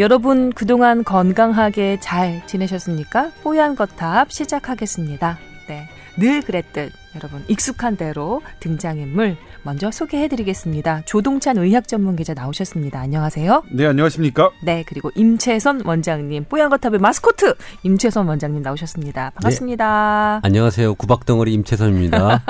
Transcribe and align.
여러분 0.00 0.50
그동안 0.50 1.04
건강하게 1.04 1.98
잘 2.00 2.40
지내셨습니까? 2.46 3.32
뽀얀 3.42 3.76
거탑 3.76 4.32
시작하겠습니다. 4.32 5.38
네. 5.68 5.90
늘 6.16 6.40
그랬듯 6.40 6.90
여러분 7.16 7.44
익숙한 7.48 7.96
대로 7.96 8.40
등장인물 8.60 9.36
먼저 9.62 9.90
소개해드리겠습니다. 9.90 11.02
조동찬 11.04 11.58
의학 11.58 11.86
전문 11.86 12.16
기자 12.16 12.32
나오셨습니다. 12.32 12.98
안녕하세요. 12.98 13.64
네, 13.72 13.84
안녕하십니까? 13.84 14.50
네, 14.62 14.84
그리고 14.86 15.10
임채선 15.14 15.82
원장님, 15.84 16.44
뽀얀거탑의 16.48 16.98
마스코트 16.98 17.54
임채선 17.82 18.26
원장님 18.26 18.62
나오셨습니다. 18.62 19.32
반갑습니다. 19.34 20.40
네. 20.42 20.46
안녕하세요. 20.46 20.94
구박덩어리 20.94 21.52
임채선입니다. 21.52 22.42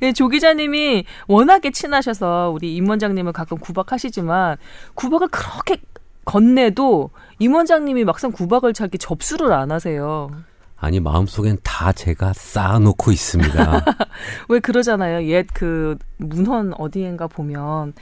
네, 0.00 0.12
조 0.14 0.28
기자님이 0.28 1.06
워낙에 1.26 1.72
친하셔서 1.72 2.52
우리 2.54 2.76
임 2.76 2.88
원장님을 2.88 3.32
가끔 3.32 3.58
구박하시지만 3.58 4.58
구박을 4.94 5.26
그렇게 5.28 5.78
건네도 6.24 7.10
임 7.38 7.54
원장님이 7.54 8.04
막상 8.04 8.32
구박을 8.32 8.72
잘 8.72 8.86
이렇게 8.86 8.98
접수를 8.98 9.52
안 9.52 9.70
하세요. 9.72 10.30
아니 10.76 11.00
마음속엔 11.00 11.58
다 11.62 11.92
제가 11.92 12.32
쌓아놓고 12.34 13.10
있습니다. 13.12 13.84
왜 14.48 14.60
그러잖아요. 14.60 15.26
옛 15.28 15.46
그 15.54 15.96
문헌 16.18 16.74
어디엔가 16.76 17.26
보면 17.28 17.94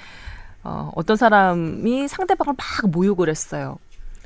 어, 0.65 0.91
어떤 0.95 1.17
사람이 1.17 2.09
상대방을 2.09 2.55
막 2.57 2.91
모욕을 2.91 3.29
했어요. 3.29 3.79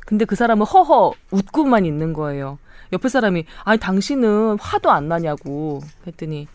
근데 0.07 0.25
그 0.25 0.37
사람은 0.37 0.65
허허 0.65 1.13
웃고만 1.31 1.85
있는 1.85 2.13
거예요. 2.13 2.59
옆에 2.93 3.09
사람이 3.09 3.45
아니 3.65 3.79
당신은 3.81 4.59
화도 4.61 4.91
안 4.91 5.09
나냐고 5.09 5.81
했더니 6.07 6.47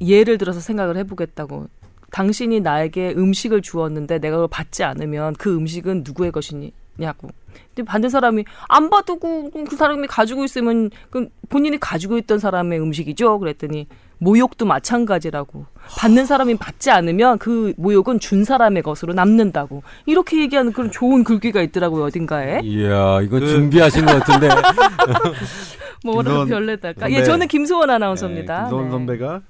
예를 0.00 0.36
들어서 0.38 0.60
생각을 0.60 0.96
해보겠다고 0.98 1.68
당신이 2.10 2.60
나에게 2.60 3.14
음식을 3.16 3.62
주었는데 3.62 4.18
내가 4.18 4.36
그걸 4.36 4.48
받지 4.48 4.84
않으면 4.84 5.34
그 5.34 5.54
음식은 5.54 6.02
누구의 6.04 6.32
것이냐고 6.32 7.28
근데 7.74 7.84
받는 7.84 8.08
사람이 8.08 8.44
안 8.68 8.90
받고 8.90 9.50
그 9.68 9.76
사람이 9.76 10.06
가지고 10.06 10.44
있으면 10.44 10.90
그 11.10 11.28
본인이 11.48 11.78
가지고 11.78 12.16
있던 12.18 12.38
사람의 12.38 12.80
음식이죠. 12.80 13.38
그랬더니 13.38 13.86
모욕도 14.18 14.64
마찬가지라고. 14.64 15.66
받는 15.98 16.26
사람이 16.26 16.56
받지 16.56 16.90
않으면 16.90 17.38
그 17.38 17.74
모욕은 17.76 18.18
준 18.18 18.44
사람의 18.44 18.82
것으로 18.82 19.12
남는다고. 19.12 19.82
이렇게 20.06 20.40
얘기하는 20.40 20.72
그런 20.72 20.90
좋은 20.90 21.22
글귀가 21.22 21.60
있더라고요, 21.62 22.04
어딘가에. 22.04 22.60
이야, 22.64 23.20
이거 23.20 23.38
그... 23.38 23.46
준비하신 23.46 24.06
것 24.06 24.18
같은데. 24.18 24.48
뭐라고 26.04 26.46
별내달까? 26.46 27.10
예, 27.10 27.22
저는 27.24 27.48
김소원 27.48 27.90
아나운서입니다. 27.90 28.56
네, 28.56 28.62
김소원 28.64 28.84
네. 28.86 28.90
선배가 28.90 29.42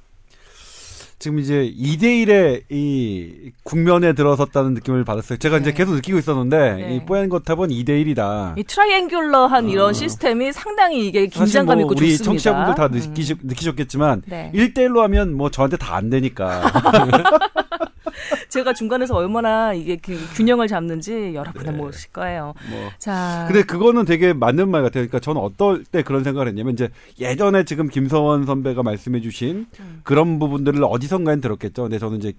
지금 1.27 1.41
이제 1.41 1.73
2대1의 1.77 2.63
이 2.71 3.51
국면에 3.65 4.13
들어섰다는 4.13 4.75
느낌을 4.75 5.05
받았어요. 5.05 5.41
제가 5.41 5.57
네. 5.57 5.63
이제 5.63 5.73
계속 5.73 5.97
느끼고 5.97 6.19
있었는데, 6.19 6.75
네. 6.75 6.95
이 6.95 7.05
뽀얀 7.05 7.29
거탑은 7.29 7.71
2대1이다. 7.71 8.57
이 8.57 8.63
triangular한 8.63 9.65
어. 9.65 9.69
이런 9.69 9.93
시스템이 9.93 10.53
상당히 10.53 11.05
이게 11.05 11.27
긴장감 11.27 11.79
뭐 11.79 11.83
있고 11.83 11.95
우리 11.99 12.11
좋습니다. 12.17 12.25
청취자분들 12.25 12.75
다 12.77 12.87
느끼, 12.87 13.33
음. 13.33 13.39
느끼셨겠지만, 13.43 14.23
네. 14.27 14.53
1대1로 14.55 15.01
하면 15.01 15.35
뭐 15.35 15.51
저한테 15.51 15.77
다 15.77 15.97
안 15.97 16.11
되니까. 16.11 16.63
제가 18.49 18.73
중간에서 18.73 19.15
얼마나 19.15 19.73
이게 19.73 19.97
그 19.97 20.17
균형을 20.35 20.69
잡는지 20.69 21.33
여러분은 21.35 21.73
네. 21.73 21.77
모르실 21.79 22.11
거예요. 22.13 22.55
뭐. 22.71 22.91
자. 22.99 23.45
근데 23.49 23.63
그거는 23.63 24.05
되게 24.05 24.33
맞는 24.33 24.69
말 24.71 24.83
같아요. 24.83 25.03
그러니까 25.03 25.19
저는 25.21 25.41
어떨 25.41 25.85
때 25.85 26.03
그런 26.03 26.25
생각을 26.25 26.49
했냐면 26.49 26.73
이제 26.75 26.89
예전에 27.21 27.65
지금 27.65 27.89
김서원 27.89 28.47
선배가 28.47 28.83
말씀해 28.83 29.21
주신 29.21 29.67
음. 29.81 30.01
그런 30.05 30.39
부분들을 30.39 30.83
어디선가에 30.85 31.37
들었겠죠. 31.41 31.83
근데 31.83 31.99
저는 31.99 32.19
이제 32.19 32.33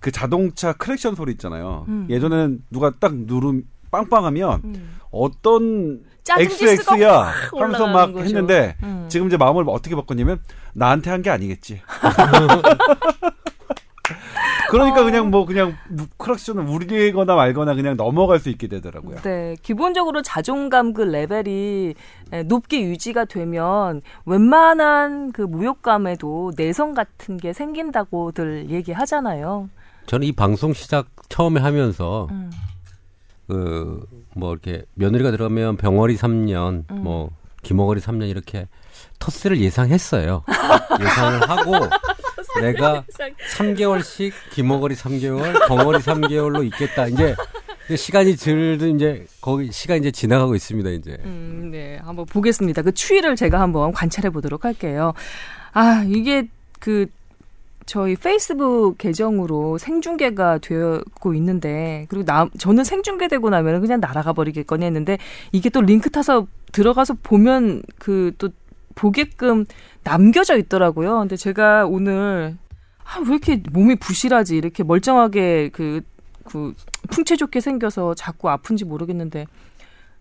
그 0.00 0.10
자동차 0.10 0.72
크랙션 0.72 1.14
소리 1.14 1.32
있잖아요. 1.32 1.84
음. 1.88 2.06
예전에는 2.08 2.62
누가 2.70 2.90
딱 2.98 3.14
누름 3.14 3.62
빵빵하면 3.90 4.60
음. 4.64 4.98
어떤 5.10 6.00
XX야 6.38 7.32
하면서 7.56 7.86
막 7.88 8.12
거죠. 8.12 8.24
했는데 8.24 8.76
음. 8.84 9.06
지금 9.08 9.26
이제 9.26 9.36
마음을 9.36 9.64
어떻게 9.66 9.96
바꿨냐면 9.96 10.38
나한테 10.74 11.10
한 11.10 11.22
게 11.22 11.30
아니겠지. 11.30 11.80
그러니까 14.68 15.02
어. 15.02 15.04
그냥 15.04 15.30
뭐 15.30 15.46
그냥 15.46 15.76
크락션을 16.16 16.64
우리거나 16.64 17.34
말거나 17.34 17.74
그냥 17.74 17.96
넘어갈 17.96 18.38
수 18.38 18.50
있게 18.50 18.66
되더라고요. 18.66 19.16
네, 19.22 19.56
기본적으로 19.62 20.22
자존감 20.22 20.92
그 20.92 21.02
레벨이 21.02 21.94
높게 22.46 22.82
유지가 22.82 23.24
되면 23.24 24.02
웬만한 24.26 25.32
그 25.32 25.42
무욕감에도 25.42 26.52
내성 26.56 26.94
같은 26.94 27.36
게 27.36 27.52
생긴다고들 27.52 28.70
얘기하잖아요. 28.70 29.68
저는 30.06 30.26
이 30.26 30.32
방송 30.32 30.72
시작 30.72 31.06
처음에 31.28 31.60
하면서 31.60 32.26
음. 32.30 32.50
그뭐 33.46 34.52
이렇게 34.52 34.84
며느리가 34.94 35.30
들어가면 35.30 35.76
병어리 35.76 36.16
3년, 36.16 36.84
음. 36.90 37.02
뭐 37.02 37.30
김어거리 37.62 38.00
3년 38.00 38.28
이렇게 38.28 38.68
터스를 39.18 39.60
예상했어요. 39.60 40.44
예상을 41.00 41.50
하고 41.50 41.72
내가 42.60 43.04
3개월씩 43.56 44.32
김어거리 44.50 44.94
3개월, 44.94 45.68
벙어리 45.68 45.98
3개월로 45.98 46.64
있겠다. 46.64 47.06
이제 47.06 47.34
시간이 47.94 48.36
들든 48.36 48.96
이제 48.96 49.26
거기 49.40 49.70
시간 49.72 49.98
이제 49.98 50.10
지나가고 50.10 50.54
있습니다 50.54 50.90
이제. 50.90 51.16
음, 51.24 51.70
네, 51.72 51.98
한번 52.02 52.26
보겠습니다. 52.26 52.82
그 52.82 52.92
추이를 52.92 53.36
제가 53.36 53.60
한번 53.60 53.92
관찰해 53.92 54.30
보도록 54.30 54.64
할게요. 54.64 55.12
아 55.72 56.04
이게 56.06 56.48
그 56.78 57.06
저희 57.86 58.14
페이스북 58.14 58.98
계정으로 58.98 59.78
생중계가 59.78 60.58
되고 60.58 61.34
있는데 61.34 62.06
그리고 62.08 62.24
나 62.24 62.48
저는 62.58 62.84
생중계되고 62.84 63.50
나면 63.50 63.80
그냥 63.80 63.98
날아가 64.00 64.32
버리겠거니 64.32 64.84
했는데 64.84 65.18
이게 65.50 65.70
또 65.70 65.80
링크 65.80 66.10
타서 66.10 66.46
들어가서 66.72 67.16
보면 67.22 67.82
그 67.98 68.32
또 68.38 68.50
보게끔 68.94 69.64
남겨져 70.02 70.56
있더라고요. 70.56 71.18
근데 71.20 71.36
제가 71.36 71.86
오늘 71.86 72.56
아, 73.04 73.20
왜 73.20 73.30
이렇게 73.30 73.62
몸이 73.72 73.96
부실하지 73.96 74.56
이렇게 74.56 74.82
멀쩡하게 74.84 75.70
그, 75.72 76.00
그 76.44 76.74
풍채 77.10 77.36
좋게 77.36 77.60
생겨서 77.60 78.14
자꾸 78.14 78.48
아픈지 78.50 78.84
모르겠는데 78.84 79.46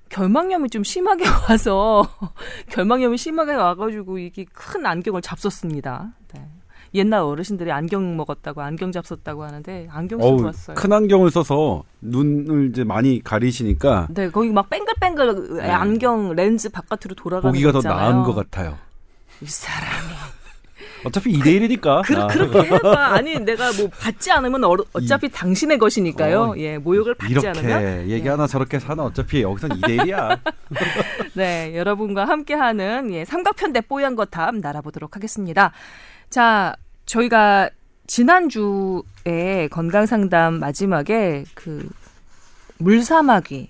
결막염이 0.09 0.69
좀 0.69 0.83
심하게 0.83 1.25
와서 1.49 2.07
결막염이 2.69 3.17
심하게 3.17 3.53
와가지고 3.53 4.17
이게 4.17 4.45
큰 4.51 4.85
안경을 4.85 5.21
잡섰습니다. 5.21 6.13
네. 6.33 6.47
옛날 6.95 7.21
어르신들이 7.21 7.71
안경 7.71 8.17
먹었다고 8.17 8.61
안경 8.63 8.91
잡섰다고 8.91 9.43
하는데 9.43 9.87
안경 9.91 10.19
쓰고 10.19 10.43
왔어요. 10.43 10.75
큰 10.75 10.91
안경을 10.91 11.29
써서 11.29 11.83
눈을 12.01 12.71
이제 12.71 12.83
많이 12.83 13.21
가리시니까 13.23 14.07
네 14.09 14.31
거기 14.31 14.49
막 14.49 14.67
뺑글뺑글 14.71 15.57
네. 15.57 15.69
안경 15.69 16.33
렌즈 16.35 16.69
바깥으로 16.69 17.13
돌아가는 17.15 17.51
보기가 17.51 17.71
더 17.71 17.81
나은 17.87 18.23
것 18.23 18.33
같아요. 18.33 18.77
이 19.41 19.45
사람이 19.45 20.13
어차피 21.05 21.31
2대1이니까. 21.39 22.03
그, 22.05 22.15
아. 22.17 22.27
그렇게 22.27 22.59
해봐. 22.59 23.13
아니, 23.13 23.39
내가 23.39 23.71
뭐 23.73 23.89
받지 23.89 24.31
않으면 24.31 24.63
어, 24.63 24.75
어차피 24.93 25.27
이, 25.27 25.29
당신의 25.29 25.77
것이니까요. 25.77 26.41
어, 26.41 26.57
예, 26.57 26.77
모욕을 26.77 27.15
받지 27.15 27.31
이렇게 27.31 27.47
않으면. 27.47 27.81
이렇게 27.81 28.07
얘기 28.09 28.27
하나 28.27 28.43
예. 28.43 28.47
저렇게 28.47 28.79
사나 28.79 29.03
어차피 29.03 29.41
여기선 29.41 29.71
2대1이야. 29.71 30.39
네, 31.35 31.73
여러분과 31.75 32.25
함께하는 32.25 33.13
예, 33.13 33.25
삼각편대 33.25 33.81
뽀얀 33.81 34.15
거탑 34.15 34.55
날아보도록 34.55 35.15
하겠습니다. 35.15 35.71
자, 36.29 36.75
저희가 37.05 37.69
지난주에 38.07 39.67
건강상담 39.71 40.55
마지막에 40.55 41.45
그 41.53 41.87
물사마귀 42.77 43.69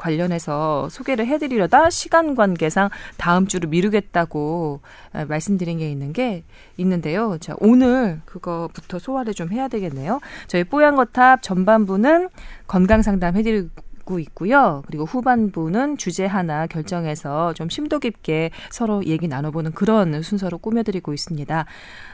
관련해서 0.00 0.88
소개를 0.88 1.26
해드리려다 1.26 1.90
시간 1.90 2.34
관계상 2.34 2.88
다음 3.18 3.46
주로 3.46 3.68
미루겠다고 3.68 4.80
말씀드린 5.28 5.78
게 5.78 5.90
있는 5.90 6.12
게 6.12 6.42
있는데요. 6.78 7.36
자, 7.38 7.54
오늘 7.60 8.22
그거부터 8.24 8.98
소화를 8.98 9.34
좀 9.34 9.52
해야 9.52 9.68
되겠네요. 9.68 10.20
저희 10.46 10.64
뽀얀거탑 10.64 11.42
전반부는 11.42 12.30
건강 12.66 13.02
상담 13.02 13.36
해드리고 13.36 14.18
있고요. 14.20 14.82
그리고 14.86 15.04
후반부는 15.04 15.98
주제 15.98 16.24
하나 16.24 16.66
결정해서 16.66 17.52
좀 17.52 17.68
심도 17.68 17.98
깊게 17.98 18.50
서로 18.70 19.04
얘기 19.04 19.28
나눠보는 19.28 19.72
그런 19.72 20.22
순서로 20.22 20.58
꾸며드리고 20.58 21.12
있습니다. 21.12 21.66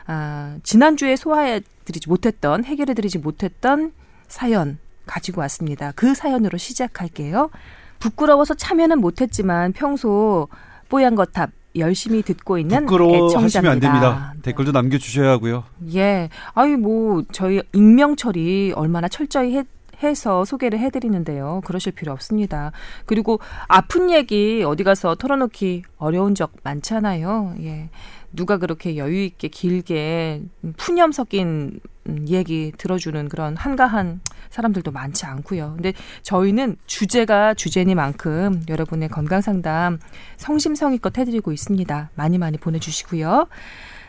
아, 0.07 0.59
지난주에 0.63 1.15
소화해드리지 1.17 2.09
못했던, 2.09 2.65
해결해드리지 2.65 3.19
못했던 3.19 3.93
사연 4.27 4.79
가지고 5.07 5.41
왔습니다. 5.43 5.93
그 5.97 6.15
사연으로 6.15 6.59
시작할게요. 6.59 7.51
부끄러워서 7.99 8.55
참여는 8.55 9.01
못했지만 9.01 9.73
평소 9.73 10.49
뽀얀 10.89 11.15
거탑 11.15 11.51
열심히 11.77 12.23
듣고 12.23 12.59
있는 12.59 12.85
애청자입니다. 12.85 13.71
안 13.71 13.81
됩니다. 13.81 14.35
댓글도 14.43 14.73
남겨주셔야 14.73 15.31
하고요. 15.31 15.65
예, 15.95 16.29
아유 16.55 16.77
뭐 16.79 17.23
저희 17.33 17.63
익명 17.73 18.17
처리 18.17 18.73
얼마나 18.75 19.09
철저히 19.09 19.57
해, 19.57 19.65
해서 20.03 20.45
소개를 20.45 20.79
해드리는데요. 20.79 21.63
그러실 21.65 21.93
필요 21.93 22.13
없습니다. 22.13 22.73
그리고 23.05 23.41
아픈 23.69 24.11
얘기 24.11 24.63
어디 24.65 24.85
가서 24.85 25.15
털어놓기 25.15 25.83
어려운 25.99 26.35
적 26.35 26.53
많잖아요. 26.63 27.55
예. 27.61 27.91
누가 28.33 28.59
그렇게 28.59 28.97
여유 28.97 29.23
있게 29.23 29.49
길게 29.49 30.43
푸념 30.77 31.13
섞인 31.13 31.81
얘기 32.29 32.73
들어주는 32.77 33.29
그런 33.29 33.57
한가한 33.57 34.21
사람들도 34.51 34.91
많지 34.91 35.27
않고요. 35.27 35.75
근데 35.75 35.93
저희는 36.23 36.77
주제가 36.87 37.55
주제니만큼 37.55 38.65
여러분의 38.69 39.09
건강 39.09 39.41
상담 39.41 39.99
성심성의껏 40.37 41.17
해드리고 41.19 41.53
있습니다. 41.53 42.11
많이 42.15 42.39
많이 42.39 42.59
보내주시고요. 42.59 43.47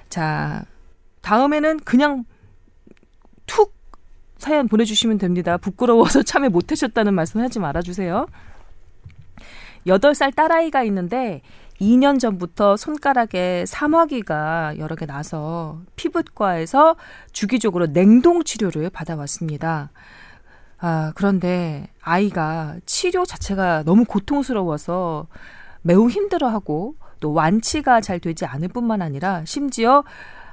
자, 0.10 0.64
다음에는 1.22 1.80
그냥 1.80 2.26
툭 3.46 3.74
사연 4.38 4.68
보내주시면 4.68 5.18
됩니다. 5.18 5.58
부끄러워서 5.58 6.22
참여 6.24 6.50
못하셨다는 6.50 7.14
말씀 7.14 7.42
하지 7.42 7.60
말아주세요. 7.60 8.28
8살 9.88 10.36
딸아이가 10.36 10.84
있는데 10.84 11.42
2년 11.80 12.20
전부터 12.20 12.76
손가락에 12.76 13.66
사마귀가 13.68 14.76
여러 14.80 14.96
개 14.96 15.06
나서 15.06 15.80
피부과에서 15.96 16.96
주기적으로 17.32 17.88
냉동 17.94 18.44
치료를 18.44 18.90
받아왔습니다. 18.90 19.92
아, 20.80 21.12
그런데 21.16 21.88
아이가 22.02 22.76
치료 22.86 23.26
자체가 23.26 23.84
너무 23.84 24.06
고통스러워서 24.06 25.28
매우 25.82 26.10
힘들어하고 26.10 26.96
또 27.20 27.34
완치가 27.34 28.02
잘 28.02 28.20
되지 28.20 28.46
않을 28.46 28.68
뿐만 28.68 29.02
아니라 29.02 29.44
심지어 29.46 30.04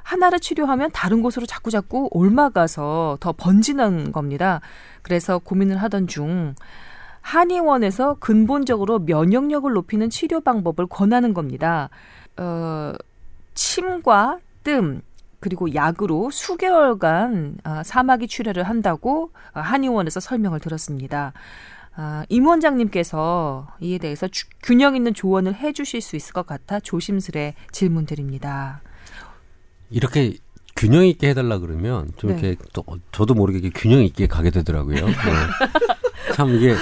하나를 0.02 0.40
치료하면 0.40 0.90
다른 0.92 1.22
곳으로 1.22 1.46
자꾸자꾸 1.46 2.08
옮아가서 2.10 3.18
더 3.20 3.32
번지는 3.32 4.12
겁니다. 4.12 4.60
그래서 5.02 5.38
고민을 5.38 5.78
하던 5.78 6.06
중 6.06 6.54
한의원에서 7.22 8.16
근본적으로 8.20 8.98
면역력을 8.98 9.72
높이는 9.72 10.10
치료 10.10 10.40
방법을 10.40 10.86
권하는 10.86 11.32
겁니다. 11.32 11.88
어, 12.36 12.92
침과 13.54 14.38
뜸, 14.62 15.00
그리고 15.44 15.74
약으로 15.74 16.30
수개월간 16.30 17.58
아, 17.64 17.82
사마귀 17.82 18.28
출혈을 18.28 18.62
한다고 18.62 19.30
한의원에서 19.52 20.18
설명을 20.18 20.58
들었습니다. 20.58 21.34
아, 21.94 22.24
임 22.30 22.46
원장님께서 22.46 23.68
이에 23.82 23.98
대해서 23.98 24.26
주, 24.26 24.46
균형 24.62 24.96
있는 24.96 25.12
조언을 25.12 25.54
해주실 25.54 26.00
수 26.00 26.16
있을 26.16 26.32
것 26.32 26.46
같아 26.46 26.80
조심스레 26.80 27.56
질문드립니다. 27.72 28.80
이렇게 29.90 30.32
균형 30.76 31.06
있게 31.06 31.28
해달라 31.28 31.58
그러면 31.58 32.10
좀 32.16 32.30
네. 32.30 32.38
이렇게 32.38 32.56
또 32.72 32.82
저도 33.12 33.34
모르게 33.34 33.68
균형 33.68 34.02
있게 34.02 34.26
가게 34.26 34.48
되더라고요. 34.48 35.04
네. 35.04 35.12
참 36.32 36.54
이게 36.54 36.74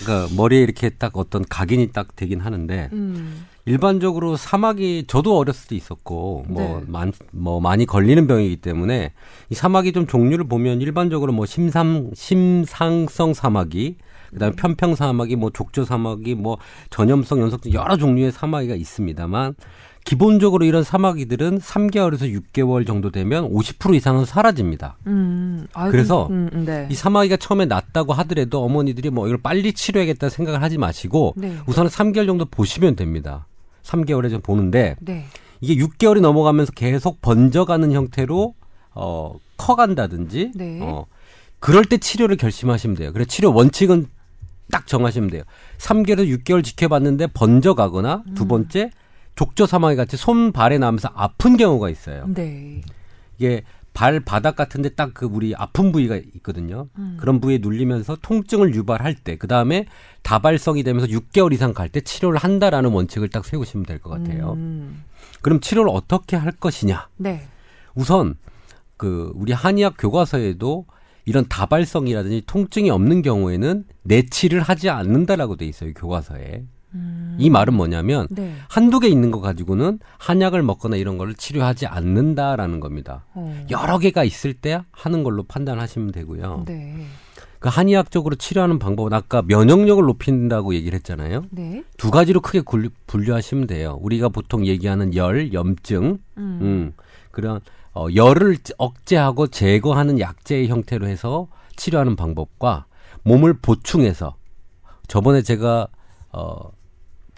그러니까 0.00 0.34
머리에 0.34 0.60
이렇게 0.60 0.90
딱 0.90 1.16
어떤 1.16 1.44
각인이 1.48 1.92
딱 1.92 2.16
되긴 2.16 2.40
하는데 2.40 2.90
음. 2.92 3.46
일반적으로 3.66 4.36
사막이 4.36 5.04
저도 5.06 5.36
어렸을 5.36 5.68
때 5.68 5.76
있었고 5.76 6.44
뭐, 6.48 6.62
네. 6.62 6.84
많, 6.86 7.12
뭐 7.30 7.60
많이 7.60 7.86
걸리는 7.86 8.26
병이기 8.26 8.56
때문에 8.56 9.12
이 9.50 9.54
사막이 9.54 9.92
좀 9.92 10.06
종류를 10.06 10.48
보면 10.48 10.80
일반적으로 10.80 11.32
뭐 11.32 11.46
심삼 11.46 12.10
심상성 12.14 13.34
사막이 13.34 13.96
그다음에 14.32 14.52
음. 14.52 14.56
편평 14.56 14.94
사막이 14.94 15.36
뭐 15.36 15.50
족저 15.50 15.84
사막이 15.84 16.34
뭐 16.34 16.58
전염성 16.90 17.40
연속성 17.40 17.72
여러 17.72 17.96
종류의 17.96 18.32
사막이가 18.32 18.74
있습니다만 18.74 19.54
기본적으로 20.04 20.64
이런 20.64 20.82
사마귀들은 20.82 21.58
3개월에서 21.58 22.42
6개월 22.54 22.86
정도 22.86 23.10
되면 23.10 23.50
50% 23.52 23.94
이상은 23.94 24.24
사라집니다. 24.24 24.96
음, 25.06 25.66
아이고, 25.74 25.92
그래서 25.92 26.26
음, 26.30 26.48
음, 26.52 26.64
네. 26.64 26.88
이 26.90 26.94
사마귀가 26.94 27.36
처음에 27.36 27.66
낫다고 27.66 28.12
하더라도 28.14 28.64
어머니들이 28.64 29.10
뭐 29.10 29.26
이걸 29.26 29.38
빨리 29.42 29.72
치료해야겠다 29.72 30.30
생각을 30.30 30.62
하지 30.62 30.78
마시고 30.78 31.34
네. 31.36 31.54
우선은 31.66 31.90
3개월 31.90 32.26
정도 32.26 32.46
보시면 32.46 32.96
됩니다. 32.96 33.46
3개월에 33.90 34.30
좀 34.30 34.40
보는데 34.40 34.96
네. 35.00 35.26
이게 35.60 35.82
6개월이 35.82 36.20
넘어가면서 36.20 36.72
계속 36.72 37.20
번져가는 37.20 37.90
형태로 37.92 38.54
어 38.94 39.34
커간다든지 39.56 40.52
네. 40.54 40.80
어 40.82 41.06
그럴 41.58 41.84
때 41.84 41.98
치료를 41.98 42.36
결심하시면 42.36 42.96
돼요. 42.96 43.12
그래 43.12 43.24
치료 43.24 43.52
원칙은 43.52 44.06
딱 44.70 44.86
정하시면 44.86 45.30
돼요. 45.30 45.42
3개월에서 45.78 46.44
6개월 46.44 46.64
지켜봤는데 46.64 47.28
번져가거나 47.28 48.22
두 48.34 48.44
음. 48.44 48.48
번째 48.48 48.90
족저 49.34 49.66
사마귀 49.66 49.96
같이 49.96 50.16
손 50.16 50.52
발에 50.52 50.78
나면서 50.78 51.10
아픈 51.14 51.56
경우가 51.56 51.90
있어요. 51.90 52.26
네. 52.28 52.82
이게 53.38 53.62
발 54.00 54.18
바닥 54.20 54.56
같은데 54.56 54.88
딱 54.88 55.10
그 55.12 55.26
우리 55.26 55.54
아픈 55.54 55.92
부위가 55.92 56.16
있거든요. 56.36 56.88
음. 56.96 57.16
그런 57.20 57.38
부위에 57.40 57.58
눌리면서 57.58 58.16
통증을 58.22 58.74
유발할 58.74 59.14
때, 59.14 59.36
그 59.36 59.46
다음에 59.46 59.84
다발성이 60.22 60.82
되면서 60.84 61.06
6개월 61.08 61.52
이상 61.52 61.74
갈 61.74 61.90
때 61.90 62.00
치료를 62.00 62.38
한다라는 62.38 62.90
원칙을 62.92 63.28
딱 63.28 63.44
세우시면 63.44 63.84
될 63.84 63.98
것 63.98 64.08
같아요. 64.08 64.52
음. 64.54 65.02
그럼 65.42 65.60
치료를 65.60 65.90
어떻게 65.92 66.36
할 66.36 66.50
것이냐? 66.52 67.08
네. 67.18 67.42
우선 67.94 68.36
그 68.96 69.32
우리 69.34 69.52
한의학 69.52 69.96
교과서에도 69.98 70.86
이런 71.26 71.46
다발성이라든지 71.48 72.44
통증이 72.46 72.88
없는 72.90 73.20
경우에는 73.20 73.84
내치를 74.04 74.62
하지 74.62 74.88
않는다라고 74.88 75.56
돼 75.56 75.66
있어요 75.66 75.92
교과서에. 75.92 76.64
음. 76.94 77.36
이 77.38 77.50
말은 77.50 77.74
뭐냐면 77.74 78.26
네. 78.30 78.54
한두 78.68 79.00
개 79.00 79.08
있는 79.08 79.30
거 79.30 79.40
가지고는 79.40 79.98
한약을 80.18 80.62
먹거나 80.62 80.96
이런 80.96 81.18
거를 81.18 81.34
치료하지 81.34 81.86
않는다라는 81.86 82.80
겁니다. 82.80 83.24
어. 83.34 83.66
여러 83.70 83.98
개가 83.98 84.24
있을 84.24 84.54
때 84.54 84.80
하는 84.92 85.22
걸로 85.22 85.42
판단하시면 85.44 86.12
되고요. 86.12 86.64
네. 86.66 87.06
그 87.60 87.68
한의학적으로 87.68 88.36
치료하는 88.36 88.78
방법은 88.78 89.12
아까 89.12 89.42
면역력을 89.42 90.02
높인다고 90.02 90.74
얘기를 90.74 90.96
했잖아요. 90.96 91.44
네. 91.50 91.84
두 91.98 92.10
가지로 92.10 92.40
크게 92.40 92.62
분류하시면 93.06 93.66
돼요. 93.66 93.98
우리가 94.00 94.30
보통 94.30 94.66
얘기하는 94.66 95.14
열, 95.14 95.52
염증, 95.52 96.18
음, 96.38 96.58
음 96.62 96.92
그런 97.30 97.60
어, 97.92 98.06
열을 98.14 98.56
억제하고 98.78 99.48
제거하는 99.48 100.20
약제의 100.20 100.68
형태로 100.68 101.06
해서 101.06 101.48
치료하는 101.76 102.16
방법과 102.16 102.86
몸을 103.24 103.54
보충해서 103.54 104.36
저번에 105.06 105.42
제가 105.42 105.88
어 106.32 106.70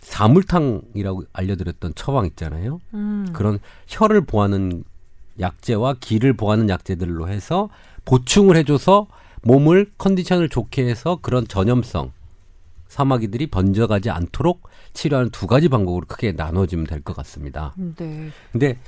사물탕이라고 0.02 1.25
알려드렸던 1.32 1.94
처방 1.94 2.26
있잖아요. 2.26 2.81
음. 2.94 3.26
그런 3.32 3.58
혀를 3.87 4.22
보하는 4.22 4.84
약제와 5.40 5.94
기를 6.00 6.34
보하는 6.34 6.69
약제들로 6.69 7.28
해서 7.28 7.70
보충을 8.04 8.56
해줘서 8.56 9.06
몸을 9.43 9.90
컨디션을 9.99 10.49
좋게 10.49 10.87
해서 10.87 11.19
그런 11.22 11.49
전염성 11.49 12.12
사마귀들이 12.88 13.47
번져가지 13.47 14.11
않도록 14.11 14.68
치료하는 14.92 15.30
두 15.30 15.47
가지 15.47 15.68
방법으로 15.68 16.04
크게 16.06 16.32
나눠지면 16.32 16.87
될 16.87 17.00
것 17.02 17.16
같습니다. 17.16 17.73
네. 17.97 18.28
근데 18.52 18.78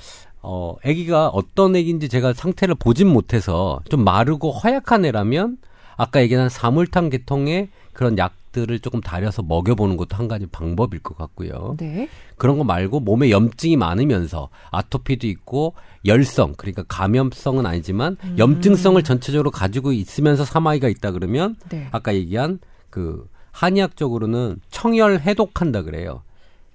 어 0.43 0.77
아기가 0.85 1.29
어떤 1.29 1.75
아기인지 1.75 2.11
제가 2.11 2.35
상태를 2.35 2.75
보진 2.75 3.09
못해서 3.09 3.81
좀 3.89 4.05
마르고 4.05 4.53
허약한 4.53 5.07
애라면 5.07 5.57
아까 5.97 6.21
얘기한 6.21 6.51
사물탕 6.51 7.09
계통의 7.09 7.71
그런 7.95 8.19
약 8.19 8.35
것들을 8.55 8.79
조금 8.79 9.01
다려서 9.01 9.43
먹여보는 9.43 9.97
것도 9.97 10.17
한 10.17 10.29
가지 10.29 10.47
방법일 10.47 11.01
것 11.01 11.19
같고요. 11.19 11.75
네. 11.79 12.09
그런 12.37 12.57
거 12.57 12.65
말고 12.65 13.01
몸에 13.01 13.31
염증이 13.31 13.77
많으면서 13.77 14.49
아토피도 14.71 15.27
있고 15.27 15.75
열성 16.07 16.55
그러니까 16.57 16.85
감염성은 16.89 17.67
아니지만 17.67 18.17
음. 18.23 18.37
염증성을 18.39 19.03
전체적으로 19.03 19.51
가지고 19.51 19.93
있으면서 19.93 20.45
사마이가 20.45 20.89
있다 20.89 21.11
그러면 21.11 21.57
네. 21.69 21.89
아까 21.91 22.15
얘기한 22.15 22.61
그 22.89 23.29
한의학적으로는 23.51 24.61
청열 24.71 25.21
해독한다 25.21 25.83
그래요. 25.83 26.23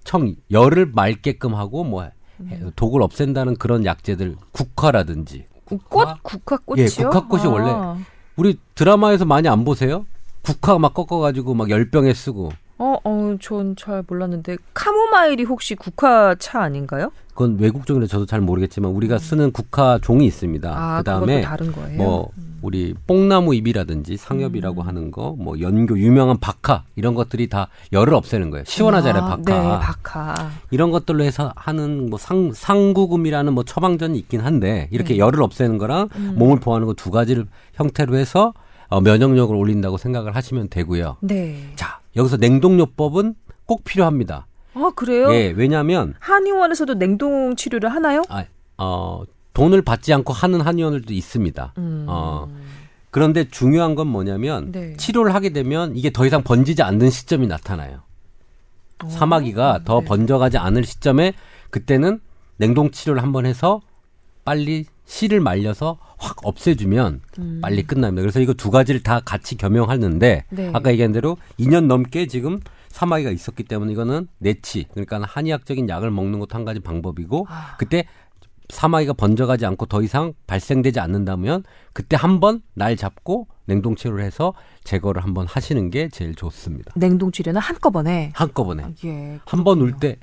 청 0.03 0.35
열을 0.51 0.91
맑게끔 0.93 1.55
하고 1.55 1.83
뭐 1.83 2.09
음. 2.41 2.71
독을 2.75 3.01
없앤다는 3.01 3.55
그런 3.55 3.85
약재들 3.85 4.35
국화라든지 4.51 5.45
국화? 5.65 6.17
국화꽃이요? 6.23 6.85
예, 6.85 6.89
국화꽃이 6.89 7.43
아. 7.43 7.49
원래 7.49 8.03
우리 8.35 8.57
드라마에서 8.75 9.25
많이 9.25 9.47
안 9.47 9.65
보세요? 9.65 10.05
국화 10.41 10.77
막 10.79 10.93
꺾어가지고 10.93 11.53
막 11.53 11.69
열병에 11.69 12.13
쓰고. 12.13 12.51
어, 12.81 12.95
어, 13.03 13.35
전 13.41 13.75
잘 13.75 14.03
몰랐는데 14.07 14.55
카모마일이 14.73 15.43
혹시 15.43 15.75
국화차 15.75 16.61
아닌가요? 16.61 17.11
그건 17.29 17.57
외국 17.59 17.85
종이라 17.85 18.07
저도 18.07 18.25
잘 18.25 18.39
모르겠지만 18.41 18.91
우리가 18.91 19.15
음. 19.15 19.19
쓰는 19.19 19.51
국화 19.51 19.99
종이 20.01 20.25
있습니다. 20.25 20.71
아, 20.75 20.97
그다음에 20.99 21.41
다른 21.41 21.71
거예요? 21.73 21.97
뭐 21.97 22.29
음. 22.37 22.59
우리 22.61 22.93
뽕나무 23.07 23.53
잎이라든지 23.55 24.15
상엽이라고 24.17 24.81
음. 24.81 24.87
하는 24.87 25.11
거, 25.11 25.35
뭐 25.37 25.59
연교 25.59 25.97
유명한 25.99 26.37
박하 26.39 26.83
이런 26.95 27.15
것들이 27.15 27.47
다 27.49 27.67
열을 27.91 28.13
없애는 28.13 28.49
거예요. 28.49 28.63
시원하잖아요, 28.65 29.23
아, 29.23 29.27
박하. 29.27 29.41
네, 29.43 29.79
박하. 29.79 30.49
이런 30.71 30.91
것들로 30.91 31.23
해서 31.25 31.51
하는 31.57 32.09
뭐 32.09 32.17
상 32.17 32.51
상구금이라는 32.53 33.53
뭐 33.53 33.63
처방전이 33.63 34.17
있긴 34.19 34.39
한데 34.41 34.87
이렇게 34.91 35.13
네. 35.15 35.19
열을 35.19 35.41
없애는 35.43 35.77
거랑 35.77 36.09
음. 36.15 36.35
몸을 36.37 36.59
보호하는 36.61 36.87
거 36.87 36.93
두 36.93 37.11
가지를 37.11 37.45
형태로 37.73 38.15
해서 38.17 38.53
어, 38.89 39.01
면역력을 39.01 39.55
올린다고 39.55 39.97
생각을 39.97 40.35
하시면 40.35 40.69
되고요. 40.69 41.17
네. 41.21 41.71
자, 41.75 41.99
여기서 42.15 42.37
냉동요법은 42.37 43.35
꼭 43.65 43.83
필요합니다. 43.83 44.47
아, 44.73 44.91
그래요? 44.95 45.31
예, 45.31 45.53
왜냐하면 45.55 46.15
한의원에서도 46.19 46.95
냉동 46.95 47.55
치료를 47.55 47.89
하나요? 47.89 48.23
아, 48.29 48.45
어, 48.77 49.23
돈을 49.53 49.81
받지 49.81 50.13
않고 50.13 50.33
하는 50.33 50.61
한의원들도 50.61 51.13
있습니다. 51.13 51.73
음. 51.77 52.05
어, 52.07 52.47
그런데 53.11 53.47
중요한 53.49 53.95
건 53.95 54.07
뭐냐면 54.07 54.71
네. 54.71 54.95
치료를 54.97 55.33
하게 55.33 55.49
되면 55.49 55.95
이게 55.95 56.11
더 56.11 56.25
이상 56.25 56.43
번지지 56.43 56.81
않는 56.81 57.09
시점이 57.09 57.47
나타나요. 57.47 58.01
오, 59.03 59.07
어, 59.07 59.09
사마귀가 59.09 59.81
더 59.85 59.99
네. 59.99 60.05
번져가지 60.05 60.57
않을 60.57 60.83
시점에 60.83 61.33
그때는 61.69 62.19
냉동 62.57 62.91
치료를 62.91 63.21
한번 63.21 63.45
해서 63.45 63.81
빨리 64.45 64.85
씨를 65.09 65.39
말려서 65.39 65.97
확 66.19 66.37
없애주면 66.45 67.21
음. 67.39 67.59
빨리 67.61 67.81
끝납니다. 67.83 68.21
그래서 68.21 68.39
이거 68.39 68.53
두 68.53 68.69
가지를 68.69 69.01
다 69.01 69.19
같이 69.25 69.57
겸용하는데 69.57 70.45
네. 70.49 70.69
아까 70.71 70.91
얘기한 70.91 71.11
대로 71.11 71.35
2년 71.59 71.87
넘게 71.87 72.27
지금 72.27 72.59
사마귀가 72.89 73.31
있었기 73.31 73.63
때문에 73.63 73.91
이거는 73.91 74.27
내치 74.37 74.85
그러니까 74.93 75.19
한의학적인 75.23 75.89
약을 75.89 76.11
먹는 76.11 76.37
것도 76.39 76.55
한 76.55 76.63
가지 76.63 76.79
방법이고 76.79 77.47
아. 77.49 77.75
그때 77.77 78.05
사마귀가 78.69 79.13
번져가지 79.13 79.65
않고 79.65 79.87
더 79.87 80.03
이상 80.03 80.33
발생되지 80.45 80.99
않는다면 80.99 81.63
그때 81.91 82.15
한 82.15 82.39
번 82.39 82.61
날 82.75 82.95
잡고 82.95 83.47
냉동 83.65 83.95
치료를 83.95 84.23
해서 84.23 84.53
제거를 84.83 85.23
한번 85.23 85.47
하시는 85.47 85.89
게 85.89 86.07
제일 86.09 86.35
좋습니다. 86.35 86.91
냉동 86.95 87.31
치료는 87.31 87.59
한꺼번에 87.59 88.31
한꺼번에 88.35 88.83
아, 88.83 88.91
예, 89.05 89.39
한 89.45 89.63
번 89.63 89.81
울 89.81 89.97
때 89.99 90.17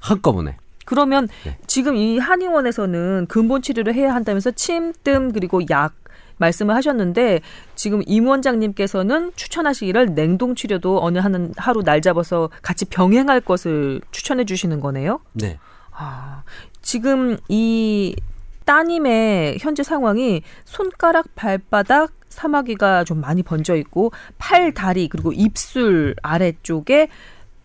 한꺼번에 0.00 0.56
그러면 0.84 1.28
네. 1.44 1.58
지금 1.66 1.96
이 1.96 2.18
한의원에서는 2.18 3.26
근본 3.28 3.62
치료를 3.62 3.94
해야 3.94 4.14
한다면서 4.14 4.50
침, 4.52 4.92
뜸 5.04 5.32
그리고 5.32 5.60
약 5.70 5.94
말씀을 6.38 6.74
하셨는데 6.74 7.40
지금 7.74 8.02
임 8.06 8.26
원장님께서는 8.26 9.32
추천하시기를 9.36 10.14
냉동 10.14 10.54
치료도 10.54 11.02
어느 11.02 11.18
한 11.18 11.52
하루 11.56 11.82
날 11.82 12.00
잡아서 12.00 12.50
같이 12.62 12.84
병행할 12.84 13.40
것을 13.40 14.00
추천해 14.10 14.44
주시는 14.44 14.80
거네요. 14.80 15.20
네. 15.32 15.58
아, 15.92 16.42
지금 16.80 17.36
이 17.48 18.16
따님의 18.64 19.58
현재 19.60 19.82
상황이 19.82 20.42
손가락, 20.64 21.34
발바닥, 21.34 22.12
사마귀가 22.28 23.04
좀 23.04 23.20
많이 23.20 23.42
번져 23.42 23.76
있고 23.76 24.10
팔, 24.38 24.72
다리 24.72 25.08
그리고 25.08 25.32
입술 25.32 26.14
아래쪽에 26.22 27.08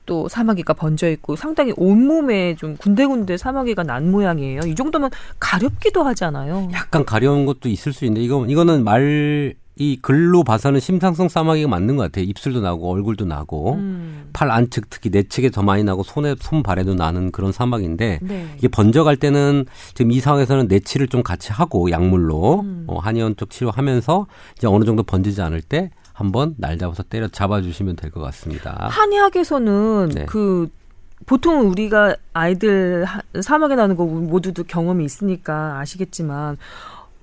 또 0.07 0.27
사마귀가 0.27 0.73
번져 0.73 1.09
있고 1.11 1.35
상당히 1.35 1.71
온몸에 1.77 2.55
좀 2.55 2.75
군데군데 2.77 3.37
사마귀가 3.37 3.83
난 3.83 4.09
모양이에요. 4.09 4.61
이 4.65 4.73
정도면 4.73 5.11
가렵기도 5.39 6.03
하잖아요. 6.03 6.69
약간 6.73 7.05
가려운 7.05 7.45
것도 7.45 7.69
있을 7.69 7.93
수 7.93 8.05
있는데 8.05 8.23
이거 8.25 8.43
이거는 8.47 8.83
말 8.83 9.53
이 9.79 9.97
글로 10.01 10.43
봐서는 10.43 10.79
심상성 10.79 11.29
사마귀가 11.29 11.67
맞는 11.69 11.97
것 11.97 12.03
같아요. 12.03 12.25
입술도 12.25 12.61
나고 12.61 12.91
얼굴도 12.91 13.25
나고 13.25 13.75
음. 13.75 14.29
팔 14.33 14.49
안측 14.49 14.89
특히 14.89 15.09
내측에 15.11 15.51
더 15.51 15.61
많이 15.61 15.83
나고 15.83 16.01
손에 16.03 16.35
손발에도 16.39 16.95
나는 16.95 17.31
그런 17.31 17.51
사마귀인데 17.51 18.19
네. 18.23 18.47
이게 18.57 18.67
번져갈 18.67 19.17
때는 19.17 19.65
지금 19.93 20.11
이 20.11 20.19
상황에서는 20.19 20.67
내치를 20.67 21.07
좀 21.07 21.21
같이 21.21 21.51
하고 21.51 21.91
약물로 21.91 22.61
음. 22.61 22.85
어, 22.87 22.97
한의원 22.97 23.35
쪽 23.35 23.51
치료하면서 23.51 24.25
이제 24.57 24.67
어느 24.67 24.83
정도 24.83 25.03
번지지 25.03 25.41
않을 25.41 25.61
때 25.61 25.91
한번 26.17 26.55
날 26.57 26.79
잡아서 26.79 27.03
때려 27.03 27.27
잡아주시면 27.27 27.95
될 27.95 28.09
것 28.09 28.19
같습니다. 28.21 28.87
한의학에서는 28.89 30.09
네. 30.15 30.25
그 30.25 30.67
보통 31.27 31.69
우리가 31.69 32.15
아이들 32.33 33.05
사막에 33.41 33.75
나는 33.75 33.95
거 33.95 34.05
모두도 34.05 34.63
경험이 34.63 35.05
있으니까 35.05 35.77
아시겠지만 35.79 36.57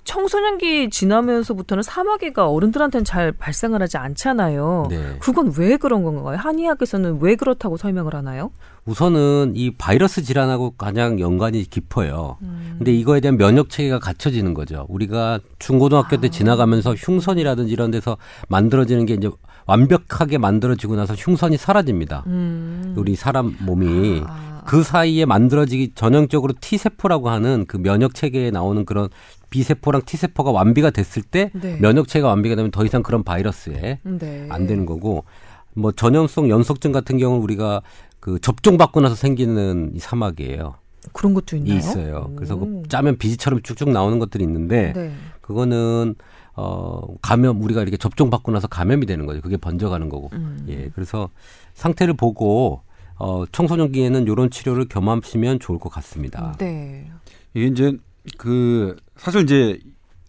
청소년기 0.05 0.91
지나면서부터는 0.91 1.83
사마귀가 1.83 2.49
어른들한테는 2.49 3.03
잘 3.03 3.31
발생을 3.31 3.81
하지 3.81 3.97
않잖아요. 3.97 4.87
네. 4.89 5.17
그건 5.19 5.51
왜 5.57 5.77
그런 5.77 6.03
건가요? 6.03 6.37
한의학에서는 6.37 7.17
왜 7.21 7.35
그렇다고 7.35 7.75
설명을 7.75 8.13
하나요? 8.13 8.51
우선은 8.85 9.53
이 9.55 9.71
바이러스 9.71 10.23
질환하고 10.23 10.75
가장 10.77 11.19
연관이 11.19 11.63
깊어요. 11.63 12.37
음. 12.43 12.75
근데 12.77 12.93
이거에 12.93 13.19
대한 13.19 13.37
면역 13.37 13.69
체계가 13.71 13.97
갖춰지는 13.99 14.53
거죠. 14.53 14.85
우리가 14.89 15.39
중고등학교 15.57 16.17
때 16.17 16.27
아. 16.27 16.29
지나가면서 16.29 16.93
흉선이라든지 16.93 17.73
이런 17.73 17.89
데서 17.89 18.17
만들어지는 18.47 19.07
게 19.07 19.15
이제 19.15 19.29
완벽하게 19.65 20.37
만들어지고 20.37 20.95
나서 20.95 21.15
흉선이 21.15 21.57
사라집니다. 21.57 22.23
음. 22.27 22.93
우리 22.95 23.15
사람 23.15 23.55
몸이 23.59 24.21
아. 24.27 24.61
그 24.65 24.83
사이에 24.83 25.25
만들어지기 25.25 25.93
전형적으로 25.95 26.53
T 26.59 26.77
세포라고 26.77 27.29
하는 27.29 27.65
그 27.67 27.77
면역 27.77 28.13
체계에 28.13 28.51
나오는 28.51 28.85
그런 28.85 29.09
B세포랑 29.49 30.03
T세포가 30.05 30.51
완비가 30.51 30.89
됐을 30.89 31.21
때 31.21 31.51
네. 31.53 31.77
면역 31.79 32.07
체계가 32.07 32.27
완비가 32.27 32.55
되면 32.55 32.71
더 32.71 32.83
이상 32.85 33.03
그런 33.03 33.23
바이러스에 33.23 33.99
네. 34.03 34.47
안 34.49 34.67
되는 34.67 34.85
거고 34.85 35.25
뭐 35.73 35.91
전염성 35.91 36.49
연속증 36.49 36.91
같은 36.91 37.17
경우는 37.17 37.43
우리가 37.43 37.81
그 38.19 38.39
접종 38.39 38.77
받고 38.77 39.01
나서 39.01 39.15
생기는 39.15 39.91
이 39.93 39.99
사막이에요. 39.99 40.75
그런 41.13 41.33
것도 41.33 41.57
있나요? 41.57 41.77
있어요. 41.77 42.29
오. 42.31 42.35
그래서 42.35 42.55
그 42.55 42.83
짜면 42.89 43.17
비지처럼 43.17 43.61
쭉쭉 43.61 43.91
나오는 43.91 44.17
것들이 44.17 44.43
있는데 44.43 44.93
네. 44.93 45.11
그거는 45.41 46.15
어 46.55 47.01
감염 47.21 47.61
우리가 47.61 47.81
이렇게 47.81 47.97
접종 47.97 48.29
받고 48.29 48.51
나서 48.51 48.67
감염이 48.67 49.05
되는 49.05 49.25
거죠. 49.25 49.41
그게 49.41 49.57
번져가는 49.57 50.07
거고. 50.09 50.29
음. 50.33 50.65
예. 50.69 50.89
그래서 50.95 51.29
상태를 51.73 52.15
보고 52.15 52.81
어 53.17 53.45
청소년기에는 53.51 54.23
이런 54.23 54.49
치료를 54.49 54.85
겸하시면 54.85 55.59
좋을 55.59 55.77
것 55.79 55.89
같습니다. 55.89 56.55
네. 56.57 57.11
이게 57.53 57.67
이제 57.67 57.97
그 58.37 58.95
사실 59.17 59.41
이제 59.41 59.79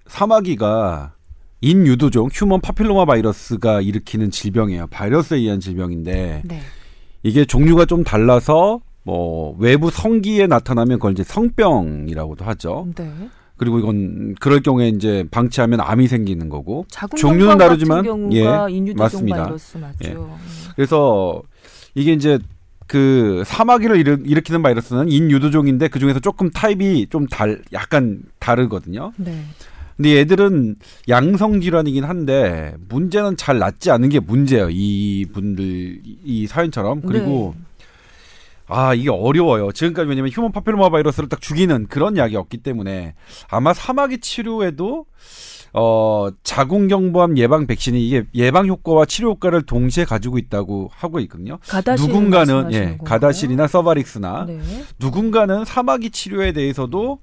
사마귀가 0.07 1.15
인유두종 1.61 2.29
휴먼 2.33 2.61
파필로마 2.61 3.05
바이러스가 3.07 3.81
일으키는 3.81 4.31
질병이에요. 4.31 4.87
바이러스에 4.89 5.39
의한 5.39 5.61
질병인데 5.61 6.43
네. 6.45 6.61
이게 7.23 7.45
종류가 7.45 7.87
좀 7.87 8.05
달라서 8.05 8.81
뭐 9.03 9.57
외부 9.59 9.91
성기에 9.91 10.47
나타나면 10.47 10.99
그걸 10.99 11.13
이제 11.13 11.23
성병이라고도 11.23 12.45
하죠. 12.45 12.89
네. 12.97 13.11
그리고 13.57 13.79
이건 13.79 14.35
그럴 14.39 14.61
경우에 14.61 14.89
이제 14.89 15.25
방치하면 15.31 15.81
암이 15.81 16.09
생기는 16.09 16.49
거고 16.49 16.85
종류는 17.17 17.57
다르지만 17.57 18.33
예 18.33 18.45
맞습니다. 18.95 19.51
예. 20.05 20.09
음. 20.13 20.29
그래서 20.75 21.43
이게 21.95 22.13
이제 22.13 22.39
그 22.87 23.43
사마귀를 23.47 23.97
일으, 23.97 24.19
일으키는 24.25 24.63
바이러스는 24.63 25.11
인유두종인데 25.11 25.89
그 25.89 25.99
중에서 25.99 26.21
조금 26.21 26.51
타입이 26.51 27.09
좀 27.11 27.27
달, 27.27 27.63
약간 27.73 28.21
다르거든요. 28.39 29.13
네. 29.17 29.43
근데 29.97 30.17
얘들은 30.17 30.77
양성 31.09 31.61
질환이긴 31.61 32.05
한데 32.05 32.75
문제는 32.89 33.37
잘 33.37 33.59
낫지 33.59 33.91
않은 33.91 34.11
게 34.11 34.21
문제예요. 34.21 34.69
이 34.71 35.25
분들 35.33 36.03
이 36.23 36.47
사연처럼 36.47 37.01
그리고 37.01 37.55
네. 37.57 37.65
아 38.69 38.95
이게 38.95 39.11
어려워요. 39.11 39.73
지금까지 39.73 40.09
왜냐면 40.09 40.31
휴먼 40.31 40.53
파필로마 40.53 40.91
바이러스를 40.91 41.29
딱 41.29 41.41
죽이는 41.41 41.87
그런 41.87 42.19
약이 42.19 42.37
없기 42.37 42.59
때문에 42.59 43.15
아마 43.49 43.73
사마귀 43.73 44.19
치료에도 44.19 45.07
어, 45.79 46.29
자궁경부암 46.43 47.37
예방 47.37 47.67
백신이 47.67 48.07
이게 48.07 48.25
예방 48.35 48.67
효과와 48.67 49.05
치료 49.05 49.33
효과를 49.33 49.63
동시에 49.67 50.07
가지고 50.07 50.39
있다고 50.39 50.91
하고 50.91 51.21
있거든요. 51.21 51.59
누군가는 52.07 52.73
예, 52.73 52.99
가다실이나 53.05 53.67
서바릭스나 53.67 54.47
네. 54.47 54.59
누군가는 54.99 55.67
사마귀 55.67 56.11
치료에 56.11 56.53
대해서도 56.53 57.19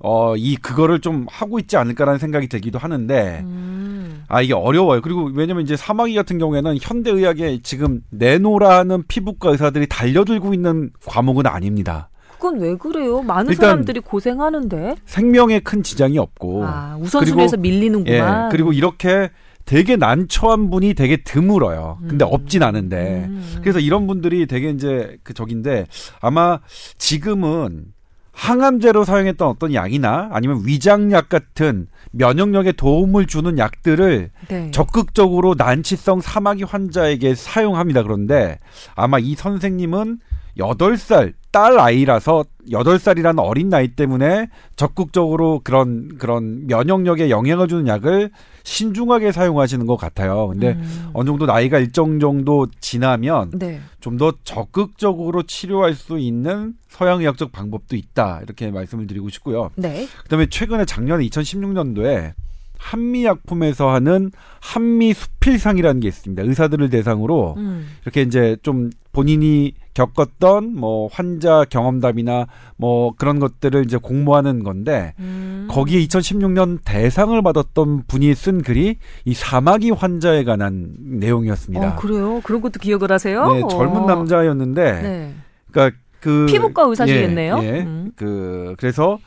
어, 0.00 0.36
이 0.36 0.56
그거를 0.56 1.00
좀 1.00 1.24
하고 1.30 1.58
있지 1.58 1.78
않을까라는 1.78 2.18
생각이 2.18 2.48
들기도 2.48 2.78
하는데 2.78 3.40
음. 3.42 4.24
아 4.28 4.42
이게 4.42 4.52
어려워요. 4.52 5.00
그리고 5.00 5.30
왜냐면 5.32 5.62
이제 5.62 5.74
사마귀 5.74 6.14
같은 6.14 6.38
경우에는 6.38 6.76
현대 6.82 7.10
의학에 7.10 7.60
지금 7.62 8.02
내노라는 8.10 9.04
피부과 9.08 9.52
의사들이 9.52 9.86
달려들고 9.86 10.52
있는 10.52 10.90
과목은 11.06 11.46
아닙니다. 11.46 12.10
그건 12.34 12.60
왜 12.60 12.76
그래요? 12.76 13.22
많은 13.22 13.54
사람들이 13.54 14.00
고생하는데 14.00 14.96
생명에 15.06 15.60
큰 15.60 15.82
지장이 15.82 16.18
없고 16.18 16.64
아, 16.64 16.96
우선순위에서 17.00 17.56
밀리는구만. 17.56 18.46
예, 18.46 18.48
그리고 18.50 18.72
이렇게 18.72 19.30
되게 19.64 19.96
난처한 19.96 20.70
분이 20.70 20.94
되게 20.94 21.16
드물어요. 21.22 21.98
근데 22.06 22.24
음. 22.24 22.28
없진 22.30 22.62
않은데. 22.62 23.24
음. 23.28 23.56
그래서 23.60 23.78
이런 23.78 24.06
분들이 24.06 24.46
되게 24.46 24.70
이제 24.70 25.16
그 25.22 25.32
적인데 25.32 25.86
아마 26.20 26.60
지금은 26.98 27.86
항암제로 28.32 29.04
사용했던 29.04 29.48
어떤 29.48 29.72
약이나 29.74 30.28
아니면 30.32 30.62
위장약 30.64 31.28
같은 31.28 31.86
면역력에 32.10 32.72
도움을 32.72 33.26
주는 33.26 33.58
약들을 33.58 34.30
네. 34.48 34.70
적극적으로 34.72 35.54
난치성 35.56 36.20
사마귀 36.20 36.64
환자에게 36.64 37.34
사용합니다. 37.36 38.02
그런데 38.02 38.58
아마 38.96 39.18
이 39.18 39.34
선생님은 39.36 40.18
여덟 40.58 40.96
살 40.96 41.32
딸 41.54 41.78
아이라서 41.78 42.44
여덟 42.72 42.98
살이라는 42.98 43.38
어린 43.38 43.68
나이 43.68 43.86
때문에 43.86 44.48
적극적으로 44.74 45.60
그런 45.62 46.18
그런 46.18 46.66
면역력에 46.66 47.30
영향을 47.30 47.68
주는 47.68 47.86
약을 47.86 48.32
신중하게 48.64 49.30
사용하시는 49.30 49.86
것 49.86 49.96
같아요. 49.96 50.48
근데 50.48 50.72
음. 50.72 51.10
어느 51.12 51.28
정도 51.28 51.46
나이가 51.46 51.78
일정 51.78 52.18
정도 52.18 52.66
지나면 52.80 53.52
네. 53.54 53.80
좀더 54.00 54.32
적극적으로 54.42 55.44
치료할 55.44 55.94
수 55.94 56.18
있는 56.18 56.74
서양 56.88 57.20
의학적 57.20 57.52
방법도 57.52 57.94
있다. 57.94 58.40
이렇게 58.42 58.72
말씀을 58.72 59.06
드리고 59.06 59.28
싶고요. 59.28 59.70
네. 59.76 60.08
그다음에 60.24 60.46
최근에 60.46 60.86
작년에 60.86 61.24
2016년도에 61.24 62.32
한미약품에서 62.78 63.90
하는 63.90 64.32
한미 64.60 65.14
수필상이라는 65.14 66.00
게 66.00 66.08
있습니다. 66.08 66.42
의사들을 66.42 66.90
대상으로 66.90 67.54
음. 67.58 67.86
이렇게 68.02 68.22
이제 68.22 68.56
좀 68.62 68.90
본인이 69.12 69.72
겪었던 69.94 70.74
뭐 70.76 71.08
환자 71.10 71.64
경험담이나 71.64 72.46
뭐 72.76 73.14
그런 73.16 73.38
것들을 73.38 73.84
이제 73.84 73.96
공모하는 73.96 74.64
건데 74.64 75.14
음. 75.20 75.68
거기에 75.70 76.04
2016년 76.04 76.80
대상을 76.84 77.40
받았던 77.40 78.04
분이 78.08 78.34
쓴 78.34 78.62
글이 78.62 78.96
이 79.24 79.34
사마귀 79.34 79.90
환자에 79.90 80.44
관한 80.44 80.94
내용이었습니다. 80.98 81.94
어, 81.94 81.96
그래요? 81.96 82.40
그런 82.42 82.60
것도 82.60 82.80
기억을 82.80 83.10
하세요? 83.10 83.52
네, 83.52 83.62
젊은 83.70 84.02
어. 84.02 84.06
남자였는데, 84.06 85.02
네. 85.02 85.34
그러니까 85.70 85.96
그 86.20 86.46
피부과 86.48 86.84
의사시겠네요. 86.84 87.60
예, 87.62 87.66
예. 87.66 87.80
음. 87.82 88.12
그 88.16 88.74
그래서 88.78 89.18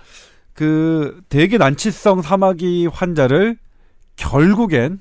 그 0.54 1.22
대개 1.30 1.58
난치성 1.58 2.22
사마귀 2.22 2.88
환자를 2.88 3.58
결국엔 4.16 5.00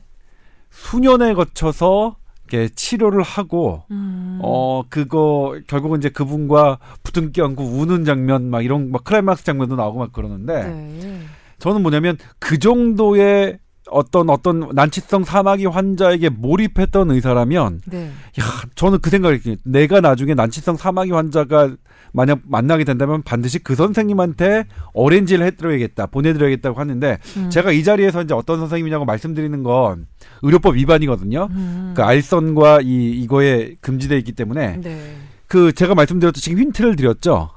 수년에 0.71 1.35
거쳐서 1.35 2.17
이렇게 2.49 2.69
치료를 2.69 3.23
하고 3.23 3.83
음. 3.91 4.39
어 4.43 4.85
그거 4.89 5.59
결국은 5.67 5.99
이제 5.99 6.09
그분과 6.09 6.79
부둥켜 7.03 7.45
안고 7.45 7.65
우는 7.65 8.05
장면 8.05 8.51
막 8.51 8.65
이런 8.65 8.91
막 8.91 9.05
클라이막스 9.05 9.45
장면도 9.45 9.77
나오고 9.77 9.99
막 9.99 10.13
그러는데 10.13 10.65
네. 10.65 11.21
저는 11.59 11.83
뭐냐면 11.83 12.17
그 12.39 12.59
정도의 12.59 13.59
어떤 13.89 14.31
어떤 14.31 14.69
난치성 14.73 15.25
사마귀 15.25 15.67
환자에게 15.67 16.29
몰입했던 16.31 17.11
의사라면 17.11 17.83
네. 17.87 18.07
야 18.07 18.45
저는 18.75 19.01
그 19.01 19.11
생각이 19.11 19.57
내가 19.65 20.01
나중에 20.01 20.35
난치성 20.35 20.77
사마귀 20.77 21.13
환자가 21.13 21.77
만약 22.17 22.41
만나게 22.45 22.85
된다면 22.85 23.21
반드시 23.23 23.59
그 23.59 23.75
선생님한테 23.75 24.65
어렌지를 24.95 25.45
해드려야겠다 25.45 26.07
보내드려야겠다고 26.07 26.81
하는데 26.81 27.19
음. 27.37 27.51
제가 27.51 27.73
이 27.73 27.85
자리에서 27.85 28.23
이제 28.23 28.33
어떤 28.33 28.59
선생님이냐고 28.59 29.05
말씀드리는 29.05 29.63
건 29.63 30.07
의료법 30.41 30.77
위반이거든요. 30.77 31.49
음. 31.51 31.93
그 31.95 32.03
알선과 32.03 32.81
이 32.81 33.11
이거에 33.21 33.77
금지되어 33.83 34.17
있기 34.17 34.33
때문에 34.33 34.81
네. 34.81 35.17
그 35.47 35.75
제가 35.75 35.95
말씀드렸던 35.95 36.41
지금 36.41 36.59
힌트를 36.59 36.97
드렸죠. 36.97 37.51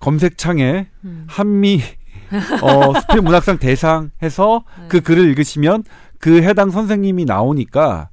검색창에 0.00 0.88
음. 1.04 1.24
한미 1.28 1.80
어, 2.62 2.92
스페인 3.00 3.22
문학상 3.22 3.58
대상 3.58 4.10
해서 4.24 4.64
네. 4.76 4.86
그 4.88 5.00
글을 5.02 5.28
읽으시면 5.28 5.84
그 6.18 6.42
해당 6.42 6.70
선생님이 6.70 7.26
나오니까 7.26 8.08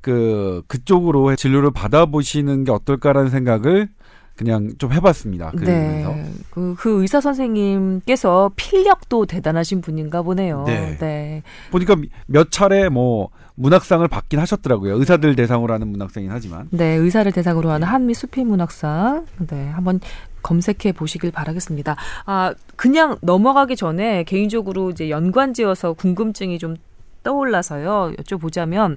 그 0.00 0.62
그쪽으로 0.68 1.36
진료를 1.36 1.70
받아보시는 1.70 2.64
게 2.64 2.72
어떨까라는 2.72 3.28
생각을 3.28 3.90
그냥 4.36 4.72
좀 4.78 4.92
해봤습니다. 4.92 5.52
네. 5.60 6.04
그, 6.50 6.74
그 6.76 7.00
의사 7.02 7.20
선생님께서 7.20 8.50
필력도 8.56 9.26
대단하신 9.26 9.80
분인가 9.80 10.22
보네요. 10.22 10.64
네. 10.66 10.96
네. 10.98 11.42
보니까 11.70 11.96
몇 12.26 12.50
차례 12.50 12.88
뭐 12.88 13.30
문학상을 13.54 14.06
받긴 14.08 14.40
하셨더라고요. 14.40 14.98
의사들 14.98 15.36
대상으로 15.36 15.72
하는 15.72 15.88
문학상이긴 15.88 16.32
하지만. 16.32 16.66
네, 16.70 16.94
의사를 16.96 17.30
대상으로 17.30 17.70
하는 17.70 17.86
한미 17.86 18.14
수필 18.14 18.44
문학상. 18.44 19.26
네, 19.46 19.68
한번 19.68 20.00
검색해 20.42 20.92
보시길 20.92 21.30
바라겠습니다. 21.30 21.96
아, 22.26 22.54
그냥 22.74 23.16
넘어가기 23.22 23.76
전에 23.76 24.24
개인적으로 24.24 24.90
이제 24.90 25.08
연관지어서 25.08 25.92
궁금증이 25.92 26.58
좀 26.58 26.76
떠올라서요. 27.22 28.12
여쭤보자면, 28.18 28.96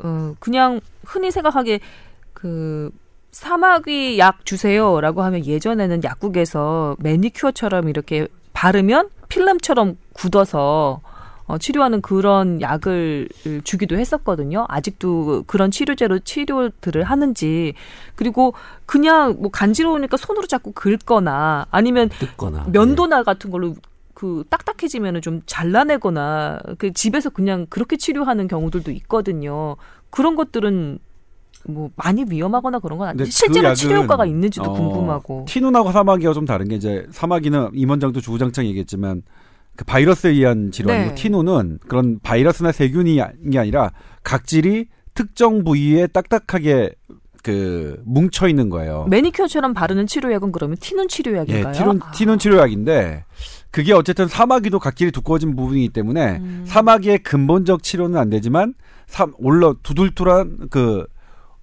어, 0.00 0.34
그냥 0.40 0.80
흔히 1.04 1.30
생각하기에 1.30 1.78
그, 2.32 2.90
사마귀 3.36 4.18
약 4.18 4.46
주세요라고 4.46 5.20
하면 5.22 5.44
예전에는 5.44 6.02
약국에서 6.04 6.96
매니큐어처럼 7.00 7.90
이렇게 7.90 8.28
바르면 8.54 9.10
필름처럼 9.28 9.98
굳어서 10.14 11.02
어, 11.44 11.58
치료하는 11.58 12.00
그런 12.00 12.62
약을 12.62 13.28
주기도 13.62 13.98
했었거든요. 13.98 14.64
아직도 14.70 15.44
그런 15.46 15.70
치료제로 15.70 16.18
치료들을 16.18 17.04
하는지 17.04 17.74
그리고 18.14 18.54
그냥 18.86 19.36
뭐 19.38 19.50
간지러우니까 19.50 20.16
손으로 20.16 20.46
자꾸 20.46 20.72
긁거나 20.72 21.66
아니면 21.70 22.08
뜯거나, 22.08 22.64
면도날 22.72 23.20
네. 23.20 23.24
같은 23.24 23.50
걸로 23.50 23.74
그 24.14 24.44
딱딱해지면은 24.48 25.20
좀 25.20 25.42
잘라내거나 25.44 26.60
그 26.78 26.94
집에서 26.94 27.28
그냥 27.28 27.66
그렇게 27.68 27.98
치료하는 27.98 28.48
경우들도 28.48 28.90
있거든요. 28.92 29.76
그런 30.08 30.36
것들은 30.36 31.00
뭐 31.68 31.90
많이 31.96 32.24
위험하거나 32.28 32.78
그런 32.78 32.98
건 32.98 33.08
아니지 33.08 33.30
실제로 33.30 33.70
그 33.70 33.74
치료 33.74 34.02
효과가 34.02 34.26
있는지도 34.26 34.70
어, 34.70 34.72
궁금하고 34.72 35.44
티눈하고 35.48 35.92
사마귀와 35.92 36.32
좀 36.32 36.44
다른 36.44 36.68
게 36.68 36.76
이제 36.76 37.06
사마귀는 37.10 37.70
임원장도 37.74 38.20
주구장창 38.20 38.66
얘기했지만 38.66 39.22
그 39.76 39.84
바이러스에 39.84 40.30
의한 40.30 40.70
질환이고 40.70 41.08
네. 41.10 41.14
티노는 41.14 41.80
그런 41.86 42.18
바이러스나 42.22 42.72
세균이 42.72 43.20
아니라 43.20 43.92
각질이 44.22 44.86
특정 45.14 45.64
부위에 45.64 46.06
딱딱하게 46.08 46.92
그 47.42 48.02
뭉쳐 48.04 48.48
있는 48.48 48.70
거예요. 48.70 49.06
매니큐어처럼 49.08 49.72
바르는 49.72 50.08
치료약은 50.08 50.50
그러면 50.50 50.76
티눈 50.80 51.06
치료약인가요? 51.06 51.68
예, 51.68 51.72
티눈, 51.72 52.00
아. 52.02 52.10
티눈 52.10 52.38
치료약인데 52.40 53.24
그게 53.70 53.92
어쨌든 53.92 54.26
사마귀도 54.26 54.80
각질이 54.80 55.12
두꺼워진 55.12 55.54
부분이기 55.54 55.90
때문에 55.90 56.38
음. 56.38 56.64
사마귀의 56.66 57.20
근본적 57.20 57.84
치료는 57.84 58.18
안 58.18 58.30
되지만 58.30 58.74
사, 59.06 59.28
올라 59.38 59.74
두들투란 59.82 60.68
그, 60.70 61.06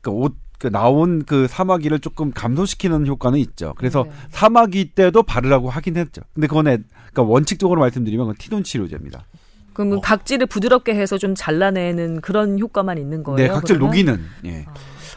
그 0.04 0.12
옷, 0.12 0.36
그 0.60 0.70
나온 0.70 1.24
그 1.26 1.48
사마귀를 1.48 2.00
조금 2.00 2.32
감소시키는 2.32 3.08
효과는 3.08 3.40
있죠. 3.40 3.74
그래서 3.78 4.04
네. 4.04 4.12
사마귀 4.30 4.92
때도 4.94 5.24
바르라고 5.24 5.72
하긴 5.72 5.98
했죠. 5.98 6.22
근데 6.34 6.46
그거는 6.46 6.86
그러니까 7.12 7.24
원칙적으로 7.24 7.82
말씀드리면 7.82 8.28
그건 8.28 8.38
티돈 8.38 8.64
치료제입니다. 8.64 9.26
그러면 9.74 9.98
어. 9.98 10.02
각질을 10.02 10.46
부드럽게 10.46 10.94
해서 10.94 11.18
좀 11.18 11.34
잘라내는 11.36 12.22
그런 12.22 12.60
효과만 12.60 13.00
있는 13.00 13.24
거예요? 13.24 13.38
네, 13.38 13.48
각질 13.48 13.78
그러면? 13.78 13.90
녹이는. 13.90 14.26
예. 14.46 14.66
아. 14.68 14.74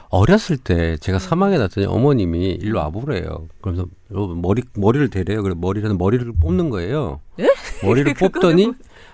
어렸을 0.08 0.56
때 0.56 0.96
제가 0.98 1.18
사막에 1.18 1.58
났더니 1.58 1.86
어머님이 1.86 2.52
일로 2.52 2.78
와보래요. 2.78 3.48
그래서 3.60 3.86
머리 4.08 4.62
머리를 4.74 5.10
대래요. 5.10 5.42
그래 5.42 5.54
머리를 5.56 5.92
머리를 5.94 6.32
뽑는 6.40 6.70
거예요. 6.70 7.20
예? 7.40 7.48
머리를 7.84 8.14
뽑더니 8.14 8.72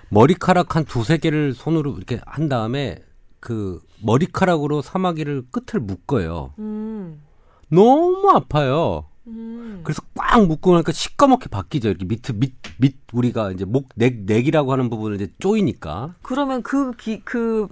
머리카락 0.09 0.75
한 0.75 0.85
두세 0.85 1.17
개를 1.17 1.53
손으로 1.53 1.95
이렇게 1.97 2.21
한 2.25 2.47
다음에 2.47 2.99
그 3.43 3.81
머리카락으로 4.01 4.81
사마귀를 4.81 5.47
끝을 5.51 5.81
묶어요. 5.81 6.53
음. 6.59 7.21
너무 7.67 8.29
아파요. 8.29 9.07
음. 9.27 9.81
그래서 9.83 10.01
꽉 10.15 10.47
묶고 10.47 10.71
나니까 10.71 10.93
시꺼멓게 10.93 11.49
바뀌죠. 11.49 11.89
이렇게 11.89 12.05
밑, 12.05 12.21
밑, 12.35 12.53
밑, 12.77 12.95
우리가 13.11 13.51
이제 13.51 13.65
목, 13.65 13.89
넥, 13.95 14.23
넥이라고 14.25 14.71
하는 14.71 14.89
부분을 14.89 15.17
이제 15.17 15.33
쪼이니까. 15.39 16.15
그러면 16.21 16.63
그, 16.63 16.93
기, 16.93 17.19
그, 17.25 17.67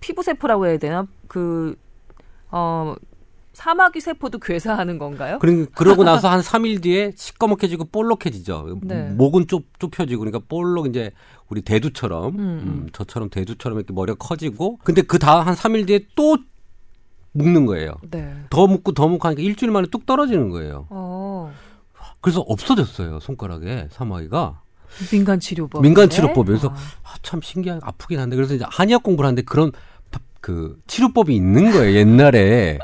피부세포라고 0.00 0.66
해야 0.66 0.76
되나? 0.76 1.06
그, 1.26 1.74
어, 2.50 2.94
사마귀 3.54 4.00
세포도 4.00 4.38
괴사하는 4.38 4.98
건가요? 4.98 5.38
그러, 5.38 5.66
그러고 5.74 6.04
나서 6.04 6.28
한 6.28 6.40
3일 6.40 6.82
뒤에 6.82 7.12
시꺼멓게지고 7.16 7.86
볼록해지죠. 7.86 8.78
네. 8.82 9.10
목은 9.10 9.46
좁, 9.46 9.64
좁혀지고 9.78 10.20
그러니까 10.20 10.40
볼록 10.48 10.86
이제 10.86 11.12
우리 11.48 11.62
대두처럼 11.62 12.34
음. 12.34 12.40
음, 12.40 12.88
저처럼 12.92 13.30
대두처럼 13.30 13.78
이렇게 13.78 13.92
머리가 13.94 14.16
커지고 14.18 14.78
근데 14.84 15.02
그 15.02 15.18
다음 15.18 15.46
한 15.46 15.54
3일 15.54 15.86
뒤에 15.86 16.00
또 16.16 16.36
묶는 17.32 17.66
거예요. 17.66 17.94
네. 18.10 18.32
더 18.50 18.66
묶고 18.66 18.92
더 18.92 19.08
묶고 19.08 19.26
하니까 19.28 19.42
일주일 19.42 19.72
만에 19.72 19.86
뚝 19.90 20.06
떨어지는 20.06 20.50
거예요. 20.50 20.86
어. 20.90 21.52
그래서 22.20 22.40
없어졌어요 22.40 23.20
손가락에 23.20 23.88
사마귀가. 23.90 24.60
민간 25.10 25.40
치료법. 25.40 25.82
민간 25.82 26.08
치료법에서 26.08 26.68
아. 26.68 26.72
아, 26.72 27.14
참 27.22 27.40
신기한 27.42 27.80
아프긴 27.82 28.20
한데 28.20 28.36
그래서 28.36 28.54
이제 28.54 28.64
한의학 28.68 29.02
공부를 29.02 29.26
하는데 29.26 29.42
그런 29.42 29.72
그 30.40 30.78
치료법이 30.86 31.34
있는 31.34 31.72
거예요 31.72 31.96
옛날에 31.96 32.78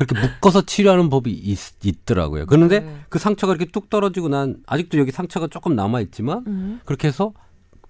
그렇게 0.00 0.18
묶어서 0.26 0.62
치료하는 0.62 1.10
법이 1.10 1.30
있, 1.30 1.58
더라고요 2.06 2.46
그런데 2.46 2.80
네. 2.80 3.00
그 3.10 3.18
상처가 3.18 3.52
이렇게 3.52 3.70
뚝 3.70 3.90
떨어지고 3.90 4.28
난 4.28 4.56
아직도 4.66 4.98
여기 4.98 5.10
상처가 5.10 5.46
조금 5.48 5.76
남아 5.76 6.00
있지만 6.00 6.44
음. 6.46 6.80
그렇게 6.86 7.08
해서 7.08 7.34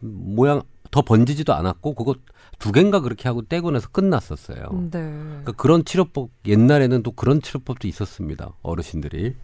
모양 0.01 0.63
더 0.91 1.03
번지지도 1.03 1.55
않았고 1.55 1.95
그거 1.95 2.17
두 2.59 2.73
개인가 2.73 3.01
그렇게 3.01 3.29
하고 3.29 3.43
떼고 3.43 3.71
나서 3.71 3.89
끝났었어요. 3.91 4.89
네. 4.91 5.01
그러니까 5.01 5.53
그런 5.53 5.85
치료법 5.85 6.31
옛날에는 6.47 7.05
또 7.05 7.13
그런 7.13 7.41
치료법도 7.41 7.87
있었습니다. 7.87 8.51
어르신들이. 8.63 9.37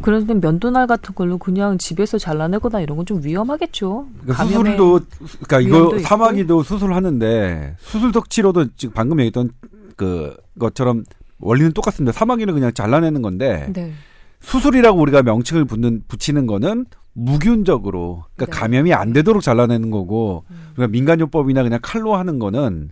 그런데 0.00 0.32
면도날 0.32 0.86
같은 0.86 1.14
걸로 1.14 1.36
그냥 1.36 1.76
집에서 1.76 2.16
잘라내거나 2.16 2.80
이런 2.80 2.96
건 2.96 3.04
좀 3.04 3.22
위험하겠죠. 3.22 4.08
그러니까 4.22 4.44
수술도 4.46 5.00
그러니까 5.46 5.60
이거 5.60 5.98
사마귀도 5.98 6.62
수술하는데 6.62 7.76
수술적 7.80 8.30
치료도 8.30 8.74
지금 8.76 8.94
방금 8.94 9.20
얘기했던 9.20 9.50
그 9.94 10.34
것처럼 10.58 11.04
원리는 11.38 11.72
똑같습니다. 11.72 12.12
사마귀는 12.12 12.54
그냥 12.54 12.72
잘라내는 12.72 13.22
건데 13.22 13.70
네. 13.72 13.92
수술이라고 14.40 15.00
우리가 15.00 15.22
명칭을 15.22 15.64
붙는 15.64 16.02
붙이는 16.08 16.46
거는 16.46 16.86
무균적으로 17.12 18.24
그러니까 18.34 18.54
네. 18.54 18.60
감염이 18.60 18.92
안 18.92 19.12
되도록 19.12 19.42
잘라내는 19.42 19.90
거고 19.90 20.44
음. 20.50 20.70
그러니까 20.74 20.92
민간요법이나 20.92 21.62
그냥 21.62 21.78
칼로 21.82 22.16
하는 22.16 22.38
거는 22.38 22.90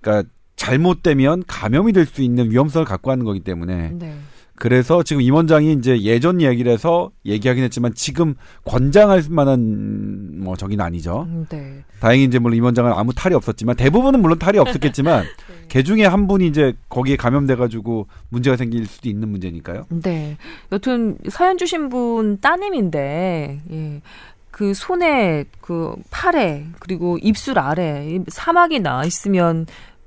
그러니까 0.00 0.28
잘못되면 0.56 1.44
감염이 1.46 1.92
될 1.92 2.06
수 2.06 2.22
있는 2.22 2.50
위험성을 2.50 2.84
갖고 2.86 3.10
하는 3.10 3.24
거기 3.24 3.40
때문에 3.40 3.90
네. 3.94 4.16
그래서 4.56 5.02
지금 5.02 5.22
임 5.22 5.34
원장이 5.34 5.72
이제 5.72 6.00
예전 6.00 6.40
얘기를 6.40 6.72
해서 6.72 7.10
얘기하긴 7.24 7.62
했지만 7.64 7.92
지금 7.94 8.34
권장할 8.64 9.24
만한 9.28 10.40
뭐 10.40 10.56
저기는 10.56 10.84
아니죠. 10.84 11.26
음, 11.28 11.46
네. 11.48 11.84
다행히 12.00 12.24
이제 12.24 12.38
물론 12.38 12.56
임 12.56 12.64
원장은 12.64 12.92
아무 12.92 13.12
탈이 13.14 13.34
없었지만 13.34 13.76
대부분은 13.76 14.20
물론 14.20 14.38
탈이 14.38 14.58
없었겠지만 14.58 15.24
네. 15.48 15.54
개 15.68 15.82
중에 15.82 16.06
한 16.06 16.26
분이 16.26 16.46
이제 16.46 16.74
거기에 16.88 17.16
감염돼 17.16 17.56
가지고 17.56 18.06
문제가 18.30 18.56
생길 18.56 18.86
수도 18.86 19.08
있는 19.08 19.28
문제니까요. 19.28 19.86
네. 20.02 20.36
여튼 20.72 21.18
사연 21.28 21.58
주신 21.58 21.88
분 21.88 22.40
따님인데 22.40 23.60
예. 23.70 24.02
그 24.50 24.72
손에 24.72 25.44
그 25.60 25.94
팔에 26.10 26.66
그리고 26.78 27.18
입술 27.18 27.58
아래 27.58 28.18
사막이 28.28 28.80
나 28.80 29.04
있으면 29.04 29.66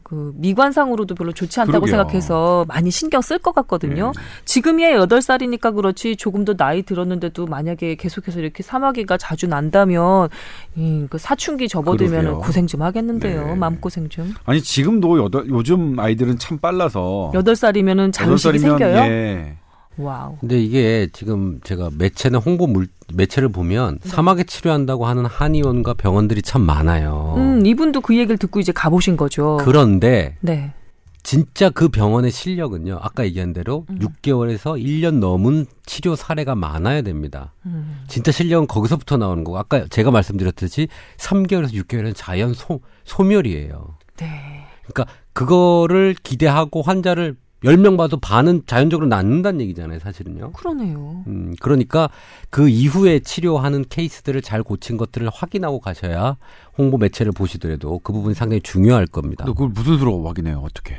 그 0.10 0.34
미관상으로도 0.38 1.13
별로 1.13 1.32
좋지 1.32 1.60
않다고 1.60 1.86
그러게요. 1.86 1.98
생각해서 1.98 2.65
많이 2.67 2.89
신경 2.89 3.22
쓸 3.22 3.38
것 3.38 3.54
같거든요. 3.54 4.12
네. 4.15 4.22
지금이야 4.43 4.93
여덟 4.93 5.22
살이니까 5.22 5.69
그렇지 5.72 6.15
조금 6.15 6.45
더 6.45 6.56
나이 6.56 6.82
들었는데도 6.82 7.45
만약에 7.45 7.93
계속해서 7.93 8.39
이렇게 8.39 8.63
사마귀가 8.63 9.17
자주 9.17 9.45
난다면 9.45 10.30
이, 10.76 11.06
그 11.12 11.19
사춘기 11.19 11.67
접어들면. 11.67 12.39
고생 12.39 12.65
좀 12.65 12.82
하겠는데요. 12.82 13.48
네. 13.50 13.56
마음고생 13.56 14.10
좀. 14.10 14.34
아니 14.45 14.62
지금도 14.62 15.24
여덟, 15.24 15.48
요즘 15.48 16.00
아이들은 16.00 16.39
참 16.39 16.58
빨라서 16.58 17.32
여덟 17.36 17.56
살이면은 17.56 18.12
살이면, 18.12 18.38
생겨요? 18.60 18.95
예. 18.98 19.58
wow. 20.00 20.38
근데 20.40 20.60
이게 20.62 21.10
지금 21.12 21.60
제가 21.64 21.90
매체나 21.98 22.40
홍보 22.40 22.68
물 22.68 22.88
매체를 23.14 23.50
보면 23.50 24.00
사막에 24.02 24.44
치료한다고 24.46 25.06
하는 25.06 25.26
한의원과 25.26 25.96
병원들이 25.96 26.42
참 26.42 26.62
많아요. 26.62 27.36
음, 27.38 27.66
이분도 27.66 28.02
그 28.02 28.18
얘기를 28.18 28.38
듣고 28.38 28.60
이제 28.60 28.72
가보신 28.72 29.18
거죠. 29.18 29.58
그런데 29.62 30.38
네. 30.40 30.74
진짜 31.22 31.70
그 31.70 31.90
병원의 31.90 32.32
실력은요. 32.32 32.98
아까 33.02 33.26
얘기한 33.26 33.52
대로 33.52 33.86
음. 33.90 34.00
6개월에서 34.00 34.82
1년 34.82 35.20
넘은 35.20 35.66
치료 35.86 36.16
사례가 36.16 36.56
많아야 36.56 37.02
됩니다. 37.02 37.54
음. 37.66 38.04
진짜 38.08 38.32
실력은 38.32 38.68
거기서부터 38.68 39.18
나오는 39.18 39.44
거고 39.44 39.58
아까 39.58 39.86
제가 39.90 40.12
말씀드렸듯이 40.12 40.88
3개월에서 41.18 41.74
6개월은 41.74 42.14
자연 42.16 42.54
소, 42.54 42.80
소멸이에요. 43.04 43.98
네. 44.18 44.66
그러니까 44.88 45.14
그거를 45.34 46.16
기대하고 46.24 46.82
환자를 46.82 47.36
10명 47.63 47.98
봐도 47.98 48.17
반은 48.17 48.63
자연적으로 48.65 49.08
낫는다는 49.08 49.62
얘기잖아요, 49.62 50.00
사실은요. 50.00 50.52
그러네요. 50.54 51.24
음, 51.28 51.56
그러니까 51.60 52.10
그 52.50 52.69
이후에 52.69 53.19
치료하는 53.19 53.86
케이스들을 53.89 54.41
잘 54.41 54.63
고친 54.63 54.98
것들을 54.98 55.30
확인하고 55.34 55.80
가셔야 55.80 56.38
홍보 56.78 56.98
매체를 56.98 57.32
보시더라도 57.34 58.00
그 58.00 58.13
부분이 58.13 58.34
상당히 58.36 58.62
중요할 58.62 59.08
겁니다. 59.08 59.43
너 59.45 59.54
그걸 59.54 59.69
무슨 59.69 59.98
수로 59.98 60.26
확인해요? 60.26 60.60
어떻게? 60.63 60.95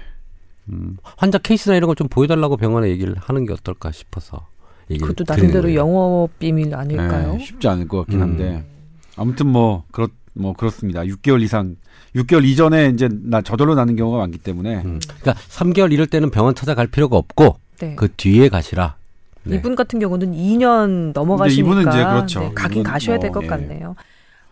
음, 0.68 0.98
환자 1.16 1.38
케이스나 1.38 1.76
이런 1.76 1.86
걸 1.88 1.94
좀 1.96 2.08
보여달라고 2.08 2.56
병원에 2.56 2.88
얘기를 2.90 3.14
하는 3.18 3.46
게 3.46 3.52
어떨까 3.52 3.90
싶어서 3.90 4.46
얘기를 4.90 5.08
그것도 5.08 5.24
나름대로 5.32 5.62
거예요. 5.62 5.78
영업 5.80 6.38
비밀 6.38 6.74
아닐까요? 6.74 7.36
예, 7.40 7.44
쉽지 7.44 7.68
않을 7.68 7.88
것 7.88 7.98
같긴 7.98 8.16
음. 8.18 8.22
한데 8.22 8.64
아무튼 9.16 9.46
뭐 9.48 9.84
그렇 9.90 10.08
뭐 10.34 10.52
그렇습니다. 10.52 11.02
6개월 11.02 11.42
이상 11.42 11.76
6개월 12.16 12.44
이전에 12.44 12.88
이제 12.88 13.08
나 13.10 13.40
저절로 13.42 13.74
나는 13.74 13.96
경우가 13.96 14.18
많기 14.18 14.38
때문에 14.38 14.82
음, 14.84 15.00
그러니까 15.20 15.34
3개월 15.48 15.92
이럴 15.92 16.06
때는 16.06 16.30
병원 16.30 16.54
찾아갈 16.54 16.86
필요가 16.86 17.16
없고 17.16 17.56
네. 17.80 17.94
그 17.96 18.08
뒤에 18.16 18.48
가시라. 18.48 18.96
네. 19.44 19.56
이분 19.56 19.74
같은 19.74 19.98
경우는 20.00 20.32
2년 20.34 21.12
넘어가시니까 21.14 21.66
이분은 21.66 21.88
이제 21.90 22.02
그렇죠. 22.04 22.40
네, 22.40 22.52
가긴 22.54 22.82
가셔야 22.82 23.16
뭐, 23.16 23.22
될것 23.22 23.42
예. 23.44 23.46
같네요. 23.46 23.96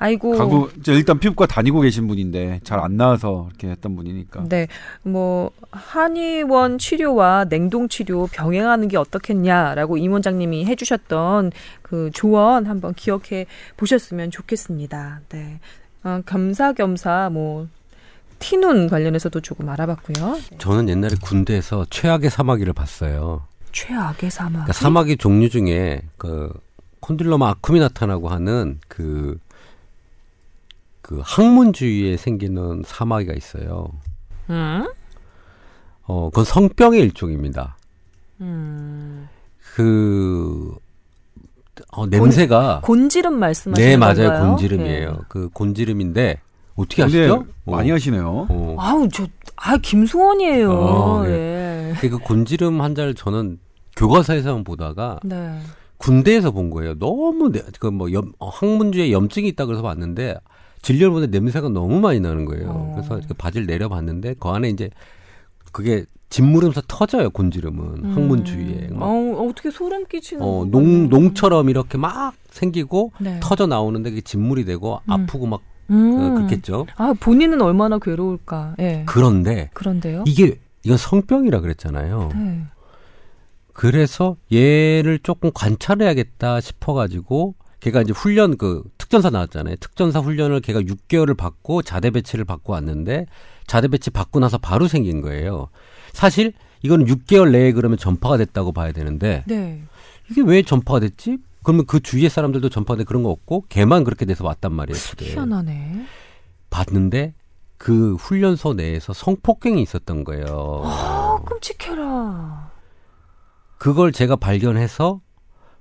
아이고. 0.00 0.38
가구 0.38 0.70
이제 0.78 0.94
일단 0.94 1.18
피부과 1.18 1.46
다니고 1.46 1.80
계신 1.80 2.06
분인데 2.06 2.60
잘 2.62 2.78
안 2.78 2.96
나와서 2.96 3.48
이렇게 3.50 3.68
했던 3.68 3.96
분이니까 3.96 4.44
네, 4.48 4.68
뭐 5.02 5.50
한의원 5.72 6.78
치료와 6.78 7.46
냉동 7.46 7.88
치료 7.88 8.28
병행하는 8.28 8.86
게 8.86 8.96
어떻겠냐라고 8.96 9.98
임 9.98 10.12
원장님이 10.12 10.64
해주셨던 10.66 11.50
그 11.82 12.10
조언 12.14 12.66
한번 12.66 12.94
기억해 12.94 13.46
보셨으면 13.76 14.30
좋겠습니다. 14.30 15.22
네, 15.30 15.58
어, 16.04 16.20
겸사겸사 16.26 17.30
뭐 17.32 17.68
티눈 18.38 18.88
관련해서도 18.88 19.40
조금 19.40 19.68
알아봤고요. 19.68 20.34
네. 20.50 20.58
저는 20.58 20.88
옛날에 20.88 21.16
군대에서 21.20 21.86
최악의 21.90 22.30
사마귀를 22.30 22.72
봤어요. 22.72 23.46
최악의 23.72 24.30
사막. 24.30 24.52
그러니까 24.52 24.72
사마귀 24.72 25.16
종류 25.16 25.48
중에 25.48 26.02
그 26.16 26.52
콘딜로마 27.00 27.50
아쿰이 27.50 27.80
나타나고 27.80 28.28
하는 28.28 28.78
그, 28.88 29.38
그 31.02 31.20
항문 31.24 31.72
주위에 31.72 32.16
생기는 32.16 32.82
사마귀가 32.86 33.34
있어요. 33.34 33.88
음? 34.50 34.88
어, 36.04 36.30
그건 36.30 36.44
성병의 36.44 37.00
일종입니다. 37.00 37.76
음. 38.40 39.28
그, 39.74 40.74
어, 41.92 42.06
냄새가. 42.06 42.80
곤 42.84 43.08
지름 43.08 43.38
말씀하시는 43.38 43.88
네, 43.88 43.96
맞아요. 43.96 44.16
건가요? 44.30 44.48
곤지름이에요. 44.50 45.10
네. 45.10 45.18
그 45.28 45.48
곤지름인데, 45.52 46.40
어떻게 46.76 47.02
아시죠? 47.02 47.44
많이 47.64 47.90
어, 47.90 47.94
하시네요. 47.94 48.46
어. 48.48 48.76
아우 48.78 49.08
저 49.08 49.26
아 49.60 49.76
김수원이에요. 49.76 50.70
어, 50.72 51.26
예. 51.26 51.92
그 52.00 52.18
곤지름 52.18 52.80
환자를 52.80 53.14
저는 53.14 53.58
교과서에서만 53.96 54.64
보다가 54.64 55.18
네. 55.24 55.58
군대에서 55.96 56.52
본 56.52 56.70
거예요. 56.70 56.96
너무 56.98 57.50
그뭐 57.80 58.08
항문주에 58.40 59.10
염증이 59.10 59.48
있다 59.48 59.66
그래서 59.66 59.82
봤는데 59.82 60.36
진료를 60.82 61.10
보는데 61.10 61.38
냄새가 61.38 61.70
너무 61.70 61.98
많이 62.00 62.20
나는 62.20 62.44
거예요. 62.44 62.68
어. 62.68 62.92
그래서 62.94 63.20
그 63.26 63.34
바지를 63.34 63.66
내려봤는데 63.66 64.36
그 64.38 64.48
안에 64.48 64.68
이제 64.68 64.90
그게 65.72 66.04
짓무르면서 66.30 66.82
터져요. 66.86 67.30
곤지름은 67.30 68.12
항문 68.12 68.44
주위에 68.44 68.88
막 68.92 69.06
어, 69.06 69.46
어떻게 69.48 69.70
소름 69.70 70.06
끼치는 70.06 70.42
어, 70.42 70.58
것 70.60 70.68
농. 70.68 71.08
농처럼 71.08 71.70
이렇게 71.70 71.96
막 71.96 72.34
생기고 72.50 73.12
네. 73.18 73.40
터져 73.42 73.66
나오는데 73.66 74.10
그게 74.10 74.20
짓물이 74.20 74.64
되고 74.64 75.00
음. 75.04 75.10
아프고 75.10 75.46
막 75.46 75.62
음. 75.90 76.20
어, 76.20 76.34
그렇겠죠. 76.34 76.86
아 76.96 77.14
본인은 77.18 77.62
얼마나 77.62 77.98
괴로울까. 77.98 78.76
예. 78.80 79.04
그런데 79.06 79.70
그런데요. 79.72 80.24
이게 80.26 80.58
이건 80.84 80.98
성병이라 80.98 81.60
그랬잖아요. 81.60 82.30
네. 82.34 82.62
그래서 83.72 84.36
얘를 84.52 85.20
조금 85.22 85.50
관찰해야겠다 85.54 86.60
싶어가지고 86.60 87.54
걔가 87.80 88.02
이제 88.02 88.12
훈련 88.12 88.56
그 88.56 88.82
특전사 88.98 89.30
나왔잖아요. 89.30 89.76
특전사 89.76 90.18
훈련을 90.18 90.60
걔가 90.60 90.80
6개월을 90.80 91.36
받고 91.36 91.82
자대 91.82 92.10
배치를 92.10 92.44
받고 92.44 92.72
왔는데 92.72 93.26
자대 93.68 93.86
배치 93.86 94.10
받고 94.10 94.40
나서 94.40 94.58
바로 94.58 94.88
생긴 94.88 95.20
거예요. 95.20 95.68
사실 96.12 96.52
이거는 96.82 97.06
6개월 97.06 97.50
내에 97.50 97.72
그러면 97.72 97.98
전파가 97.98 98.36
됐다고 98.36 98.72
봐야 98.72 98.92
되는데 98.92 99.44
네. 99.46 99.82
이게 100.30 100.42
왜 100.42 100.62
전파가 100.62 101.00
됐지? 101.00 101.38
그러면 101.62 101.86
그 101.86 102.00
주위의 102.00 102.30
사람들도 102.30 102.68
전파돼 102.68 103.04
그런 103.04 103.22
거 103.22 103.30
없고 103.30 103.64
걔만 103.68 104.04
그렇게 104.04 104.24
돼서 104.24 104.44
왔단 104.44 104.72
말이에요. 104.72 104.96
희한하네. 105.18 106.06
봤는데 106.70 107.34
그 107.76 108.14
훈련소 108.16 108.74
내에서 108.74 109.12
성폭행이 109.12 109.82
있었던 109.82 110.24
거예요. 110.24 110.82
아 110.84 111.38
끔찍해라. 111.44 112.70
그걸 113.78 114.12
제가 114.12 114.36
발견해서 114.36 115.20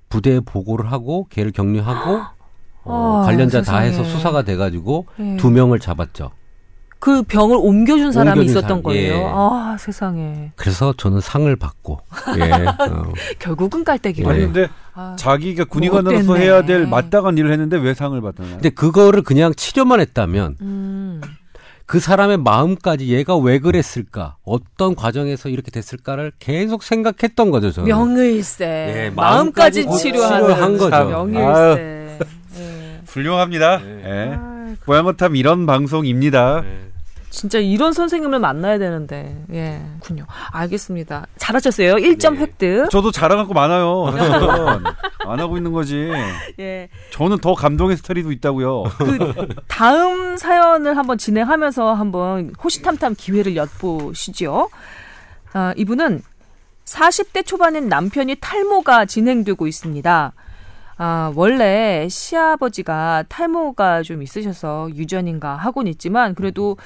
부대에 0.10 0.40
보고를 0.40 0.92
하고 0.92 1.28
걔를 1.30 1.52
격리하고 1.52 2.22
어, 2.84 3.22
아, 3.22 3.26
관련자 3.26 3.60
다 3.60 3.82
세상에. 3.82 3.88
해서 3.88 4.04
수사가 4.04 4.44
돼가지고 4.44 5.08
예. 5.20 5.38
두 5.38 5.50
명을 5.52 5.80
잡았죠. 5.80 6.32
그 7.00 7.22
병을 7.24 7.58
옮겨준 7.60 8.12
사람이 8.12 8.40
옮겨준 8.40 8.50
있었던 8.52 8.68
사람, 8.68 8.84
거예요. 8.84 9.14
예. 9.14 9.24
아 9.26 9.78
세상에. 9.80 10.52
그래서 10.56 10.94
저는 10.98 11.22
상을 11.22 11.56
받고 11.56 12.00
예. 12.40 12.66
어. 12.92 13.14
결국은 13.40 13.84
깔때기로. 13.84 14.30
아니 14.30 14.40
네. 14.40 14.46
근데 14.46 14.68
아, 14.94 15.16
자기가 15.18 15.64
뭐 15.66 15.70
군의관으로서 15.70 16.32
어땠네. 16.32 16.46
해야 16.46 16.62
될 16.64 16.88
마땅한 16.88 17.38
일을 17.38 17.52
했는데 17.52 17.78
왜 17.78 17.94
상을 17.94 18.20
받나요? 18.20 18.54
근데 18.54 18.70
그거를 18.70 19.22
그냥 19.22 19.54
치료만 19.54 20.00
했다면 20.00 20.56
음. 20.62 21.22
그 21.86 22.00
사람의 22.02 22.38
마음까지 22.40 23.08
얘가 23.14 23.38
왜 23.38 23.60
그랬을까 23.60 24.36
어떤 24.44 24.94
과정에서 24.94 25.48
이렇게 25.50 25.72
됐을까를 25.72 26.34
계속 26.40 26.84
생각했던 26.84 27.50
거죠 27.52 27.72
저는. 27.72 27.88
명일세. 27.88 28.66
예, 28.66 29.10
마음까지 29.16 29.86
마음까지 29.86 30.04
치료하는 30.04 30.48
치료한 30.48 30.78
거죠. 30.78 31.06
명일세. 31.06 32.20
예. 32.60 33.00
훌륭합니다. 33.08 33.78
네. 33.78 34.02
예. 34.04 34.36
아, 34.38 34.76
고향어탐 34.86 35.36
이런 35.38 35.66
방송입니다. 35.66 36.62
네. 36.62 36.87
진짜 37.30 37.60
이런 37.60 37.94
선생님을 37.94 38.40
만나야 38.40 38.78
되는데. 38.78 39.44
예. 39.54 39.82
군요. 40.00 40.26
알겠습니다. 40.52 41.28
잘하셨어요. 41.38 41.96
1점 41.96 42.34
네. 42.34 42.40
획득. 42.42 42.90
저도 42.90 43.12
자랑할 43.12 43.48
거 43.48 43.54
많아요. 43.54 44.06
안 45.26 45.40
하고 45.40 45.58
있는 45.58 45.72
거지. 45.72 46.10
예. 46.60 46.90
저는 47.12 47.40
더 47.40 47.54
감동의 47.54 47.98
스토리도 47.98 48.32
있다고요. 48.32 48.84
그 48.84 49.48
다음 49.68 50.38
사연을 50.38 50.98
한번 50.98 51.18
진행하면서 51.18 51.94
한번 51.94 52.54
호시탐탐 52.64 53.16
기회를 53.18 53.56
엿보시죠. 53.56 54.70
아, 55.54 55.74
이분은 55.76 56.22
40대 56.86 57.46
초반인 57.46 57.90
남편이 57.90 58.38
탈모가 58.40 59.06
진행되고 59.06 59.68
있습니다. 59.68 60.34
아, 61.00 61.32
원래 61.36 62.08
시아버지가 62.10 63.26
탈모가 63.30 64.02
좀 64.02 64.24
있으셔서 64.24 64.90
유전인가 64.96 65.56
하곤 65.56 65.88
있지만 65.88 66.34
그래도 66.34 66.78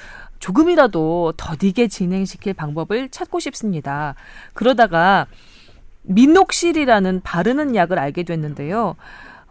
조금이라도 0.42 1.34
더디게 1.36 1.86
진행시킬 1.86 2.52
방법을 2.52 3.10
찾고 3.10 3.38
싶습니다. 3.38 4.16
그러다가 4.54 5.26
미녹실이라는 6.02 7.20
바르는 7.22 7.76
약을 7.76 7.96
알게 7.96 8.24
됐는데요. 8.24 8.96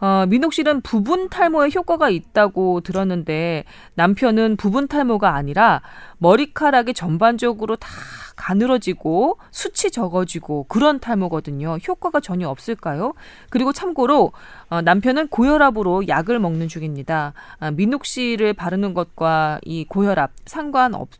어, 0.02 0.26
미녹실은 0.26 0.80
부분 0.80 1.28
탈모에 1.28 1.70
효과가 1.72 2.10
있다고 2.10 2.80
들었는데 2.80 3.62
남편은 3.94 4.56
부분 4.56 4.88
탈모가 4.88 5.36
아니라 5.36 5.80
머리카락이 6.18 6.92
전반적으로 6.92 7.76
다 7.76 7.88
가늘어지고 8.34 9.38
수치 9.52 9.92
적어지고 9.92 10.64
그런 10.64 10.98
탈모거든요. 10.98 11.76
효과가 11.86 12.18
전혀 12.18 12.48
없을까요? 12.48 13.14
그리고 13.48 13.72
참고로 13.72 14.32
어, 14.70 14.82
남편은 14.82 15.28
고혈압으로 15.28 16.08
약을 16.08 16.40
먹는 16.40 16.66
중입니다. 16.66 17.32
아, 17.60 17.70
미녹실을 17.70 18.54
바르는 18.54 18.94
것과 18.94 19.60
이 19.62 19.84
고혈압 19.84 20.32
상관없 20.46 21.10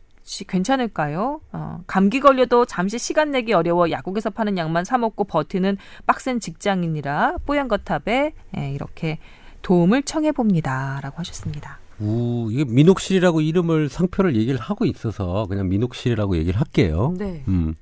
괜찮을까요? 0.47 1.41
어, 1.51 1.81
감기 1.87 2.19
걸려도 2.19 2.65
잠시 2.65 2.97
시간 2.97 3.31
내기 3.31 3.53
어려워 3.53 3.91
약국에서 3.91 4.29
파는 4.29 4.57
약만 4.57 4.85
사 4.85 4.97
먹고 4.97 5.25
버티는 5.25 5.77
빡센 6.05 6.39
직장인이라 6.39 7.37
뽀얀 7.45 7.67
거탑에 7.67 8.33
예, 8.57 8.71
이렇게 8.71 9.19
도움을 9.61 10.03
청해 10.03 10.31
봅니다라고 10.31 11.17
하셨습니다. 11.17 11.79
우, 11.99 12.49
이게 12.51 12.65
민옥실이라고 12.65 13.41
이름을 13.41 13.89
상표를 13.89 14.35
얘기를 14.35 14.59
하고 14.59 14.85
있어서 14.85 15.45
그냥 15.47 15.69
민옥실이라고 15.69 16.37
얘기를 16.37 16.59
할게요. 16.59 17.13
네. 17.17 17.43
음. 17.47 17.75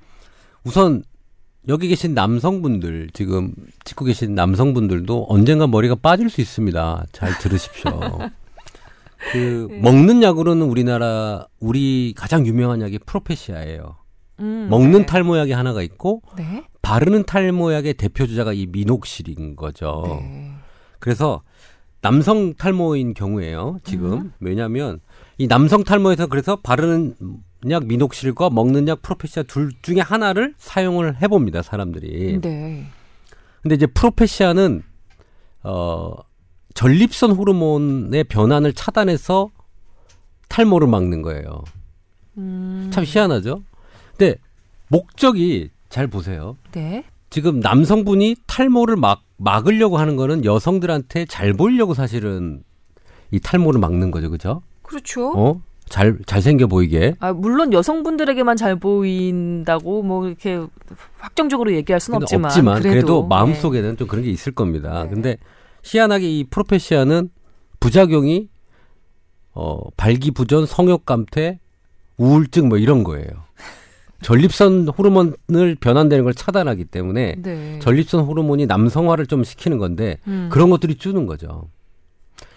우선 0.63 1.04
여기 1.67 1.88
계신 1.88 2.13
남성분들 2.13 3.10
지금 3.13 3.54
찍고 3.84 4.06
계신 4.06 4.36
남성분들도 4.36 5.27
언젠가 5.30 5.67
머리가 5.67 5.95
빠질 5.95 6.30
수 6.30 6.41
있습니다. 6.41 7.06
잘 7.12 7.38
들으십시오. 7.38 7.91
그 9.32 9.67
네. 9.70 9.80
먹는 9.80 10.24
약으로는 10.24 10.65
우리나라 10.65 11.48
우리 11.60 12.13
가장 12.15 12.46
유명한 12.46 12.82
약이 12.82 13.00
프로페시아예요. 13.06 13.98
음, 14.39 14.67
먹는 14.70 15.00
네. 15.02 15.06
탈모약이 15.06 15.52
하나가 15.52 15.82
있고 15.82 16.22
네. 16.38 16.63
바르는 16.82 17.24
탈모약의 17.24 17.94
대표 17.94 18.26
주자가 18.26 18.54
이 18.54 18.67
미녹실인 18.67 19.56
거죠. 19.56 20.04
네. 20.06 20.52
그래서 21.00 21.44
남성 22.02 22.54
탈모인 22.56 23.13
경우에요. 23.13 23.78
지금 23.84 24.13
음. 24.13 24.34
왜냐하면 24.39 25.00
이 25.38 25.48
남성 25.48 25.84
탈모에서 25.84 26.28
그래서 26.28 26.56
바르는 26.56 27.15
약 27.70 27.86
미녹실과 27.86 28.50
먹는 28.50 28.88
약 28.88 29.02
프로페시아 29.04 29.44
둘 29.44 29.72
중에 29.84 30.00
하나를 30.00 30.56
사용을 30.58 31.22
해봅니다 31.22 31.62
사람들이. 31.62 32.41
네. 32.41 32.88
근데 33.62 33.76
이제 33.76 33.86
프로페시아는 33.86 34.82
어 35.63 36.15
전립선 36.82 37.30
호르몬의 37.34 38.24
변환을 38.24 38.74
차단해서 38.74 39.52
탈모를 40.50 40.88
막는 40.88 41.22
거예요. 41.22 41.63
음, 42.39 42.89
참 42.91 43.04
희한하죠. 43.06 43.62
근데 44.17 44.39
목적이 44.88 45.70
잘 45.89 46.08
보세요. 46.08 46.58
네. 46.72 47.04
지금 47.30 47.60
남성분이 47.60 48.36
탈모를 48.48 48.96
막 48.96 49.22
막으려고 49.38 49.98
하는 49.98 50.15
거는 50.15 50.44
여성들한테 50.44 51.26
잘 51.26 51.54
보이려고 51.54 51.94
사실은 51.94 52.63
이 53.30 53.39
탈모를 53.39 53.80
막는 53.80 54.10
거죠, 54.10 54.32
그죠? 54.32 54.63
그렇죠. 54.82 55.34
어? 55.36 55.62
잘 55.88 56.17
잘생겨 56.26 56.65
보이게. 56.65 57.13
아, 57.20 57.32
물론 57.32 57.74
여성분들에게만 57.74 58.58
잘 58.58 58.76
보인다고 58.78 60.02
뭐 60.02 60.28
이렇게 60.28 60.60
확정적으로 61.20 61.74
얘기할 61.74 62.00
수는 62.00 62.24
없지만, 62.24 62.46
없지만 62.46 62.82
그래도, 62.82 62.89
그래도 62.89 63.28
마음 63.28 63.50
네. 63.50 63.60
속에는 63.60 63.98
좀 63.98 64.08
그런 64.08 64.24
게 64.24 64.32
있을 64.32 64.54
겁니다. 64.54 65.04
네. 65.04 65.10
근데 65.10 65.38
희한하게 65.84 66.39
이 66.39 66.44
프로페시아는 66.46 67.30
부작용이 67.80 68.50
어 69.54 69.89
발기부전, 69.98 70.65
성욕감퇴, 70.65 71.60
우울증 72.17 72.70
뭐 72.70 72.78
이런 72.78 73.04
거예요. 73.04 73.28
전립선 74.22 74.88
호르몬을 74.88 75.76
변환되는 75.80 76.24
걸 76.24 76.34
차단하기 76.34 76.86
때문에 76.86 77.36
네. 77.41 77.80
전립선 77.80 78.24
호르몬이 78.24 78.65
남성화를 78.67 79.26
좀 79.26 79.44
시키는 79.44 79.80
건데 79.80 80.20
음, 80.28 80.50
그런 80.52 80.70
것들이 80.70 80.96
주는 80.96 81.26
거죠. 81.26 81.70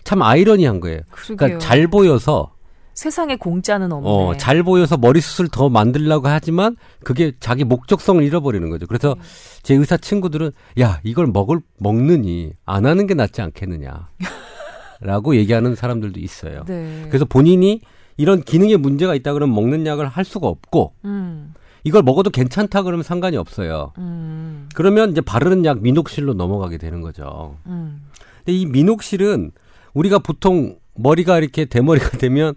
참 0.05 0.21
아이러니한 0.23 0.81
거예요. 0.81 1.01
그러게요. 1.11 1.37
그러니까 1.37 1.59
잘 1.59 1.89
보여서 1.89 2.54
세상에 2.95 3.37
공짜는 3.37 3.93
없네. 3.93 4.09
어, 4.09 4.37
잘 4.37 4.63
보여서 4.63 4.97
머리숱을 4.97 5.49
더 5.51 5.69
만들려고 5.69 6.29
하지만 6.29 6.77
그게 7.03 7.33
자기 7.41 7.65
목적성을 7.65 8.23
잃어버리는 8.23 8.69
거죠. 8.71 8.87
그래서 8.87 9.17
제 9.63 9.75
의사 9.75 9.97
친구들은 9.97 10.53
야, 10.81 11.01
이걸 11.03 11.27
먹을 11.27 11.61
먹느니 11.79 12.53
안 12.65 12.87
하는 12.87 13.07
게 13.07 13.15
낫지 13.15 13.43
않겠느냐. 13.43 14.09
라고 15.01 15.37
얘기하는 15.37 15.75
사람들도 15.75 16.19
있어요. 16.21 16.65
네. 16.67 17.05
그래서 17.09 17.25
본인이 17.25 17.81
이런 18.17 18.43
기능에 18.43 18.77
문제가 18.77 19.15
있다 19.15 19.33
그러면 19.33 19.55
먹는 19.55 19.87
약을 19.87 20.07
할 20.07 20.25
수가 20.25 20.47
없고 20.47 20.95
음, 21.05 21.53
이걸 21.83 22.03
먹어도 22.03 22.31
괜찮다 22.31 22.83
그러면 22.83 23.03
상관이 23.03 23.37
없어요. 23.37 23.93
음, 23.99 24.69
그러면 24.75 25.11
이제 25.11 25.21
바르는 25.21 25.65
약 25.65 25.83
미녹실로 25.83 26.35
넘어가게 26.35 26.79
되는 26.79 27.01
거죠. 27.03 27.59
음. 27.67 28.03
근데 28.39 28.53
이 28.53 28.67
미녹실은 28.67 29.51
우리가 29.95 30.21
보통 30.21 30.79
머리가 30.95 31.39
이렇게 31.39 31.65
대머리가 31.65 32.11
되면 32.19 32.55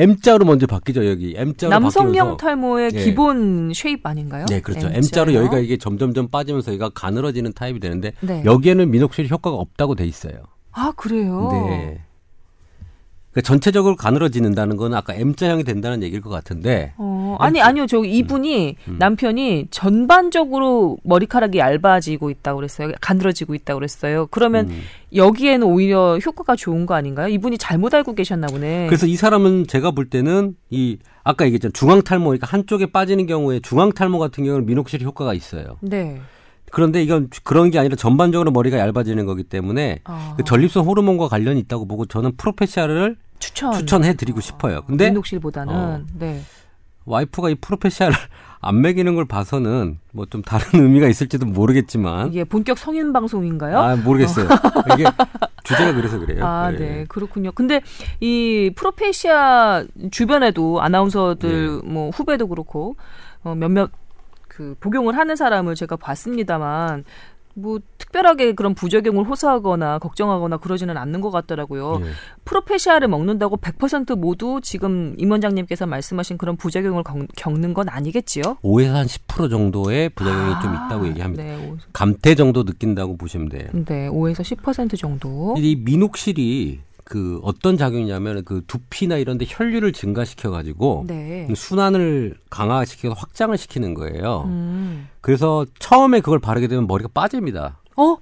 M자로 0.00 0.44
먼저 0.44 0.66
바뀌죠 0.66 1.06
여기 1.06 1.34
M자로 1.36 1.70
남성형 1.70 2.36
탈모의 2.38 2.90
예. 2.94 3.04
기본 3.04 3.72
쉐입 3.74 4.06
아닌가요? 4.06 4.46
네 4.46 4.60
그렇죠 4.60 4.86
M자요? 4.86 4.98
M자로 4.98 5.34
여기가 5.34 5.58
이게 5.58 5.76
점점점 5.76 6.28
빠지면서 6.28 6.72
여기가 6.72 6.90
가늘어지는 6.90 7.52
타입이 7.52 7.80
되는데 7.80 8.12
네. 8.20 8.42
여기에는 8.44 8.90
미녹실 8.90 9.28
효과가 9.28 9.56
없다고 9.56 9.94
돼 9.94 10.06
있어요. 10.06 10.42
아 10.72 10.92
그래요. 10.96 11.48
네. 11.52 12.00
그러니까 13.32 13.46
전체적으로 13.46 13.94
가늘어지는다는 13.94 14.76
건 14.76 14.92
아까 14.94 15.14
M자형이 15.14 15.62
된다는 15.62 16.02
얘기일 16.02 16.20
것 16.20 16.30
같은데. 16.30 16.92
어, 16.96 17.36
아니 17.38 17.60
아니요. 17.60 17.86
저 17.86 18.04
이분이 18.04 18.76
음. 18.88 18.96
남편이 18.98 19.68
전반적으로 19.70 20.98
머리카락이 21.04 21.58
얇아지고 21.58 22.30
있다고 22.30 22.56
그랬어요. 22.56 22.92
가늘어지고 23.00 23.54
있다고 23.54 23.78
그랬어요. 23.78 24.26
그러면 24.30 24.70
음. 24.70 24.80
여기에는 25.14 25.64
오히려 25.64 26.18
효과가 26.18 26.56
좋은 26.56 26.86
거 26.86 26.94
아닌가요? 26.94 27.28
이분이 27.28 27.58
잘못 27.58 27.94
알고 27.94 28.14
계셨나 28.14 28.48
보네. 28.48 28.86
그래서 28.86 29.06
이 29.06 29.14
사람은 29.14 29.68
제가 29.68 29.92
볼 29.92 30.10
때는 30.10 30.56
이 30.70 30.98
아까 31.22 31.44
얘기했잖아요 31.44 31.72
중앙 31.72 32.02
탈모 32.02 32.26
그러니까 32.26 32.48
한쪽에 32.48 32.86
빠지는 32.86 33.26
경우에 33.26 33.60
중앙 33.60 33.92
탈모 33.92 34.18
같은 34.18 34.44
경우는 34.44 34.66
미녹실 34.66 35.02
효과가 35.02 35.34
있어요. 35.34 35.76
네 35.80 36.20
그런데 36.70 37.02
이건 37.02 37.28
그런 37.44 37.70
게 37.70 37.78
아니라 37.78 37.96
전반적으로 37.96 38.50
머리가 38.50 38.78
얇아지는 38.78 39.26
거기 39.26 39.42
때문에 39.42 40.00
아, 40.04 40.34
그 40.36 40.44
전립선 40.44 40.84
호르몬과 40.84 41.28
관련이 41.28 41.58
있다고 41.60 41.86
보고 41.86 42.06
저는 42.06 42.36
프로페시아를 42.36 43.16
추천 43.38 43.72
추천해 43.72 44.14
드리고 44.14 44.40
싶어요. 44.40 44.82
근데 44.86 45.06
민녹실보다는 45.06 45.74
어. 45.74 46.00
네 46.18 46.42
와이프가 47.06 47.50
이 47.50 47.54
프로페시아를 47.56 48.14
안 48.62 48.82
먹이는 48.82 49.14
걸 49.14 49.24
봐서는 49.24 49.98
뭐 50.12 50.26
좀 50.28 50.42
다른 50.42 50.66
의미가 50.84 51.08
있을지도 51.08 51.46
모르겠지만 51.46 52.28
이게 52.28 52.44
본격 52.44 52.76
성인 52.78 53.12
방송인가요? 53.12 53.78
아 53.78 53.96
모르겠어요. 53.96 54.46
이게 54.94 55.04
주제가 55.64 55.94
그래서 55.94 56.18
그래요. 56.18 56.44
아, 56.44 56.70
네. 56.70 56.78
네. 56.78 57.04
그렇군요. 57.08 57.52
근데 57.52 57.80
이 58.20 58.70
프로페시아 58.76 59.84
주변에도 60.10 60.82
아나운서들 60.82 61.80
네. 61.82 61.88
뭐 61.90 62.10
후배도 62.10 62.48
그렇고 62.48 62.96
어, 63.42 63.54
몇몇 63.54 63.90
그 64.60 64.74
복용을 64.78 65.16
하는 65.16 65.36
사람을 65.36 65.74
제가 65.74 65.96
봤습니다만 65.96 67.04
뭐 67.54 67.80
특별하게 67.96 68.52
그런 68.52 68.74
부작용을 68.74 69.24
호소하거나 69.24 69.98
걱정하거나 69.98 70.58
그러지는 70.58 70.98
않는 70.98 71.22
것 71.22 71.30
같더라고요. 71.30 72.00
예. 72.02 72.10
프로페시아를 72.44 73.08
먹는다고 73.08 73.56
100% 73.56 74.16
모두 74.18 74.60
지금 74.62 75.14
임 75.16 75.30
원장님께서 75.30 75.86
말씀하신 75.86 76.36
그런 76.36 76.56
부작용을 76.56 77.02
겪- 77.04 77.26
겪는 77.36 77.72
건 77.72 77.88
아니겠지요? 77.88 78.42
5에서 78.62 79.02
한10% 79.06 79.48
정도의 79.50 80.10
부작용이 80.10 80.54
좀 80.62 80.76
아, 80.76 80.86
있다고 80.86 81.08
얘기합니다. 81.08 81.42
네, 81.42 81.68
오- 81.70 81.76
감퇴 81.94 82.34
정도 82.34 82.64
느낀다고 82.64 83.16
보시면 83.16 83.48
돼요. 83.48 83.68
네, 83.72 84.08
5에서 84.10 84.42
10% 84.42 84.98
정도. 84.98 85.54
이 85.56 85.74
미녹실이 85.76 86.80
그 87.10 87.40
어떤 87.42 87.76
작용이냐면 87.76 88.44
그 88.44 88.62
두피나 88.68 89.16
이런 89.16 89.36
데 89.36 89.44
혈류를 89.48 89.92
증가시켜 89.92 90.52
가지고 90.52 91.02
네. 91.08 91.48
순환을 91.52 92.36
강화시켜서 92.50 93.16
확장을 93.18 93.58
시키는 93.58 93.94
거예요. 93.94 94.44
음. 94.46 95.08
그래서 95.20 95.66
처음에 95.80 96.20
그걸 96.20 96.38
바르게 96.38 96.68
되면 96.68 96.86
머리가 96.86 97.08
빠집니다. 97.12 97.80
어? 97.96 98.16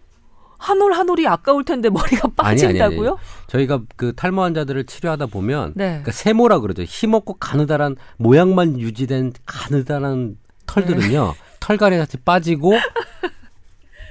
한 0.57 0.81
올 0.81 0.95
한 0.95 1.07
올이 1.11 1.27
아까울 1.27 1.67
텐데 1.67 1.91
머리가 1.91 2.31
아니, 2.39 2.63
아니, 2.65 2.65
아니. 2.65 2.79
빠진다고요? 2.79 3.19
저희가 3.49 3.83
그 3.97 4.15
탈모 4.17 4.43
환자들을 4.43 4.85
치료하다 4.87 5.27
보면 5.27 5.75
네. 5.77 5.89
그러니까 5.89 6.11
세모라 6.13 6.61
그러죠. 6.61 6.83
힘없고 6.83 7.35
가느다란 7.35 7.95
모양만 8.17 8.81
유지된 8.81 9.35
가느다란 9.45 10.39
털들은요. 10.67 11.25
네. 11.27 11.33
털갈이 11.61 11.99
같이 11.99 12.17
빠지고 12.17 12.73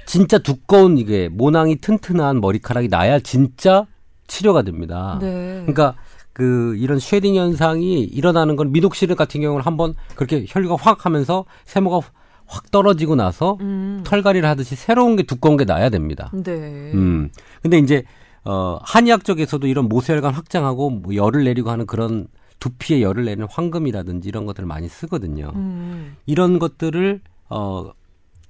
진짜 0.06 0.38
두꺼운 0.38 0.98
이게 0.98 1.28
모낭이 1.28 1.76
튼튼한 1.80 2.40
머리카락이 2.40 2.86
나야 2.86 3.18
진짜 3.18 3.86
치료가 4.28 4.62
됩니다. 4.62 5.18
네. 5.20 5.62
그러니까 5.66 5.94
그 6.32 6.76
이런 6.76 7.00
shedding 7.00 7.34
현상이 7.34 8.04
일어나는 8.04 8.54
건 8.54 8.70
미녹실 8.70 9.12
같은 9.16 9.40
경우는 9.40 9.66
한번 9.66 9.94
그렇게 10.14 10.44
혈류가 10.46 10.76
확 10.76 11.04
하면서 11.04 11.44
세모가 11.64 12.06
확 12.46 12.70
떨어지고 12.70 13.16
나서 13.16 13.58
음. 13.60 14.02
털갈이를 14.04 14.48
하듯이 14.48 14.76
새로운 14.76 15.16
게 15.16 15.24
두꺼운 15.24 15.56
게 15.56 15.64
나야 15.64 15.90
됩니다. 15.90 16.30
네. 16.32 16.92
음. 16.94 17.30
근데 17.60 17.78
이제 17.78 18.04
어 18.44 18.78
한의학 18.82 19.24
쪽에서도 19.24 19.66
이런 19.66 19.88
모세혈관 19.88 20.32
확장하고 20.32 20.90
뭐 20.90 21.14
열을 21.14 21.44
내리고 21.44 21.70
하는 21.70 21.86
그런 21.86 22.28
두피에 22.60 23.02
열을 23.02 23.24
내는 23.24 23.46
황금이라든지 23.50 24.28
이런 24.28 24.46
것들을 24.46 24.66
많이 24.66 24.88
쓰거든요. 24.88 25.52
음. 25.54 26.16
이런 26.26 26.58
것들을 26.58 27.20
어, 27.50 27.90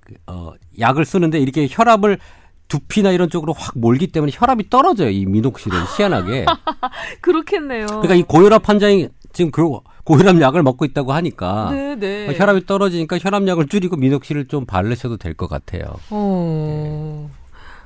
그, 0.00 0.14
어 0.26 0.52
약을 0.78 1.04
쓰는데 1.04 1.38
이렇게 1.38 1.66
혈압을 1.70 2.18
두피나 2.68 3.10
이런 3.12 3.30
쪽으로 3.30 3.52
확 3.54 3.72
몰기 3.78 4.06
때문에 4.08 4.30
혈압이 4.34 4.68
떨어져요. 4.70 5.10
이 5.10 5.24
미녹실은 5.26 5.76
희한하게. 5.96 6.44
그렇겠네요. 7.20 7.86
그러니까 7.86 8.14
이 8.14 8.22
고혈압 8.22 8.68
환자이 8.68 9.08
지금 9.32 9.50
그 9.50 9.68
고혈압 10.04 10.40
약을 10.40 10.62
먹고 10.62 10.84
있다고 10.84 11.12
하니까 11.12 11.70
네, 11.70 11.96
네. 11.96 12.28
어, 12.28 12.32
혈압이 12.32 12.66
떨어지니까 12.66 13.18
혈압약을 13.18 13.66
줄이고 13.68 13.96
미녹실을 13.96 14.48
좀 14.48 14.64
바르셔도 14.66 15.16
될 15.16 15.34
것 15.34 15.48
같아요. 15.48 15.84
어. 16.10 17.30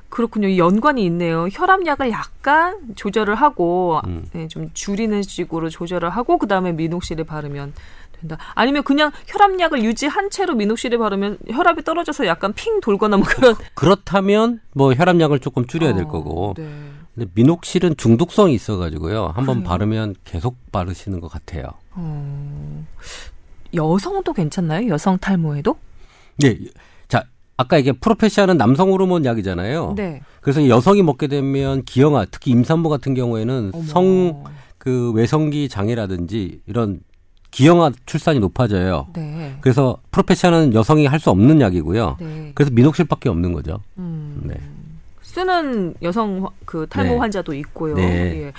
그렇군요. 0.09 0.57
연관이 0.57 1.03
있네요. 1.05 1.47
혈압약을 1.51 2.11
약간 2.11 2.77
조절을 2.95 3.33
하고 3.35 3.99
음. 4.05 4.25
네, 4.33 4.47
좀 4.47 4.69
줄이는 4.73 5.23
식으로 5.23 5.69
조절을 5.69 6.09
하고 6.11 6.37
그다음에 6.37 6.71
미녹실에 6.71 7.23
바르면 7.23 7.73
된다. 8.23 8.37
아니면 8.55 8.83
그냥 8.83 9.11
혈압약을 9.27 9.83
유지한 9.83 10.29
채로 10.29 10.55
미녹실에 10.55 10.97
바르면 10.97 11.37
혈압이 11.49 11.83
떨어져서 11.83 12.25
약간 12.25 12.53
핑 12.53 12.79
돌거나 12.81 13.17
뭐 13.17 13.25
그런 13.27 13.55
그렇다면 13.75 14.61
뭐 14.73 14.93
혈압약을 14.93 15.39
조금 15.39 15.67
줄여야 15.67 15.91
어, 15.91 15.95
될 15.95 16.05
거고. 16.05 16.53
네. 16.57 16.67
근데 17.13 17.29
미녹실은 17.35 17.95
중독성이 17.97 18.55
있어가지고요. 18.55 19.33
한번 19.35 19.63
바르면 19.63 20.15
계속 20.23 20.55
바르시는 20.71 21.19
것 21.19 21.27
같아요. 21.31 21.65
어, 21.91 22.85
여성도 23.73 24.33
괜찮나요? 24.33 24.87
여성 24.89 25.17
탈모에도? 25.19 25.75
네. 26.39 26.57
자, 27.07 27.23
아까 27.55 27.77
이게 27.77 27.91
프로페시아는 27.91 28.57
남성 28.57 28.91
호르몬 28.91 29.25
약이잖아요. 29.25 29.93
네. 29.95 30.21
그래서 30.41 30.67
여성이 30.67 31.03
먹게 31.03 31.27
되면 31.27 31.83
기형아, 31.83 32.25
특히 32.31 32.49
임산부 32.51 32.89
같은 32.89 33.13
경우에는 33.13 33.73
성 33.85 34.43
그 34.83 35.13
외성기 35.13 35.69
장애라든지 35.69 36.59
이런 36.65 36.99
기형아 37.53 37.91
출산이 38.05 38.39
높아져요. 38.39 39.07
네. 39.15 39.55
그래서 39.61 39.97
프로페시아는 40.11 40.73
여성이 40.73 41.05
할 41.05 41.19
수 41.19 41.29
없는 41.29 41.61
약이고요. 41.61 42.17
네. 42.19 42.51
그래서 42.55 42.71
미녹실밖에 42.73 43.29
없는 43.29 43.53
거죠. 43.53 43.79
음. 43.97 44.41
네. 44.43 44.55
쓰는 45.21 45.93
여성 46.01 46.47
그 46.65 46.85
탈모 46.89 47.13
네. 47.13 47.17
환자도 47.19 47.53
있고요. 47.53 47.95
네. 47.95 48.03
예. 48.47 48.53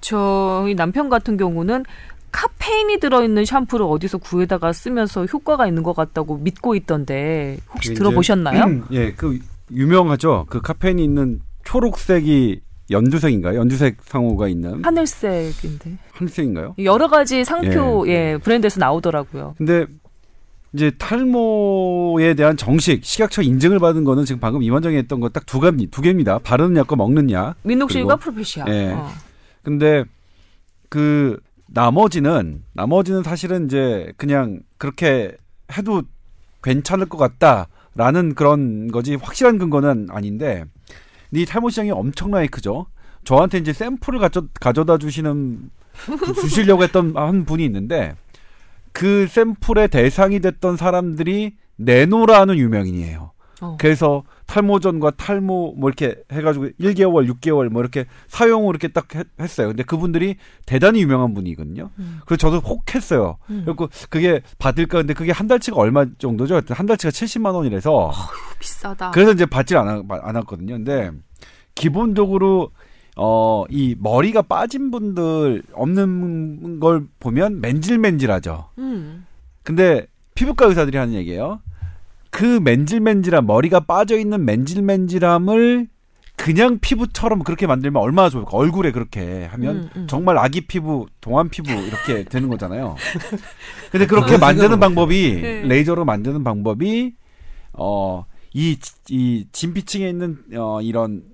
저희 0.00 0.74
남편 0.74 1.08
같은 1.08 1.36
경우는 1.36 1.84
카페인이 2.32 2.98
들어있는 3.00 3.44
샴푸를 3.44 3.86
어디서 3.86 4.18
구해다가 4.18 4.72
쓰면서 4.72 5.24
효과가 5.26 5.66
있는 5.66 5.82
것 5.82 5.94
같다고 5.94 6.38
믿고 6.38 6.74
있던데 6.74 7.58
혹시 7.72 7.94
들어보셨나요? 7.94 8.64
음, 8.64 8.84
예, 8.92 9.12
그 9.12 9.38
유명하죠. 9.70 10.46
그 10.48 10.60
카페인이 10.60 11.02
있는 11.02 11.40
초록색이 11.64 12.60
연두색인가요? 12.90 13.58
연두색 13.58 13.98
상호가 14.02 14.48
있는 14.48 14.84
하늘색인데 14.84 15.98
하늘색인가요? 16.12 16.74
여러 16.82 17.08
가지 17.08 17.44
상표 17.44 18.04
예, 18.08 18.12
예 18.32 18.38
브랜드에서 18.42 18.80
나오더라고요. 18.80 19.54
근데 19.58 19.86
이제 20.72 20.90
탈모에 20.98 22.34
대한 22.34 22.56
정식 22.56 23.04
식약처 23.04 23.42
인증을 23.42 23.78
받은 23.78 24.04
거는 24.04 24.24
지금 24.24 24.40
방금 24.40 24.62
이완정이 24.62 24.96
했던 24.96 25.20
거 25.20 25.28
딱 25.30 25.44
두 25.46 25.60
가지 25.60 25.86
두 25.86 26.02
개입니다. 26.02 26.38
바르는 26.38 26.76
약과 26.76 26.96
먹는 26.96 27.30
약. 27.30 27.54
민녹실과 27.62 28.16
프로페시아. 28.16 28.64
예. 28.68 28.92
어. 28.92 29.08
근데 29.62 30.04
그 30.88 31.38
나머지는 31.66 32.62
나머지는 32.72 33.22
사실은 33.22 33.66
이제 33.66 34.12
그냥 34.16 34.60
그렇게 34.78 35.36
해도 35.76 36.02
괜찮을 36.62 37.06
것 37.06 37.18
같다라는 37.18 38.34
그런 38.34 38.88
거지 38.90 39.14
확실한 39.14 39.58
근거는 39.58 40.08
아닌 40.10 40.38
데 41.32 41.40
이 41.42 41.46
탈모 41.46 41.70
시장이 41.70 41.90
엄청나게 41.90 42.46
크죠. 42.48 42.86
저한테 43.24 43.58
이제 43.58 43.72
샘플을 43.72 44.18
가져, 44.18 44.46
가져다 44.60 44.98
주시는 44.98 45.70
주시려고 46.40 46.82
했던 46.84 47.12
한 47.16 47.44
분이 47.44 47.64
있는데 47.66 48.14
그 48.92 49.26
샘플의 49.28 49.88
대상이 49.88 50.40
됐던 50.40 50.76
사람들이 50.76 51.56
네노라는 51.76 52.56
유명인이에요. 52.56 53.32
어. 53.60 53.76
그래서 53.78 54.22
탈모전과 54.46 55.12
탈모 55.12 55.74
뭐 55.76 55.90
이렇게 55.90 56.22
해가지고 56.32 56.68
1개월, 56.80 57.30
6개월 57.32 57.68
뭐 57.68 57.82
이렇게 57.82 58.06
사용을 58.28 58.70
이렇게 58.70 58.88
딱 58.88 59.08
했, 59.14 59.26
어요 59.60 59.68
근데 59.68 59.82
그분들이 59.82 60.36
대단히 60.64 61.02
유명한 61.02 61.34
분이거든요. 61.34 61.90
음. 61.98 62.20
그래서 62.24 62.38
저도 62.38 62.58
혹 62.58 62.94
했어요. 62.94 63.38
음. 63.50 63.62
그리고 63.64 63.88
그게 64.10 64.40
받을까 64.58 64.98
근데 64.98 65.14
그게 65.14 65.32
한 65.32 65.46
달치가 65.46 65.76
얼마 65.76 66.06
정도죠? 66.18 66.60
한 66.68 66.86
달치가 66.86 67.10
70만 67.10 67.54
원이라서 67.54 67.92
어휴, 67.92 68.58
비싸다. 68.58 69.10
그래서 69.10 69.32
이제 69.32 69.44
받질 69.44 69.76
않았, 69.76 70.04
않았거든요. 70.08 70.74
근데 70.74 71.10
기본적으로 71.74 72.70
어, 73.16 73.64
이 73.68 73.96
머리가 73.98 74.42
빠진 74.42 74.92
분들 74.92 75.64
없는 75.72 76.78
걸 76.78 77.06
보면 77.18 77.60
맨질맨질하죠. 77.60 78.68
음. 78.78 79.26
근데 79.64 80.06
피부과 80.34 80.66
의사들이 80.66 80.96
하는 80.96 81.14
얘기예요. 81.14 81.60
그 82.30 82.44
맨질맨질한 82.44 83.46
머리가 83.46 83.80
빠져 83.80 84.18
있는 84.18 84.44
맨질맨질함을 84.44 85.88
그냥 86.36 86.78
피부처럼 86.78 87.42
그렇게 87.42 87.66
만들면 87.66 88.00
얼마나 88.00 88.30
좋을까? 88.30 88.50
얼굴에 88.52 88.92
그렇게 88.92 89.44
하면 89.46 89.76
음, 89.76 89.90
음. 89.96 90.06
정말 90.08 90.38
아기 90.38 90.60
피부, 90.60 91.06
동안 91.20 91.48
피부 91.48 91.72
이렇게 91.72 92.22
되는 92.30 92.48
거잖아요. 92.48 92.94
근데 93.90 94.06
그렇게 94.06 94.36
아, 94.36 94.38
만드는 94.38 94.78
방법이 94.78 95.40
네. 95.42 95.62
레이저로 95.62 96.04
만드는 96.04 96.44
방법이 96.44 97.14
어이 97.72 98.78
이 99.08 99.46
진피층에 99.50 100.08
있는 100.08 100.38
어 100.56 100.80
이런 100.80 101.24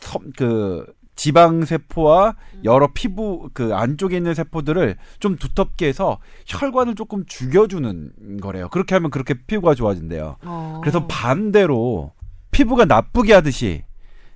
섬, 0.00 0.32
그 0.34 0.86
지방 1.18 1.64
세포와 1.64 2.36
여러 2.62 2.92
피부 2.94 3.50
그 3.52 3.74
안쪽에 3.74 4.16
있는 4.16 4.34
세포들을 4.34 4.96
좀 5.18 5.36
두텁게 5.36 5.88
해서 5.88 6.18
혈관을 6.46 6.94
조금 6.94 7.26
죽여주는 7.26 8.38
거래요. 8.40 8.68
그렇게 8.68 8.94
하면 8.94 9.10
그렇게 9.10 9.34
피부가 9.34 9.74
좋아진대요. 9.74 10.36
어. 10.44 10.80
그래서 10.80 11.08
반대로 11.08 12.12
피부가 12.52 12.84
나쁘게 12.84 13.34
하듯이 13.34 13.82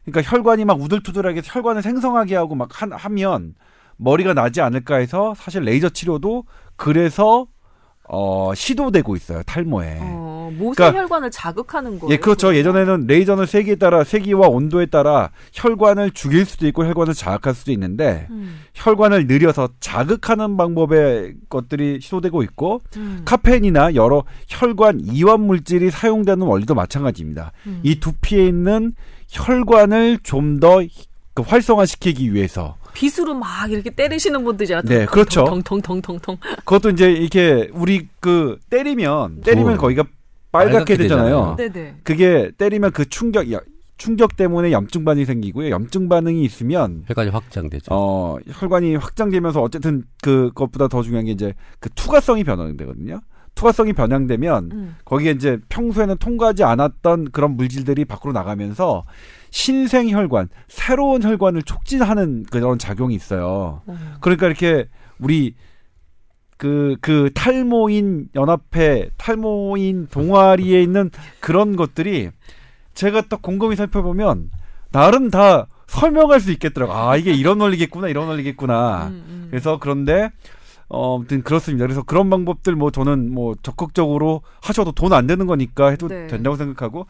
그러니까 0.04 0.28
혈관이 0.28 0.64
막 0.64 0.80
우들투들하게 0.80 1.42
혈관을 1.44 1.82
생성하게 1.82 2.34
하고 2.34 2.56
막 2.56 2.82
하, 2.82 2.88
하면 2.90 3.54
머리가 3.96 4.34
나지 4.34 4.60
않을까 4.60 4.96
해서 4.96 5.34
사실 5.36 5.62
레이저 5.62 5.88
치료도 5.88 6.46
그래서 6.74 7.46
어, 8.08 8.52
시도되고 8.54 9.16
있어요 9.16 9.42
탈모에. 9.44 9.98
어, 10.00 10.52
모세혈관을 10.58 11.06
그러니까, 11.08 11.30
자극하는 11.30 11.98
거예요. 11.98 12.12
예, 12.12 12.16
그렇죠. 12.16 12.48
그러면? 12.48 12.58
예전에는 12.58 13.06
레이저는 13.06 13.46
세기에 13.46 13.76
따라 13.76 14.04
세기와 14.04 14.48
온도에 14.48 14.86
따라 14.86 15.30
혈관을 15.52 16.10
죽일 16.10 16.44
수도 16.44 16.66
있고 16.66 16.84
혈관을 16.84 17.14
자극할 17.14 17.54
수도 17.54 17.72
있는데 17.72 18.26
음. 18.30 18.60
혈관을 18.74 19.26
느려서 19.26 19.68
자극하는 19.80 20.56
방법의 20.56 21.34
것들이 21.48 22.00
시도되고 22.00 22.42
있고 22.42 22.80
음. 22.96 23.22
카페인이나 23.24 23.94
여러 23.94 24.24
혈관 24.48 25.00
이완 25.00 25.40
물질이 25.40 25.90
사용되는 25.90 26.44
원리도 26.44 26.74
마찬가지입니다. 26.74 27.52
음. 27.66 27.80
이 27.82 28.00
두피에 28.00 28.46
있는 28.46 28.92
혈관을 29.28 30.18
좀더그 30.22 31.42
활성화시키기 31.46 32.34
위해서 32.34 32.76
빗으로 32.92 33.35
막 33.35 33.70
이렇게 33.70 33.90
때리시는 33.90 34.44
분들이잖아요. 34.44 34.98
네, 34.98 35.07
그렇죠. 35.07 35.44
텅텅텅텅텅. 35.44 36.37
그것도 36.59 36.90
이제 36.90 37.11
이렇게 37.11 37.70
우리 37.72 38.09
그 38.20 38.59
때리면 38.70 39.42
때리면 39.42 39.76
거기가 39.76 40.05
빨갛게 40.50 40.96
되잖아요. 40.96 41.57
네네. 41.57 41.96
그게 42.02 42.52
때리면 42.57 42.92
그 42.92 43.09
충격 43.09 43.46
충격 43.96 44.37
때문에 44.37 44.72
염증 44.72 45.05
반응이 45.05 45.24
생기고요. 45.24 45.70
염증 45.70 46.09
반응이 46.09 46.42
있으면 46.44 47.05
혈관이 47.07 47.31
확장되죠. 47.31 47.87
어, 47.90 48.38
혈관이 48.50 48.96
확장되면서 48.96 49.62
어쨌든 49.62 50.02
그것보다 50.22 50.88
더 50.88 51.02
중요한 51.02 51.26
게 51.26 51.33
이제 51.33 51.55
그 51.78 51.88
투과성이 51.90 52.44
변화되거든요. 52.44 53.20
투과성이 53.55 53.92
변형되면 53.92 54.70
음. 54.72 54.96
거기에 55.05 55.33
이제 55.33 55.59
평소에는 55.68 56.16
통과하지 56.16 56.64
않았던 56.64 57.31
그런 57.33 57.57
물질들이 57.57 58.05
밖으로 58.05 58.33
나가면서 58.33 59.05
신생 59.52 60.08
혈관, 60.08 60.48
새로운 60.66 61.22
혈관을 61.22 61.62
촉진하는 61.62 62.44
그런 62.50 62.78
작용이 62.78 63.14
있어요. 63.14 63.82
음. 63.88 64.14
그러니까 64.20 64.46
이렇게 64.46 64.88
우리 65.18 65.54
그, 66.56 66.96
그 67.00 67.30
탈모인 67.34 68.28
연합회, 68.34 69.10
탈모인 69.18 70.08
동아리에 70.10 70.82
있는 70.82 71.10
그런 71.40 71.76
것들이 71.76 72.30
제가 72.94 73.22
딱 73.28 73.42
곰곰이 73.42 73.76
살펴보면 73.76 74.50
나름 74.90 75.30
다 75.30 75.66
설명할 75.86 76.40
수 76.40 76.50
있겠더라고. 76.52 76.94
아, 76.94 77.16
이게 77.16 77.32
이런 77.32 77.60
원리겠구나, 77.60 78.08
이런 78.08 78.28
원리겠구나. 78.28 79.08
음, 79.08 79.24
음. 79.28 79.46
그래서 79.50 79.78
그런데 79.78 80.30
어, 80.94 81.16
아무튼 81.16 81.42
그렇습니다. 81.42 81.87
그래서 81.87 82.02
그런 82.02 82.28
방법들 82.28 82.76
뭐 82.76 82.90
저는 82.90 83.33
뭐 83.33 83.55
적극적으로 83.62 84.42
하셔도 84.61 84.92
돈 84.92 85.12
안 85.12 85.26
되는 85.26 85.46
거니까 85.46 85.88
해도 85.88 86.09
네. 86.09 86.26
된다고 86.26 86.57
생각하고 86.57 87.07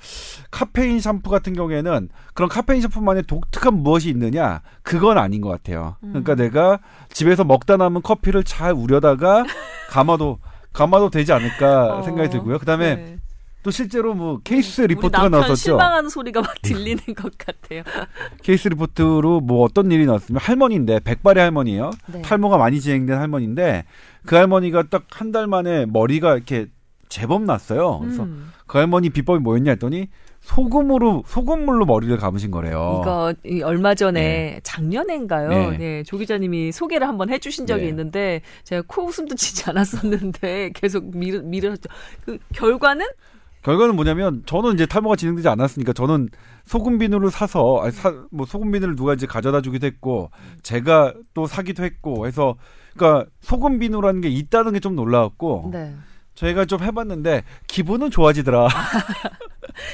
카페인 0.51 1.01
샴푸 1.01 1.31
같은 1.31 1.53
경우에는 1.53 2.09
그런 2.35 2.49
카페인 2.49 2.81
샴푸만의 2.81 3.25
독특한 3.25 3.75
무엇이 3.75 4.09
있느냐 4.11 4.61
그건 4.83 5.19
아닌 5.19 5.41
것 5.41 5.49
같아요. 5.51 5.97
음. 6.05 6.11
그러니까 6.11 6.35
내가 6.37 6.79
집에서 7.13 7.45
먹다 7.45 7.77
남은 7.77 8.03
커피를 8.03 8.45
잘 8.45 8.73
우려다가 8.73 9.45
감아도 9.91 10.39
감아도 10.73 11.11
되지 11.11 11.33
않을까 11.33 11.99
어, 11.99 12.03
생각이 12.03 12.31
들고요. 12.31 12.59
그다음에 12.59 12.95
네. 12.97 13.17
또 13.63 13.71
실제로 13.71 14.15
뭐 14.15 14.41
case 14.43 14.83
report가 14.83 15.29
나왔었죠. 15.29 15.55
실망하는 15.55 16.11
소리가 16.11 16.41
막 16.41 16.55
들리는 16.63 17.03
것 17.17 17.33
같아요. 17.39 17.83
case 18.43 18.69
report로 18.69 19.41
뭐 19.41 19.65
어떤 19.65 19.91
일이 19.93 20.05
나왔으면 20.07 20.41
할머니인데 20.41 21.01
백발의 21.01 21.43
할머니예요. 21.43 21.91
네. 22.07 22.23
탈모가 22.23 22.59
많이 22.59 22.81
진행된 22.81 23.17
할머니인데 23.19 23.85
그 24.27 24.35
할머니가 24.37 24.85
딱 24.91 25.05
한 25.13 25.33
달 25.33 25.47
만에 25.47 25.87
머리가 25.87 26.35
이렇게 26.35 26.67
제법 27.09 27.43
났어요. 27.43 27.99
그래서 28.01 28.23
음. 28.25 28.51
그 28.67 28.79
할머니 28.79 29.11
비법이 29.11 29.41
뭐였냐 29.41 29.73
했더니 29.73 30.09
소금으로 30.41 31.23
소금물로 31.27 31.85
머리를 31.87 32.17
감으신 32.17 32.51
거래요. 32.51 33.01
이거 33.45 33.67
얼마 33.67 33.95
전에 33.95 34.21
네. 34.21 34.61
작년인가요? 34.63 35.49
네. 35.71 35.77
네. 35.79 36.03
조 36.03 36.19
기자님이 36.19 36.73
소개를 36.73 37.07
한번 37.07 37.31
해주신 37.31 37.67
적이 37.67 37.83
네. 37.85 37.89
있는데 37.91 38.41
제가 38.65 38.83
코 38.87 39.05
웃음도 39.05 39.35
치지 39.37 39.71
않았었는데 39.71 40.73
계속 40.75 41.17
미르 41.17 41.39
미르 41.43 41.77
그 42.25 42.39
결과는 42.55 43.07
결과는 43.63 43.95
뭐냐면 43.97 44.43
저는 44.47 44.75
이제 44.75 44.87
탈모가 44.87 45.17
진행되지 45.17 45.49
않았으니까 45.49 45.93
저는 45.93 46.29
소금 46.65 46.99
비누를 46.99 47.31
사서 47.31 47.81
아니 47.83 47.93
사, 47.93 48.13
뭐 48.31 48.45
소금 48.47 48.73
비누를 48.73 48.97
누가 48.97 49.15
이제 49.15 49.27
가져다 49.27 49.61
주기도 49.61 49.87
했고 49.87 50.31
제가 50.63 51.15
또 51.35 51.47
사기도 51.47 51.85
했고 51.85 52.27
해서 52.27 52.57
그러니까 52.97 53.31
소금 53.41 53.79
비누라는 53.79 54.21
게 54.21 54.29
있다는 54.29 54.73
게 54.73 54.81
좀 54.81 54.97
놀라웠고 54.97 55.71
네. 55.73 55.95
저희가 56.35 56.65
좀 56.65 56.83
해봤는데 56.83 57.45
기분은 57.67 58.11
좋아지더라. 58.11 58.69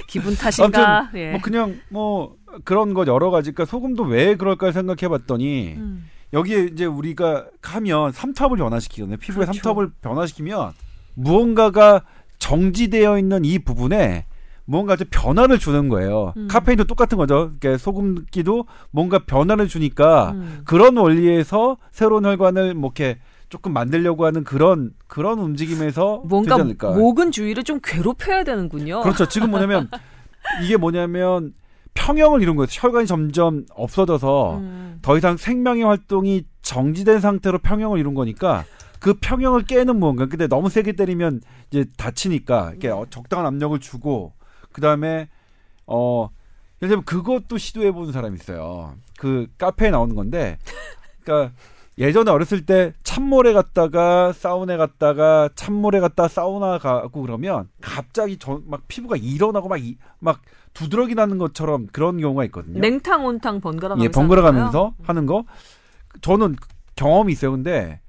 기분 0.09 0.35
탓인가? 0.35 1.11
예. 1.15 1.33
뭐 1.33 1.41
그냥 1.41 1.81
뭐 1.91 2.37
그런 2.65 2.95
거 2.95 3.07
여러 3.07 3.31
가지. 3.31 3.53
그러니까 3.53 3.71
소금도 3.71 4.05
왜 4.05 4.37
그럴까 4.37 4.73
생각해봤더니 4.73 5.75
음. 5.77 6.09
여기에 6.33 6.65
이제 6.73 6.85
우리가 6.85 7.47
하면 7.63 8.13
삼투압을 8.13 8.57
변화시키거든요. 8.57 9.17
피부의 9.19 9.47
그렇죠. 9.47 9.61
삼투압을 9.61 9.91
변화시키면 10.01 10.73
무언가가 11.15 12.03
정지되어 12.39 13.19
있는 13.19 13.45
이 13.45 13.59
부분에 13.59 14.27
뭔가 14.65 14.97
좀 14.97 15.07
변화를 15.11 15.59
주는 15.59 15.89
거예요. 15.89 16.35
음. 16.37 16.47
카페인도 16.49 16.85
똑같은 16.85 17.17
거죠. 17.17 17.53
그러니까 17.59 17.79
소금기도 17.79 18.67
뭔가 18.91 19.21
변화를 19.21 19.67
주니까 19.67 20.33
음. 20.33 20.61
그런 20.65 20.97
원리에서 20.99 21.79
새로운 21.91 22.25
혈관을 22.27 22.75
뭐 22.75 22.93
이렇게 22.95 23.19
조금 23.49 23.73
만들려고 23.73 24.27
하는 24.27 24.45
그런 24.45 24.93
그런 25.07 25.39
움직임에서 25.39 26.23
뭔가. 26.27 26.57
모근 26.91 27.31
주위를 27.33 27.65
좀 27.65 27.81
괴롭혀야 27.83 28.45
되는군요. 28.45 29.01
그렇죠. 29.01 29.27
지금 29.27 29.51
뭐냐면 29.51 29.89
이게 30.63 30.77
뭐냐면 30.77 31.55
평형을 31.95 32.43
이룬 32.43 32.57
거예요. 32.57 32.67
혈관이 32.71 33.07
점점 33.07 33.65
없어져서 33.75 34.59
음. 34.59 34.99
더 35.01 35.17
이상 35.17 35.39
생명의 35.39 35.85
활동이 35.85 36.45
정지된 36.61 37.21
상태로 37.21 37.59
평형을 37.61 37.99
이룬 37.99 38.13
거니까 38.13 38.65
그 39.01 39.15
평형을 39.15 39.65
깨는 39.65 39.99
무언가. 39.99 40.27
근데 40.27 40.47
너무 40.47 40.69
세게 40.69 40.93
때리면 40.93 41.41
이제 41.71 41.87
다치니까 41.97 42.71
이렇게 42.71 42.89
어, 42.89 43.07
적당한 43.11 43.47
압력을 43.47 43.79
주고 43.79 44.33
그 44.73 44.81
다음에 44.81 45.29
어 45.87 46.29
예를 46.81 46.89
들면 46.89 47.05
그것도 47.05 47.59
시도해 47.59 47.93
보는 47.93 48.13
사람이 48.13 48.37
있어요. 48.37 48.95
그 49.19 49.49
카페에 49.59 49.91
나오는 49.91 50.15
건데, 50.15 50.59
그러니까 51.25 51.53
예전에 51.99 52.31
어렸을 52.31 52.65
때 52.65 52.93
찬물에 53.03 53.53
갔다가 53.53 54.33
사우나에 54.33 54.77
갔다가 54.77 55.49
찬물에 55.57 55.99
갔다 55.99 56.29
사우나 56.29 56.79
가고 56.79 57.23
그러면 57.23 57.69
갑자기 57.81 58.39
저, 58.39 58.61
막 58.67 58.83
피부가 58.87 59.17
일어나고 59.17 59.69
막, 59.69 59.79
이, 59.83 59.97
막 60.21 60.41
두드러기 60.75 61.17
나는 61.17 61.39
것처럼 61.39 61.89
그런 61.91 62.21
경우가 62.21 62.45
있거든요. 62.45 62.79
냉탕 62.79 63.27
온탕 63.27 63.61
번갈아 63.61 63.97
가면서 63.97 64.05
예, 64.05 64.09
번갈아? 64.09 64.43
가면서 64.43 64.95
하는 65.03 65.27
거. 65.27 65.45
저는 66.21 66.55
경험이 66.95 67.33
있어요. 67.33 67.51
근데 67.51 68.01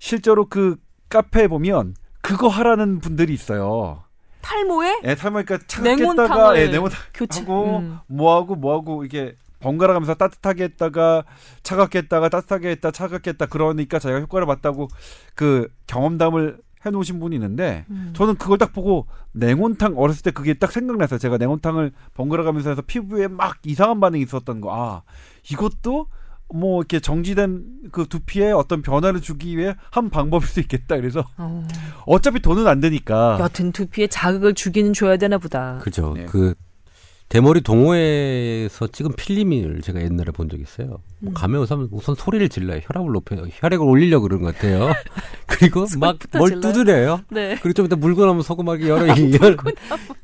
실제로 0.00 0.46
그 0.46 0.76
카페에 1.08 1.46
보면 1.46 1.94
그거 2.22 2.48
하라는 2.48 2.98
분들이 2.98 3.32
있어요. 3.32 4.02
탈모에 4.40 5.02
예, 5.04 5.14
탈모니까 5.14 5.58
냉온탕을 5.82 6.16
차갑겠다가 6.16 6.58
예, 6.58 6.68
냉온탕 6.68 6.98
교체. 7.14 7.40
하고 7.40 7.78
음. 7.78 7.98
뭐하고 8.06 8.56
뭐하고 8.56 9.04
이게 9.04 9.36
번갈아 9.60 9.92
가면서 9.92 10.14
따뜻하게 10.14 10.64
했다가 10.64 11.24
차갑게 11.62 11.98
했다가 11.98 12.30
따뜻하게 12.30 12.70
했다 12.70 12.90
차갑게 12.90 13.30
했다 13.30 13.46
그러니까 13.46 13.98
자기가 13.98 14.20
효과를 14.20 14.46
봤다고 14.46 14.88
그 15.34 15.68
경험담을 15.86 16.58
해놓으신 16.86 17.20
분이 17.20 17.36
있는데 17.36 17.84
음. 17.90 18.14
저는 18.16 18.36
그걸 18.36 18.56
딱 18.56 18.72
보고 18.72 19.06
냉온탕 19.32 19.98
어렸을 19.98 20.22
때 20.22 20.30
그게 20.30 20.54
딱 20.54 20.72
생각났어요. 20.72 21.18
제가 21.18 21.36
냉온탕을 21.36 21.92
번갈아 22.14 22.42
가면서 22.44 22.70
해서 22.70 22.80
피부에 22.80 23.28
막 23.28 23.58
이상한 23.66 24.00
반응이 24.00 24.22
있었던 24.22 24.62
거. 24.62 24.74
아 24.74 25.02
이것도 25.50 26.06
뭐 26.52 26.80
이렇게 26.80 27.00
정지된 27.00 27.64
그 27.92 28.06
두피에 28.08 28.52
어떤 28.52 28.82
변화를 28.82 29.20
주기 29.20 29.56
위해 29.56 29.74
한 29.90 30.10
방법일 30.10 30.48
수 30.48 30.60
있겠다. 30.60 30.96
그래서 30.96 31.24
어. 31.36 31.66
어차피 32.06 32.40
돈은 32.40 32.66
안 32.66 32.80
되니까. 32.80 33.38
여튼 33.40 33.72
두피에 33.72 34.06
자극을 34.08 34.54
주기는 34.54 34.92
줘야 34.92 35.16
되나 35.16 35.38
보다. 35.38 35.78
그죠. 35.78 36.12
네. 36.14 36.26
그 36.26 36.54
대머리 37.30 37.60
동호회에서 37.60 38.88
찍은 38.88 39.12
필름을 39.12 39.82
제가 39.82 40.02
옛날에 40.02 40.32
본 40.32 40.48
적이 40.48 40.64
있어요. 40.64 40.98
뭐 41.20 41.30
음. 41.30 41.32
가면 41.32 41.60
우선, 41.60 41.88
우선 41.92 42.16
소리를 42.16 42.48
질러요. 42.48 42.80
혈압을 42.82 43.12
높여요. 43.12 43.46
혈액을 43.48 43.86
올리려고 43.86 44.24
그런 44.24 44.42
것 44.42 44.52
같아요. 44.52 44.92
그리고 45.46 45.86
막 46.00 46.18
뭘? 46.36 46.60
두드려요. 46.60 47.20
네. 47.30 47.56
그리고 47.62 47.72
좀 47.74 47.86
이따 47.86 47.94
물고 47.94 48.26
나면 48.26 48.42
소금하게 48.42 48.88
여러, 48.88 49.06
여러, 49.06 49.56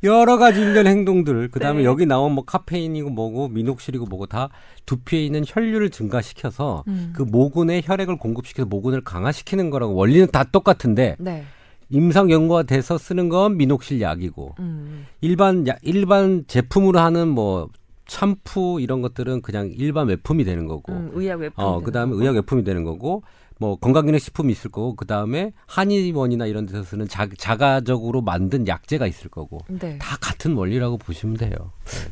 여러 0.02 0.36
가지 0.36 0.60
일련 0.60 0.88
행동들. 0.88 1.48
그 1.52 1.60
다음에 1.60 1.80
네. 1.80 1.84
여기 1.84 2.06
나온 2.06 2.32
뭐 2.32 2.44
카페인이고 2.44 3.10
뭐고 3.10 3.48
미녹실이고 3.48 4.06
뭐고 4.06 4.26
다 4.26 4.48
두피에 4.84 5.24
있는 5.24 5.44
혈류를 5.46 5.90
증가시켜서 5.90 6.82
음. 6.88 7.12
그 7.14 7.22
모근에 7.22 7.82
혈액을 7.84 8.16
공급시켜서 8.16 8.66
모근을 8.66 9.04
강화시키는 9.04 9.70
거라고 9.70 9.94
원리는 9.94 10.26
다 10.32 10.42
똑같은데 10.42 11.14
네. 11.20 11.44
임상 11.90 12.30
연구가 12.30 12.64
돼서 12.64 12.98
쓰는 12.98 13.28
건 13.28 13.56
미녹실 13.56 14.00
약이고 14.00 14.56
음. 14.58 15.06
일반 15.20 15.66
야, 15.68 15.76
일반 15.82 16.44
제품으로 16.46 16.98
하는 16.98 17.28
뭐 17.28 17.68
샴푸 18.08 18.78
이런 18.80 19.02
것들은 19.02 19.42
그냥 19.42 19.72
일반 19.76 20.08
외품이 20.08 20.44
되는 20.44 20.66
거고 20.66 20.92
음, 20.92 21.10
의약 21.14 21.40
외품. 21.40 21.64
어 21.64 21.80
그다음에 21.80 22.14
의약 22.14 22.36
외품이 22.36 22.64
되는 22.64 22.84
거고 22.84 23.22
뭐 23.58 23.76
건강기능 23.76 24.18
식품이 24.18 24.52
있을 24.52 24.70
거고 24.70 24.94
그다음에 24.96 25.52
한의원이나 25.66 26.44
이런 26.46 26.66
데서 26.66 26.82
쓰는 26.82 27.08
자, 27.08 27.26
자가적으로 27.38 28.20
만든 28.20 28.68
약재가 28.68 29.06
있을 29.06 29.30
거고 29.30 29.60
네. 29.68 29.98
다 29.98 30.16
같은 30.20 30.52
원리라고 30.54 30.98
보시면 30.98 31.36
돼요. 31.36 31.52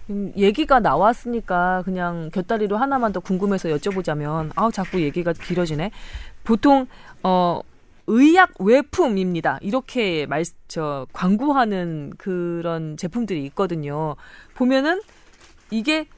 음, 0.09 0.33
얘기가 0.37 0.81
나왔으니까 0.81 1.83
그냥 1.85 2.31
곁다리로 2.33 2.77
하나만 2.79 3.13
더 3.13 3.21
궁금해서 3.21 3.69
여쭤보자면 3.69 4.51
아우 4.57 4.73
자꾸 4.73 5.03
얘기가 5.03 5.33
길어지네. 5.35 5.91
보통 6.45 6.87
어 7.23 7.61
의약 8.07 8.61
외품입니다. 8.61 9.59
이렇게 9.63 10.27
말 10.27 10.45
저 10.75 11.07
광고하는 11.13 12.15
그런 12.19 12.97
제품들이 12.97 13.45
있거든요. 13.45 14.17
보면은 14.55 15.01
이게 15.71 16.09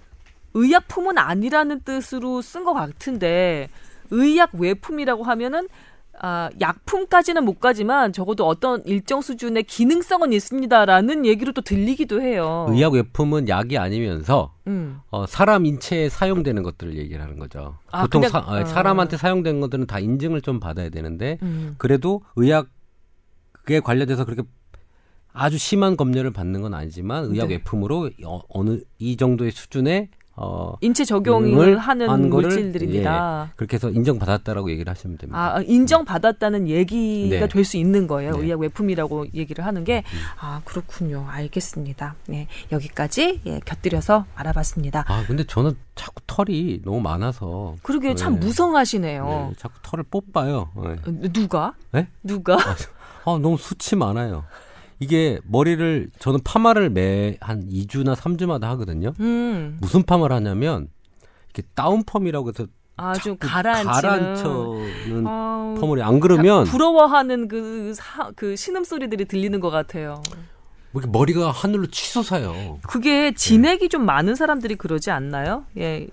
의약품은 0.55 1.19
아니라는 1.19 1.81
뜻으로 1.81 2.41
쓴 2.41 2.65
것 2.65 2.73
같은데 2.73 3.69
의약 4.11 4.55
외품이라고 4.55 5.25
하면은 5.25 5.69
아, 6.21 6.49
약품까지는 6.61 7.45
못 7.45 7.61
가지만 7.61 8.13
적어도 8.13 8.47
어떤 8.47 8.83
일정 8.87 9.21
수준의 9.21 9.65
기능성은 9.65 10.33
있습니다라는 10.33 11.27
얘기로 11.27 11.53
또 11.53 11.61
들리기도 11.61 12.23
해요. 12.23 12.67
의약 12.71 12.95
외품은 12.95 13.49
약이 13.49 13.77
아니면서 13.79 14.55
음. 14.67 15.01
어, 15.11 15.27
사람 15.27 15.67
인체에 15.67 16.09
사용되는 16.09 16.63
것들을 16.63 16.97
얘기를 16.97 17.23
하는 17.23 17.39
거죠. 17.39 17.77
아, 17.91 18.03
보통 18.03 18.23
그냥- 18.23 18.31
사, 18.31 18.39
어, 18.39 18.61
어. 18.61 18.65
사람한테 18.65 19.17
사용되는 19.17 19.61
것들은 19.61 19.87
다 19.87 19.99
인증을 19.99 20.41
좀 20.41 20.59
받아야 20.61 20.89
되는데 20.89 21.39
음. 21.43 21.75
그래도 21.79 22.23
의학에 22.37 23.81
관련돼서 23.85 24.25
그렇게 24.25 24.43
아주 25.33 25.59
심한 25.59 25.97
검열을 25.99 26.31
받는 26.33 26.63
건 26.63 26.73
아니지만 26.73 27.27
의약 27.27 27.49
네. 27.49 27.55
외품으로 27.57 28.11
어, 28.25 28.41
어느 28.49 28.81
이 28.99 29.17
정도의 29.19 29.51
수준의 29.51 30.09
어 30.37 30.75
인체 30.83 31.05
적용을 31.05 31.69
을 31.69 31.79
하는 31.79 32.29
거를, 32.29 32.51
물질들입니다. 32.51 33.53
그렇게 33.57 33.77
해서 33.77 33.89
인정받았다라고 33.91 34.71
얘기를 34.71 34.91
하시면 34.91 35.17
됩니다. 35.17 35.57
아, 35.57 35.63
인정받았다는 35.63 36.69
얘기가 36.69 37.41
네. 37.41 37.49
될수 37.49 37.79
있는 37.79 38.07
거예요. 38.07 38.33
네. 38.33 38.39
음, 38.39 38.45
의약 38.45 38.61
외품이라고 38.61 39.29
얘기를 39.33 39.65
하는 39.65 39.85
게. 39.85 40.05
아, 40.39 40.61
그렇군요. 40.65 41.27
알겠습니다. 41.29 42.17
네. 42.27 42.49
여기까지 42.71 43.41
예, 43.47 43.61
곁들여서 43.65 44.27
알아봤습니다. 44.35 45.05
아 45.09 45.25
근데 45.27 45.45
저는 45.45 45.73
자꾸 45.95 46.21
털이 46.27 46.83
너무 46.85 47.01
많아서 47.01 47.75
그러게 47.83 48.15
참 48.15 48.35
네. 48.35 48.41
무성하시네요. 48.47 49.25
네, 49.25 49.55
자꾸 49.57 49.75
털을 49.83 50.05
뽑아요. 50.11 50.71
네. 50.77 50.91
어, 50.91 51.31
누가? 51.33 51.75
네? 51.93 52.09
누가? 52.23 52.57
아, 53.25 53.39
너무 53.41 53.57
수치 53.57 53.97
많아요. 53.97 54.45
이게 54.99 55.39
머리를 55.45 56.09
저는 56.19 56.41
파마를 56.45 56.91
매 56.91 57.37
한 57.41 57.67
2주나 57.69 58.15
3주마다 58.17 58.63
하거든요. 58.63 59.13
음. 59.21 59.77
무슨 59.81 60.03
파마를 60.03 60.35
하냐면 60.37 60.89
이렇게 61.53 61.69
다운펌이라고 61.75 62.49
해서 62.51 62.67
아, 62.97 63.13
좀 63.15 63.37
자꾸 63.39 63.53
가라앉히는. 63.53 65.27
아우, 65.27 65.75
펌을 65.79 66.03
안 66.03 66.19
그러면 66.19 66.65
부러워하는 66.65 67.47
그, 67.49 67.93
사, 67.95 68.31
그 68.35 68.57
신음 68.57 68.85
소리들이 68.85 69.27
들리는 69.27 69.61
것 69.61 69.69
같아요. 69.71 70.23
뭐 70.93 71.03
머리가 71.07 71.51
하늘로 71.51 71.87
치솟아요. 71.89 72.79
그게 72.89 73.35
진액이 73.35 73.91
좀 73.91 74.07
많은 74.07 74.35
사람들이 74.35 74.77
그러지 74.77 75.11
않나요? 75.11 75.67
예. 75.77 76.07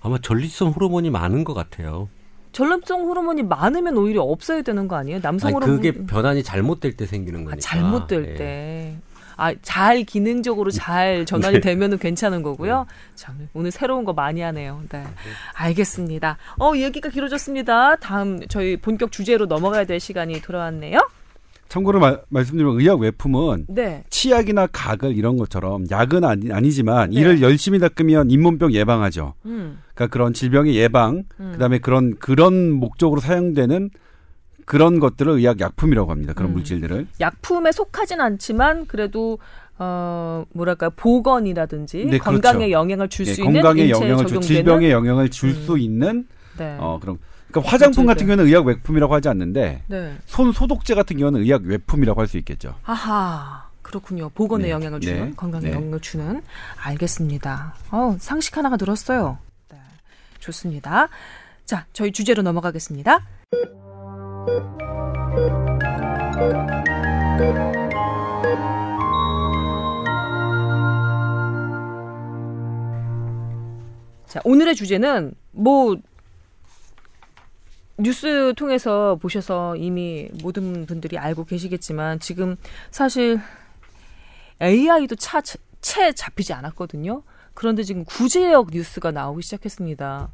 아마 0.00 0.16
전립선 0.18 0.68
호르몬이 0.68 1.10
많은 1.10 1.44
것 1.44 1.52
같아요. 1.52 2.08
전립성 2.52 3.02
호르몬이 3.02 3.42
많으면 3.42 3.96
오히려 3.96 4.22
없어야 4.22 4.62
되는 4.62 4.88
거 4.88 4.96
아니에요? 4.96 5.20
남성 5.20 5.52
호르몬 5.52 5.76
그게 5.76 5.92
변환이 5.92 6.42
잘못될 6.42 6.96
때 6.96 7.06
생기는 7.06 7.40
아, 7.40 7.44
거니까. 7.44 7.60
잘못될 7.60 8.28
예. 8.30 8.34
때. 8.34 8.96
아, 9.36 9.54
잘 9.62 10.04
기능적으로 10.04 10.70
잘 10.70 11.24
전환이 11.24 11.54
네. 11.54 11.60
되면은 11.60 11.98
괜찮은 11.98 12.42
거고요. 12.42 12.86
참, 13.14 13.48
오늘 13.54 13.70
새로운 13.70 14.04
거 14.04 14.12
많이 14.12 14.42
하네요. 14.42 14.82
네. 14.90 15.02
알겠습니다. 15.54 16.36
어, 16.58 16.72
얘기가 16.76 17.08
길어졌습니다. 17.08 17.96
다음 17.96 18.46
저희 18.48 18.76
본격 18.76 19.12
주제로 19.12 19.46
넘어가야 19.46 19.84
될 19.84 19.98
시간이 19.98 20.42
돌아왔네요. 20.42 21.00
참고로 21.70 22.00
말, 22.00 22.20
말씀드리면 22.30 22.80
의약 22.80 22.98
외품은 22.98 23.66
네. 23.68 24.02
치약이나 24.10 24.66
가글 24.66 25.16
이런 25.16 25.36
것처럼 25.36 25.84
약은 25.88 26.24
아니, 26.24 26.52
아니 26.52 26.72
지만 26.72 27.10
네. 27.10 27.20
이를 27.20 27.40
열심히 27.42 27.78
닦으면 27.78 28.28
잇몸병 28.28 28.72
예방하죠. 28.72 29.34
음. 29.46 29.78
그러니까 29.94 30.12
그런 30.12 30.34
질병의 30.34 30.74
예방, 30.74 31.22
음. 31.38 31.52
그다음에 31.52 31.78
그런 31.78 32.16
그런 32.18 32.72
목적으로 32.72 33.20
사용되는 33.20 33.90
그런 34.66 34.98
것들을 34.98 35.32
의학 35.32 35.60
약품이라고 35.60 36.10
합니다. 36.10 36.32
그런 36.32 36.50
음. 36.50 36.54
물질들을. 36.54 37.06
약품에 37.20 37.70
속하진 37.70 38.20
않지만 38.20 38.86
그래도 38.86 39.38
어 39.78 40.44
뭐랄까 40.52 40.90
보건이라든지 40.90 42.04
네, 42.06 42.18
건강에 42.18 42.66
그렇죠. 42.66 42.72
영향을 42.72 43.08
줄수 43.08 43.42
예, 43.42 43.44
있는 43.44 43.62
건강에 43.62 43.88
영향을 43.90 44.16
줄 44.16 44.26
적용되는 44.26 44.42
질병에 44.42 44.90
영향을 44.90 45.28
줄 45.30 45.50
음. 45.50 45.54
수 45.54 45.78
있는 45.78 46.26
네. 46.58 46.76
어 46.80 46.98
그런 47.00 47.18
그러니까 47.50 47.70
화장품 47.70 48.06
같은. 48.06 48.26
경우는 48.26 48.46
의약 48.46 48.66
외품이라고 48.66 49.14
하지 49.14 49.28
않는데 49.28 49.82
네. 49.88 50.16
손 50.26 50.52
소독제 50.52 50.94
같은 50.94 51.16
경우는 51.18 51.42
의약 51.42 51.62
외품이라고 51.64 52.20
할 52.20 52.26
수 52.30 52.38
있겠죠. 52.38 52.76
아하. 52.84 53.68
그렇군요. 53.82 54.28
보건에 54.28 54.64
네. 54.64 54.70
영향을 54.70 55.00
주는 55.00 55.30
네. 55.30 55.32
건강에 55.36 55.64
네. 55.66 55.72
영향을 55.72 55.98
주는 55.98 56.40
알겠습니다. 56.76 57.74
어, 57.90 58.16
상식 58.20 58.56
하나가 58.56 58.76
늘었어요. 58.76 59.38
네. 59.68 59.78
좋습니다. 60.38 61.08
자, 61.64 61.86
저희 61.92 62.12
주제로 62.12 62.42
넘어가겠습니다. 62.42 63.18
자, 74.28 74.40
오늘의 74.44 74.76
주제는 74.76 75.34
뭐 75.50 75.96
뉴스 78.00 78.54
통해서 78.56 79.16
보셔서 79.20 79.76
이미 79.76 80.28
모든 80.42 80.86
분들이 80.86 81.18
알고 81.18 81.44
계시겠지만 81.44 82.20
지금 82.20 82.56
사실 82.90 83.40
AI도 84.60 85.16
차, 85.16 85.40
채 85.80 86.12
잡히지 86.12 86.52
않았거든요. 86.52 87.22
그런데 87.54 87.82
지금 87.82 88.04
구제역 88.04 88.68
뉴스가 88.72 89.10
나오기 89.10 89.42
시작했습니다. 89.42 90.30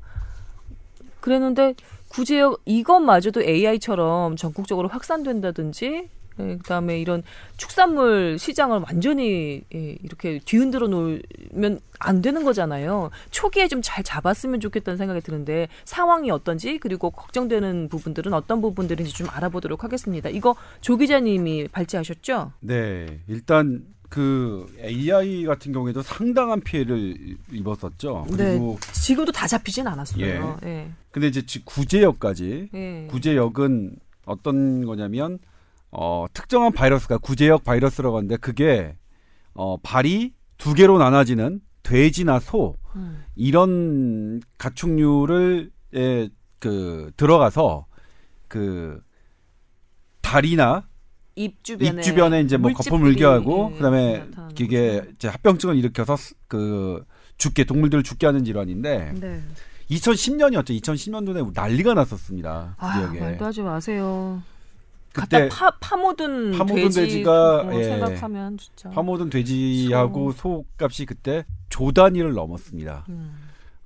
그랬는데 1.21 1.75
구제역 2.09 2.61
이것마저도 2.64 3.43
AI처럼 3.43 4.37
전국적으로 4.37 4.89
확산된다든지 4.89 6.09
예, 6.39 6.57
그다음에 6.57 7.01
이런 7.01 7.22
축산물 7.57 8.39
시장을 8.39 8.80
완전히 8.87 9.62
예, 9.74 9.78
이렇게 10.03 10.39
뒤흔들어 10.45 10.87
놓으면 10.89 11.80
안 11.99 12.20
되는 12.22 12.45
거잖아요. 12.45 13.11
초기에 13.30 13.68
좀 13.68 13.80
잘 13.82 14.03
잡았으면 14.03 14.59
좋겠다는 14.61 14.97
생각이 14.99 15.20
드는데 15.20 15.68
상황이 15.84 16.30
어떤지 16.30 16.78
그리고 16.78 17.11
걱정되는 17.11 17.89
부분들은 17.89 18.32
어떤 18.34 18.61
부분들인지 18.61 19.12
좀 19.12 19.28
알아보도록 19.30 19.84
하겠습니다. 19.84 20.28
이거 20.28 20.57
조 20.80 20.97
기자님이 20.97 21.68
발제하셨죠? 21.68 22.53
네, 22.61 23.20
일단 23.28 23.84
그 24.09 24.66
AI 24.82 25.45
같은 25.45 25.72
경우에도 25.72 26.01
상당한 26.03 26.61
피해를 26.61 27.37
입었었죠. 27.53 28.26
그리고 28.30 28.78
지금도 28.93 29.32
다 29.32 29.47
잡히진 29.47 29.87
않았어요. 29.87 30.59
예. 30.64 30.89
근데 31.11 31.28
이제 31.28 31.45
지- 31.45 31.64
구제역까지 31.64 32.68
예. 32.74 33.07
구제역은 33.11 33.97
어떤 34.24 34.84
거냐면 34.87 35.39
어 35.99 36.26
특정한 36.34 36.72
바이러스가 36.72 37.16
구제역 37.18 37.64
바이러스라고 37.64 38.18
하는데 38.18 38.36
그게 38.36 38.97
어 39.55 39.78
발이 39.78 40.34
두 40.59 40.74
개로 40.74 40.99
나눠지는 40.99 41.61
돼지나 41.82 42.38
소 42.38 42.76
음. 42.97 43.24
이런 43.34 44.42
가축류를 44.59 45.70
에, 45.94 46.28
그 46.59 47.11
들어가서 47.16 47.86
그 48.49 49.01
다리나 50.20 50.86
입 51.36 51.62
주변에 51.64 52.01
입 52.01 52.03
주변에 52.03 52.40
이제 52.40 52.57
뭐 52.57 52.70
물집들이, 52.70 52.90
거품을 52.90 53.11
물겨하고 53.12 53.70
예, 53.72 53.76
그다음에 53.76 54.26
이게. 54.59 55.03
이제 55.14 55.28
합병증을 55.28 55.76
일으켜서 55.76 56.16
스- 56.16 56.34
그 56.49 57.05
죽게 57.38 57.64
동물들을 57.64 58.03
죽게 58.05 58.26
하는 58.26 58.44
질환인데 58.44 59.12
네. 59.20 59.42
2010년이었죠. 59.90 60.78
2010년도에 60.80 61.53
난리가 61.55 61.94
났었습니다. 61.94 62.74
그 62.78 62.84
아, 62.86 62.92
지역에. 62.99 63.20
말도 63.20 63.44
하지 63.44 63.62
마세요. 63.62 64.42
그때 65.17 65.49
파, 65.49 65.71
파모든 65.81 66.53
파모든 66.53 66.91
돼지 66.91 67.25
어, 67.27 67.71
예. 67.73 67.85
생각하면 67.85 68.59
진짜. 68.59 68.91
파모든 68.91 69.31
돼지하고 69.31 70.33
소 70.33 70.64
값이 70.79 71.07
그때 71.07 71.47
조 71.71 71.91
단위를 71.91 72.35
넘었습니다. 72.35 73.07
음. 73.09 73.35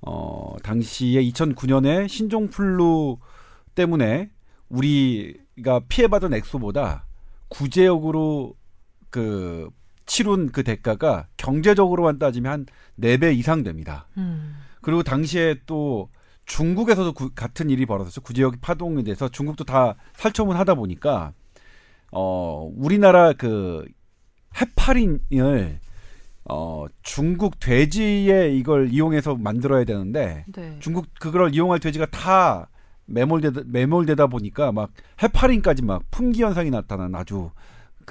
어, 0.01 0.55
당시에 0.61 1.23
2009년에 1.23 2.09
신종플루 2.09 3.17
때문에 3.75 4.29
우리가 4.69 5.81
피해받은 5.87 6.33
액수보다 6.33 7.05
구제역으로 7.47 8.55
그 9.09 9.69
치룬 10.05 10.51
그 10.51 10.63
대가가 10.63 11.27
경제적으로만 11.37 12.17
따지면 12.17 12.51
한 12.51 12.65
4배 12.99 13.37
이상 13.37 13.63
됩니다. 13.63 14.07
음. 14.17 14.57
그리고 14.81 15.03
당시에 15.03 15.61
또 15.65 16.09
중국에서도 16.55 17.13
구- 17.13 17.29
같은 17.33 17.69
일이 17.69 17.85
벌어졌죠. 17.85 18.19
구제역이 18.21 18.57
파동이 18.59 19.03
돼서 19.05 19.29
중국도 19.29 19.63
다 19.63 19.95
살처분 20.13 20.57
하다 20.57 20.75
보니까 20.75 21.31
어 22.11 22.69
우리나라 22.75 23.31
그 23.31 23.85
해파린을 24.59 25.79
어 26.49 26.85
중국 27.03 27.57
돼지에 27.59 28.53
이걸 28.53 28.89
이용해서 28.91 29.35
만들어야 29.35 29.85
되는데 29.85 30.43
네. 30.53 30.75
중국 30.81 31.05
그걸 31.21 31.53
이용할 31.55 31.79
돼지가 31.79 32.07
다 32.07 32.67
매몰되다 33.05 33.61
매몰되다 33.67 34.27
보니까 34.27 34.73
막 34.73 34.91
해파린까지 35.23 35.83
막 35.83 36.03
품귀 36.11 36.43
현상이 36.43 36.69
나타난 36.69 37.15
아주 37.15 37.51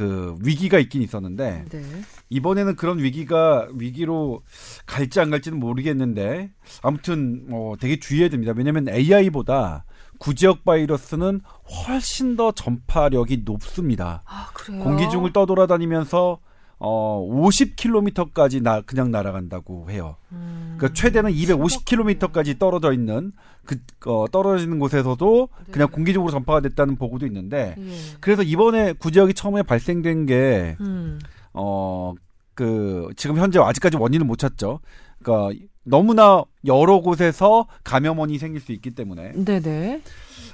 그 0.00 0.34
위기가 0.42 0.78
있긴 0.78 1.02
있었는데 1.02 1.66
네. 1.68 1.82
이번에는 2.30 2.74
그런 2.76 3.00
위기가 3.00 3.68
위기로 3.74 4.42
갈지 4.86 5.20
안 5.20 5.28
갈지는 5.28 5.60
모르겠는데 5.60 6.50
아무튼 6.80 7.46
어 7.50 7.74
되게 7.78 8.00
주의해야 8.00 8.30
됩니다. 8.30 8.54
왜냐하면 8.56 8.88
AI보다 8.88 9.84
구지역 10.18 10.64
바이러스는 10.64 11.42
훨씬 11.86 12.36
더 12.36 12.50
전파력이 12.52 13.42
높습니다. 13.44 14.22
아, 14.24 14.48
그래요. 14.54 14.82
공기 14.82 15.06
중을 15.10 15.34
떠돌아다니면서 15.34 16.38
어 16.82 17.28
50km까지 17.30 18.62
나 18.62 18.80
그냥 18.80 19.10
날아간다고 19.10 19.90
해요. 19.90 20.16
음. 20.32 20.76
그러니까 20.78 20.98
최대는 20.98 21.30
250km까지 21.30 22.58
떨어져 22.58 22.92
있는 22.92 23.32
그 23.66 23.76
어, 24.06 24.26
떨어지는 24.32 24.78
곳에서도 24.78 25.48
네. 25.66 25.72
그냥 25.72 25.88
공기적으로 25.90 26.32
전파가 26.32 26.60
됐다는 26.60 26.96
보고도 26.96 27.26
있는데 27.26 27.74
예. 27.78 27.92
그래서 28.20 28.42
이번에 28.42 28.94
구지역이 28.94 29.34
처음에 29.34 29.62
발생된 29.62 30.24
게 30.24 30.76
음. 30.80 31.18
어, 31.52 32.14
그, 32.54 33.08
지금 33.16 33.36
현재 33.36 33.58
아직까지 33.58 33.98
원인을 33.98 34.26
못 34.26 34.38
찾죠. 34.38 34.80
그러니까 35.22 35.64
너무나 35.84 36.44
여러 36.64 37.00
곳에서 37.00 37.66
감염원이 37.84 38.38
생길 38.38 38.60
수 38.60 38.72
있기 38.72 38.92
때문에. 38.92 39.32
네네. 39.32 40.02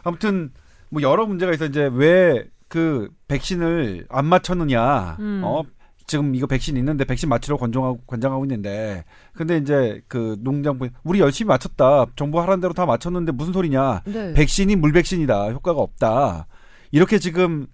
아무튼 0.02 0.50
뭐 0.88 1.02
여러 1.02 1.24
문제가 1.24 1.52
있어. 1.52 1.66
이제 1.66 1.88
왜 1.92 2.48
그 2.68 3.08
백신을 3.28 4.06
안 4.08 4.26
맞췄느냐. 4.26 5.16
음. 5.20 5.42
어, 5.44 5.62
지금 6.06 6.34
이거 6.34 6.46
백신 6.46 6.76
있는데 6.76 7.04
백신 7.04 7.28
맞추려고 7.28 7.60
권장하고, 7.60 7.98
권장하고 8.06 8.44
있는데. 8.44 9.04
근데 9.34 9.56
이제 9.58 10.00
그 10.08 10.36
농장부, 10.40 10.88
우리 11.04 11.20
열심히 11.20 11.48
맞췄다. 11.48 12.06
정부 12.16 12.40
하라는 12.40 12.60
대로 12.60 12.72
다 12.72 12.86
맞췄는데 12.86 13.32
무슨 13.32 13.52
소리냐. 13.52 14.02
네. 14.04 14.32
백신이 14.34 14.76
물 14.76 14.92
백신이다. 14.92 15.50
효과가 15.50 15.80
없다. 15.80 16.46
이렇게 16.92 17.18
지금 17.18 17.66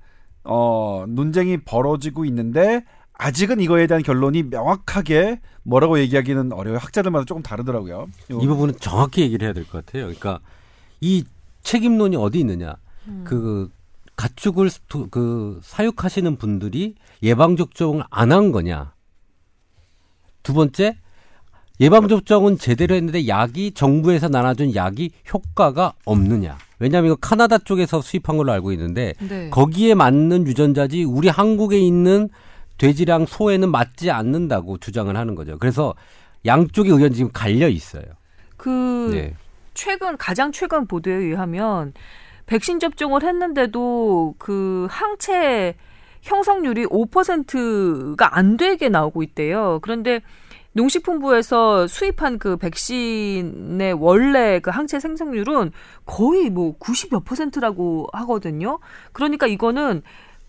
어 0.45 1.05
논쟁이 1.09 1.59
벌어지고 1.59 2.25
있는데 2.25 2.85
아직은 3.13 3.61
이거에 3.61 3.87
대한 3.87 4.03
결론이 4.03 4.45
명확하게 4.45 5.41
뭐라고 5.63 5.99
얘기하기는 6.01 6.53
어려워요. 6.53 6.79
학자들마다 6.79 7.25
조금 7.27 7.43
다르더라고요. 7.43 8.09
이 8.31 8.47
부분은 8.47 8.75
정확히 8.81 9.21
얘기를 9.23 9.47
해야 9.47 9.53
될 9.53 9.65
것 9.65 9.85
같아요. 9.85 10.05
그러니까 10.07 10.41
이 11.01 11.25
책임론이 11.63 12.17
어디 12.17 12.41
있느냐? 12.41 12.75
음. 13.07 13.23
그 13.27 13.71
가축을 14.17 14.71
두- 14.89 15.09
그 15.11 15.61
사육하시는 15.63 16.37
분들이 16.37 16.95
예방 17.23 17.57
접종을 17.57 18.05
안 18.11 18.33
한 18.33 18.53
거냐? 18.53 18.93
두 20.43 20.53
번째 20.55 20.97
예방 21.81 22.07
접종은 22.09 22.59
제대로 22.59 22.95
했는데 22.95 23.27
약이 23.27 23.73
정부에서 23.73 24.29
나눠준 24.29 24.75
약이 24.75 25.11
효과가 25.33 25.95
없느냐? 26.05 26.59
왜냐하면 26.79 27.13
이거 27.13 27.17
카나다 27.21 27.59
쪽에서 27.59 28.01
수입한 28.01 28.37
걸로 28.37 28.53
알고 28.53 28.73
있는데 28.73 29.15
네. 29.21 29.51
거기에 29.51 29.95
맞는 29.95 30.47
유전자지 30.47 31.05
우리 31.05 31.29
한국에 31.29 31.79
있는 31.79 32.29
돼지랑 32.79 33.27
소에는 33.27 33.71
맞지 33.71 34.11
않는다고 34.11 34.79
주장을 34.79 35.15
하는 35.17 35.35
거죠. 35.35 35.59
그래서 35.59 35.95
양쪽의 36.45 36.93
의견이 36.93 37.15
지금 37.15 37.31
갈려 37.33 37.69
있어요. 37.69 38.03
그 38.57 39.11
네. 39.13 39.35
최근 39.75 40.17
가장 40.17 40.51
최근 40.53 40.87
보도에 40.87 41.15
의하면 41.15 41.93
백신 42.53 42.81
접종을 42.81 43.23
했는데도 43.23 44.35
그 44.37 44.87
항체 44.91 45.75
형성률이 46.21 46.85
5%가 46.85 48.37
안 48.37 48.59
되게 48.59 48.91
나오고 48.91 49.23
있대요. 49.23 49.79
그런데 49.81 50.21
농식품부에서 50.75 51.87
수입한 51.87 52.39
그 52.39 52.59
백신의 52.59 53.95
원래 53.95 54.61
그 54.61 54.69
항체 54.69 55.01
생성률은 55.01 55.73
거의 56.05 56.51
뭐 56.51 56.77
90몇 56.79 57.25
퍼센트라고 57.25 58.09
하거든요. 58.13 58.81
그러니까 59.13 59.47
이거는 59.47 60.03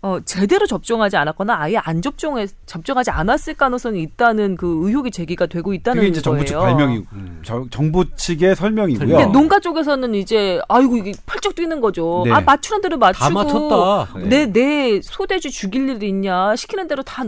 어, 0.04 0.20
제대로 0.26 0.66
접종하지 0.66 1.16
않았거나 1.16 1.56
아예 1.58 1.78
안 1.78 2.02
접종해 2.02 2.46
접종하지 2.66 3.10
않았을 3.10 3.54
가능성이 3.54 4.02
있다는 4.02 4.54
그 4.56 4.82
의혹이 4.82 5.10
제기가 5.10 5.46
되고 5.46 5.72
있다는 5.72 6.00
그게 6.00 6.08
이제 6.08 6.20
정부 6.20 6.44
거예요. 6.44 6.60
측 6.60 6.62
발명이고 6.62 7.06
음. 7.14 7.42
정부 7.70 8.04
측의 8.14 8.54
설명이고요. 8.54 9.08
근데 9.08 9.24
농가 9.32 9.58
쪽에서는 9.60 10.14
이제 10.14 10.60
아이고 10.68 10.98
이게 10.98 11.12
펄쩍 11.24 11.54
뛰는 11.54 11.80
거죠. 11.80 12.20
네. 12.26 12.32
아 12.32 12.42
맞추는 12.42 12.82
대로 12.82 12.98
맞추고 12.98 13.24
다 13.24 13.30
맞췄다. 13.30 14.18
내내 14.28 15.00
소돼지 15.02 15.50
죽일 15.50 15.88
일이 15.88 16.08
있냐 16.10 16.54
시키는 16.54 16.86
대로 16.86 17.02
다 17.02 17.24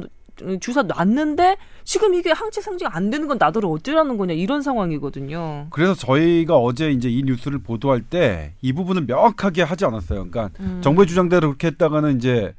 주사 0.61 0.83
놨는데 0.83 1.57
지금 1.85 2.15
이게 2.15 2.31
항체 2.31 2.61
상징 2.61 2.89
안 2.91 3.11
되는 3.11 3.27
건 3.29 3.39
나더러 3.39 3.69
어쩌라는 3.69 4.17
거냐 4.19 4.35
이런 4.35 4.63
상황이거든요. 4.63 5.69
그래서 5.71 5.95
저희가 5.95 6.57
어제 6.57 6.91
이제 6.91 7.09
이 7.09 7.23
뉴스를 7.23 7.59
보도할 7.59 8.03
때 8.03 8.53
이 8.63 8.73
부분은 8.73 9.07
명확하게 9.07 9.63
하지 9.63 9.85
않았어요. 9.85 10.29
그러니까 10.29 10.51
음. 10.61 10.81
정부의 10.83 11.07
주장대로 11.07 11.49
그렇게 11.49 11.69
했다가는 11.69 12.17
이제 12.17 12.55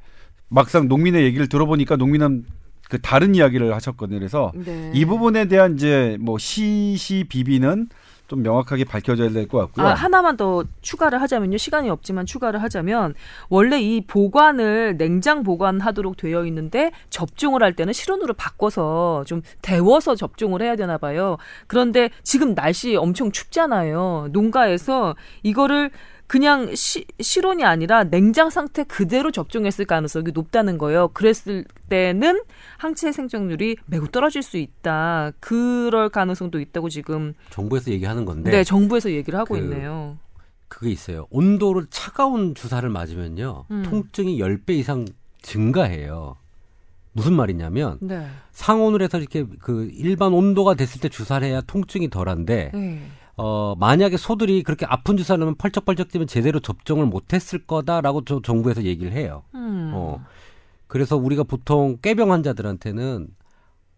막상 0.48 0.88
농민의 0.88 1.24
얘기를 1.24 1.48
들어보니까 1.48 1.96
농민은 1.96 2.46
그 2.88 2.98
다른 3.00 3.34
이야기를 3.34 3.74
하셨거든요. 3.74 4.18
그래서 4.18 4.50
네. 4.54 4.90
이 4.94 5.04
부분에 5.04 5.44
대한 5.46 5.74
이제 5.74 6.16
뭐 6.20 6.38
시시 6.38 7.24
비비는 7.28 7.88
좀 8.28 8.42
명확하게 8.42 8.84
밝혀져야 8.84 9.30
될 9.30 9.48
것 9.48 9.58
같고요. 9.58 9.86
아, 9.86 9.94
하나만 9.94 10.36
더 10.36 10.62
추가를 10.82 11.20
하자면요. 11.22 11.56
시간이 11.56 11.88
없지만 11.88 12.26
추가를 12.26 12.62
하자면 12.62 13.14
원래 13.48 13.80
이 13.80 14.02
보관을 14.06 14.98
냉장 14.98 15.42
보관하도록 15.42 16.16
되어 16.16 16.44
있는데 16.46 16.92
접종을 17.08 17.62
할 17.62 17.72
때는 17.74 17.94
실온으로 17.94 18.34
바꿔서 18.34 19.24
좀 19.26 19.40
데워서 19.62 20.14
접종을 20.14 20.60
해야 20.60 20.76
되나 20.76 20.98
봐요. 20.98 21.38
그런데 21.66 22.10
지금 22.22 22.54
날씨 22.54 22.96
엄청 22.96 23.32
춥잖아요. 23.32 24.28
농가에서 24.32 25.16
이거를 25.42 25.90
그냥 26.28 26.74
시, 26.74 27.06
실온이 27.18 27.64
아니라 27.64 28.04
냉장 28.04 28.50
상태 28.50 28.84
그대로 28.84 29.32
접종했을 29.32 29.86
가능성이 29.86 30.30
높다는 30.32 30.76
거예요. 30.76 31.08
그랬을 31.08 31.64
때는 31.88 32.42
항체 32.76 33.12
생존율이 33.12 33.76
매우 33.86 34.06
떨어질 34.08 34.42
수 34.42 34.58
있다. 34.58 35.32
그럴 35.40 36.10
가능성도 36.10 36.60
있다고 36.60 36.90
지금 36.90 37.32
정부에서 37.50 37.90
얘기하는 37.90 38.26
건데 38.26 38.50
네, 38.50 38.62
정부에서 38.62 39.10
얘기를 39.10 39.38
하고 39.38 39.54
그 39.54 39.60
있네요. 39.60 40.18
그게 40.68 40.90
있어요. 40.90 41.26
온도를 41.30 41.86
차가운 41.88 42.54
주사를 42.54 42.86
맞으면요. 42.86 43.64
음. 43.70 43.82
통증이 43.82 44.38
10배 44.38 44.72
이상 44.72 45.06
증가해요. 45.40 46.36
무슨 47.12 47.32
말이냐면 47.32 47.98
네. 48.02 48.26
상온을 48.52 49.00
해서 49.00 49.18
이렇게 49.18 49.46
그 49.60 49.88
일반 49.94 50.34
온도가 50.34 50.74
됐을 50.74 51.00
때 51.00 51.08
주사를 51.08 51.46
해야 51.46 51.62
통증이 51.62 52.10
덜한데 52.10 52.70
네. 52.74 53.00
어 53.38 53.74
만약에 53.78 54.16
소들이 54.16 54.62
그렇게 54.62 54.84
아픈 54.86 55.16
주사를 55.16 55.40
하면 55.40 55.54
펄쩍펄쩍 55.56 56.08
뛰면 56.08 56.26
제대로 56.26 56.60
접종을 56.60 57.06
못 57.06 57.32
했을 57.32 57.64
거다라고 57.66 58.24
저 58.24 58.40
정부에서 58.42 58.82
얘기를 58.82 59.12
해요. 59.12 59.44
음. 59.54 59.92
어. 59.94 60.20
그래서 60.86 61.16
우리가 61.16 61.44
보통 61.44 61.98
꾀병 62.02 62.32
환자들한테는 62.32 63.28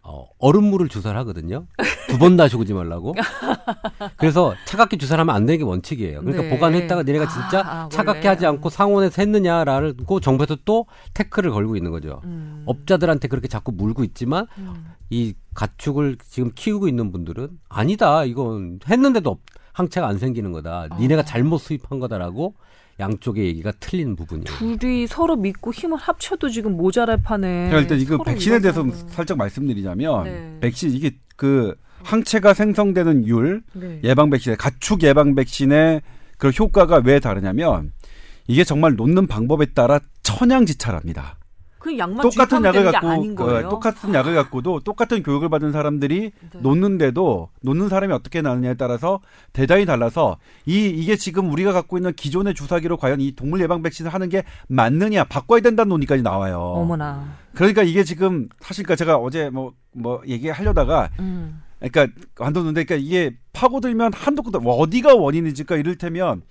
어, 0.03 0.25
얼음물을 0.39 0.89
주사를 0.89 1.15
하거든요. 1.19 1.67
두 2.09 2.17
번 2.17 2.35
다시 2.35 2.57
오지 2.57 2.73
말라고. 2.73 3.13
그래서 4.17 4.53
차갑게 4.65 4.97
주사를 4.97 5.19
하면 5.21 5.33
안 5.35 5.45
되는 5.45 5.59
게 5.59 5.63
원칙이에요. 5.63 6.21
그러니까 6.21 6.43
네. 6.43 6.49
보관했다가 6.49 7.03
니네가 7.03 7.27
진짜 7.27 7.59
아, 7.61 7.83
아, 7.83 7.89
차갑게 7.89 8.19
원래. 8.19 8.27
하지 8.29 8.45
않고 8.47 8.69
상온에서 8.69 9.21
했느냐라고 9.21 10.19
정부에서 10.19 10.57
또 10.65 10.87
태클을 11.13 11.51
걸고 11.51 11.75
있는 11.77 11.91
거죠. 11.91 12.19
음. 12.25 12.63
업자들한테 12.65 13.27
그렇게 13.27 13.47
자꾸 13.47 13.71
물고 13.71 14.03
있지만 14.03 14.47
음. 14.57 14.73
이 15.11 15.33
가축을 15.53 16.17
지금 16.27 16.51
키우고 16.55 16.87
있는 16.87 17.11
분들은 17.11 17.49
아니다. 17.69 18.23
이건 18.23 18.79
했는데도 18.89 19.29
없- 19.29 19.39
항체가 19.73 20.07
안 20.07 20.17
생기는 20.17 20.51
거다. 20.51 20.87
아. 20.89 20.97
니네가 20.97 21.23
잘못 21.23 21.57
수입한 21.59 21.99
거다라고 21.99 22.55
양쪽의 22.99 23.45
얘기가 23.45 23.71
틀린 23.79 24.15
부분이에요. 24.15 24.45
둘이 24.79 25.07
서로 25.07 25.35
믿고 25.35 25.73
힘을 25.73 25.97
합쳐도 25.97 26.49
지금 26.49 26.77
모자랄 26.77 27.21
판에. 27.23 27.65
제가 27.69 27.81
일단 27.81 27.99
이거 27.99 28.17
백신에 28.23 28.59
대해서. 28.59 28.85
살짝 29.07 29.37
말씀드리자면 29.37 30.23
네. 30.23 30.57
백신 30.61 30.91
이게 30.91 31.11
그 31.35 31.75
항체가 32.03 32.53
생성되는 32.53 33.27
율 33.27 33.63
네. 33.73 33.99
예방 34.03 34.29
백신 34.29 34.55
가축 34.57 35.03
예방 35.03 35.35
백신의 35.35 36.01
그 36.37 36.49
효과가 36.49 37.01
왜 37.05 37.19
다르냐면 37.19 37.91
이게 38.47 38.63
정말 38.63 38.95
놓는 38.95 39.27
방법에 39.27 39.67
따라 39.67 39.99
천양지차랍니다. 40.23 41.37
그 41.81 41.97
약만 41.97 42.21
똑같은 42.21 42.63
약을 42.63 42.91
갖고 42.91 43.09
아닌 43.09 43.33
거예요. 43.33 43.65
어, 43.65 43.69
똑같은 43.71 44.13
약을 44.13 44.35
갖고도 44.35 44.81
똑같은 44.81 45.23
교육을 45.23 45.49
받은 45.49 45.71
사람들이 45.71 46.31
네. 46.51 46.59
놓는데도 46.59 47.49
놓는 47.61 47.89
사람이 47.89 48.13
어떻게 48.13 48.43
나느냐에 48.43 48.75
따라서 48.75 49.19
대단히 49.51 49.87
달라서 49.87 50.37
이 50.67 50.85
이게 50.85 51.15
지금 51.15 51.51
우리가 51.51 51.73
갖고 51.73 51.97
있는 51.97 52.13
기존의 52.13 52.53
주사기로 52.53 52.97
과연 52.97 53.19
이 53.19 53.35
동물 53.35 53.61
예방 53.61 53.81
백신을 53.81 54.13
하는 54.13 54.29
게 54.29 54.43
맞느냐 54.67 55.23
바꿔야 55.23 55.59
된다는 55.61 55.89
논의까지 55.89 56.21
나와요. 56.21 56.59
어머나. 56.59 57.25
그러니까 57.55 57.81
이게 57.81 58.03
지금 58.03 58.47
사실 58.59 58.83
그러니까 58.83 58.97
제가 58.97 59.17
어제 59.17 59.49
뭐뭐 59.49 60.21
얘기하려다가 60.27 61.09
음. 61.19 61.63
그러니까 61.79 62.15
한도는데 62.37 62.83
그러니까 62.83 63.03
이게 63.03 63.35
파고들면 63.53 64.13
한도 64.13 64.43
끝도 64.43 64.59
뭐 64.59 64.75
어디가 64.75 65.15
원인이지까 65.15 65.77
이를테면 65.77 66.43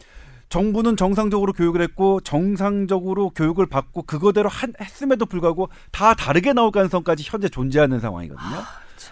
정부는 0.50 0.96
정상적으로 0.96 1.52
교육을 1.52 1.80
했고 1.80 2.20
정상적으로 2.20 3.30
교육을 3.30 3.66
받고 3.66 4.02
그거대로 4.02 4.48
한, 4.48 4.74
했음에도 4.80 5.24
불구하고 5.24 5.70
다 5.92 6.14
다르게 6.14 6.52
나올 6.52 6.72
가능성까지 6.72 7.24
현재 7.26 7.48
존재하는 7.48 8.00
상황이거든요. 8.00 8.58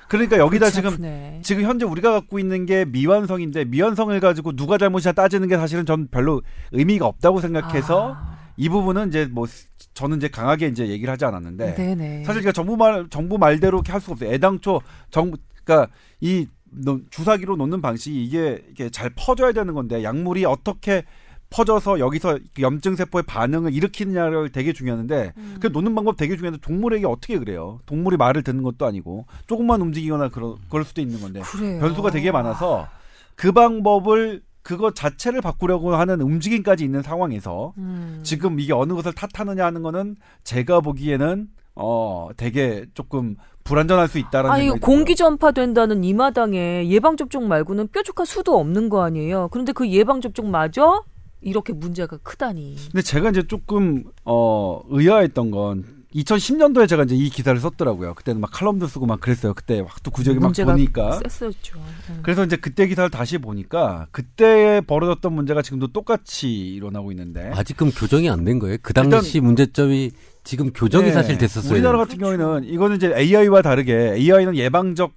그러니까 0.08 0.36
여기다 0.36 0.68
지금 0.70 0.90
아프네. 0.90 1.40
지금 1.42 1.62
현재 1.62 1.86
우리가 1.86 2.10
갖고 2.10 2.38
있는 2.38 2.66
게 2.66 2.84
미완성인데 2.84 3.66
미완성을 3.66 4.18
가지고 4.20 4.52
누가 4.52 4.76
잘못이냐 4.76 5.12
따지는 5.12 5.48
게 5.48 5.56
사실은 5.56 5.86
전 5.86 6.08
별로 6.08 6.42
의미가 6.72 7.06
없다고 7.06 7.40
생각해서 7.40 8.14
아. 8.14 8.38
이 8.56 8.68
부분은 8.68 9.08
이제 9.08 9.26
뭐 9.26 9.46
저는 9.94 10.18
이제 10.18 10.28
강하게 10.28 10.66
이제 10.66 10.88
얘기를 10.88 11.10
하지 11.10 11.24
않았는데 11.24 11.74
네네. 11.76 12.24
사실 12.24 12.42
그러니까 12.42 12.52
정부 12.52 12.76
말 12.76 13.06
정부 13.08 13.38
말대로 13.38 13.78
이렇게 13.78 13.92
할 13.92 14.00
수가 14.00 14.14
없어요. 14.14 14.30
애당초 14.32 14.80
정부 15.10 15.38
그러니까 15.64 15.90
이 16.20 16.48
노- 16.64 17.00
주사기로 17.10 17.56
놓는 17.56 17.80
방식이 17.80 18.22
이게 18.22 18.62
이게 18.70 18.90
잘 18.90 19.10
퍼져야 19.16 19.52
되는 19.52 19.72
건데 19.72 20.02
약물이 20.02 20.44
어떻게 20.44 21.04
퍼져서 21.50 21.98
여기서 21.98 22.38
그 22.54 22.62
염증 22.62 22.96
세포의 22.96 23.24
반응을 23.24 23.72
일으키느냐를 23.72 24.50
되게 24.50 24.72
중요한데 24.72 25.32
음. 25.36 25.56
그 25.60 25.68
놓는 25.68 25.94
방법 25.94 26.16
되게 26.16 26.36
중요한데 26.36 26.60
동물에게 26.60 27.06
어떻게 27.06 27.38
그래요? 27.38 27.80
동물이 27.86 28.16
말을 28.16 28.42
듣는 28.42 28.62
것도 28.62 28.86
아니고 28.86 29.26
조금만 29.46 29.80
움직이거나 29.80 30.28
그러, 30.28 30.56
그럴 30.68 30.84
수도 30.84 31.00
있는 31.00 31.20
건데 31.20 31.40
그래요. 31.40 31.80
변수가 31.80 32.10
되게 32.10 32.30
많아서 32.30 32.88
그 33.34 33.52
방법을 33.52 34.42
그거 34.62 34.90
자체를 34.92 35.40
바꾸려고 35.40 35.94
하는 35.94 36.20
움직임까지 36.20 36.84
있는 36.84 37.02
상황에서 37.02 37.72
음. 37.78 38.20
지금 38.22 38.60
이게 38.60 38.74
어느 38.74 38.92
것을 38.92 39.14
탓하느냐 39.14 39.64
하는 39.64 39.82
거는 39.82 40.16
제가 40.44 40.80
보기에는 40.80 41.48
어 41.74 42.28
되게 42.36 42.84
조금 42.92 43.36
불안전할 43.64 44.08
수 44.08 44.18
있다라는 44.18 44.50
아니 44.50 44.68
공기 44.68 45.14
들어요. 45.14 45.30
전파 45.30 45.52
된다는 45.52 46.04
이 46.04 46.12
마당에 46.12 46.86
예방 46.88 47.16
접종 47.16 47.48
말고는 47.48 47.88
뾰족한 47.88 48.26
수도 48.26 48.58
없는 48.58 48.90
거 48.90 49.02
아니에요. 49.02 49.48
그런데 49.52 49.72
그 49.72 49.88
예방 49.88 50.20
접종마저 50.20 51.04
이렇게 51.40 51.72
문제가 51.72 52.16
크다니. 52.18 52.76
근데 52.92 53.02
제가 53.02 53.30
이제 53.30 53.46
조금 53.46 54.04
어 54.24 54.80
의아했던 54.90 55.50
건 55.50 55.84
2010년도에 56.14 56.88
제가 56.88 57.04
이제 57.04 57.14
이 57.14 57.28
기사를 57.28 57.60
썼더라고요. 57.60 58.14
그때는 58.14 58.40
막 58.40 58.50
칼럼도 58.50 58.86
쓰고 58.86 59.04
막 59.06 59.20
그랬어요. 59.20 59.52
그때 59.54 59.82
막 59.82 59.98
또 60.02 60.10
구적이 60.10 60.38
막 60.38 60.46
문제가 60.48 60.72
보니까 60.72 61.20
셌었죠. 61.28 61.78
음. 62.10 62.20
그래서 62.22 62.44
이제 62.44 62.56
그때 62.56 62.86
기사를 62.86 63.10
다시 63.10 63.36
보니까 63.38 64.06
그때 64.10 64.80
벌어졌던 64.86 65.32
문제가 65.32 65.60
지금도 65.60 65.88
똑같이 65.88 66.48
일어나고 66.74 67.12
있는데 67.12 67.50
아직은 67.54 67.90
교정이 67.90 68.30
안 68.30 68.44
된 68.44 68.58
거예요. 68.58 68.78
그 68.82 68.92
당시 68.94 69.40
문제점이 69.40 70.10
지금 70.44 70.72
교정이 70.72 71.06
네. 71.06 71.12
사실 71.12 71.36
됐었어요. 71.36 71.72
우리나라 71.72 71.98
같은 71.98 72.16
경우에는 72.18 72.64
이거는 72.64 72.96
이제 72.96 73.12
AI와 73.14 73.60
다르게 73.60 74.14
AI는 74.16 74.56
예방적 74.56 75.12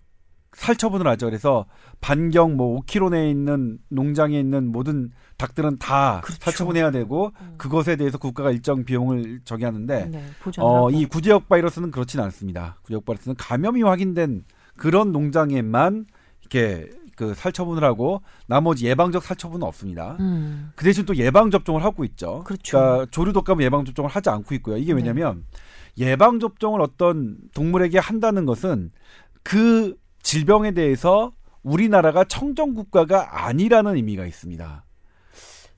살처분을 0.53 1.07
하죠. 1.07 1.27
그래서 1.27 1.65
반경 2.01 2.57
뭐 2.57 2.81
5km 2.81 3.11
내에 3.11 3.29
있는 3.29 3.79
농장에 3.89 4.39
있는 4.39 4.71
모든 4.71 5.11
닭들은 5.37 5.77
다 5.79 6.21
그렇죠. 6.23 6.43
살처분해야 6.43 6.91
되고 6.91 7.31
음. 7.41 7.55
그것에 7.57 7.95
대해서 7.95 8.17
국가가 8.17 8.51
일정 8.51 8.83
비용을 8.83 9.41
저기 9.45 9.63
하는데 9.63 10.05
네, 10.07 10.23
어. 10.59 10.89
이 10.91 11.05
구제역 11.05 11.47
바이러스는 11.47 11.91
그렇진 11.91 12.19
않습니다. 12.19 12.77
구제역 12.83 13.05
바이러스는 13.05 13.35
감염이 13.37 13.81
확인된 13.81 14.43
그런 14.75 15.11
농장에만 15.11 16.05
이렇게 16.41 16.89
그 17.15 17.33
살처분을 17.33 17.83
하고 17.83 18.21
나머지 18.47 18.87
예방적 18.87 19.23
살처분은 19.23 19.65
없습니다. 19.67 20.17
음. 20.19 20.71
그 20.75 20.83
대신 20.83 21.05
또 21.05 21.15
예방 21.15 21.51
접종을 21.51 21.83
하고 21.83 22.03
있죠. 22.05 22.43
그렇죠. 22.45 22.79
러니까 22.79 23.05
조류 23.11 23.31
독감 23.31 23.61
예방 23.61 23.85
접종을 23.85 24.09
하지 24.09 24.29
않고 24.29 24.55
있고요. 24.55 24.77
이게 24.77 24.93
네. 24.93 24.97
왜냐면 24.97 25.45
예방 25.97 26.39
접종을 26.39 26.81
어떤 26.81 27.37
동물에게 27.53 27.99
한다는 27.99 28.45
것은 28.45 28.91
그 29.43 29.95
질병에 30.23 30.71
대해서 30.71 31.33
우리나라가 31.63 32.23
청정 32.23 32.73
국가가 32.73 33.45
아니라는 33.47 33.95
의미가 33.95 34.25
있습니다. 34.25 34.85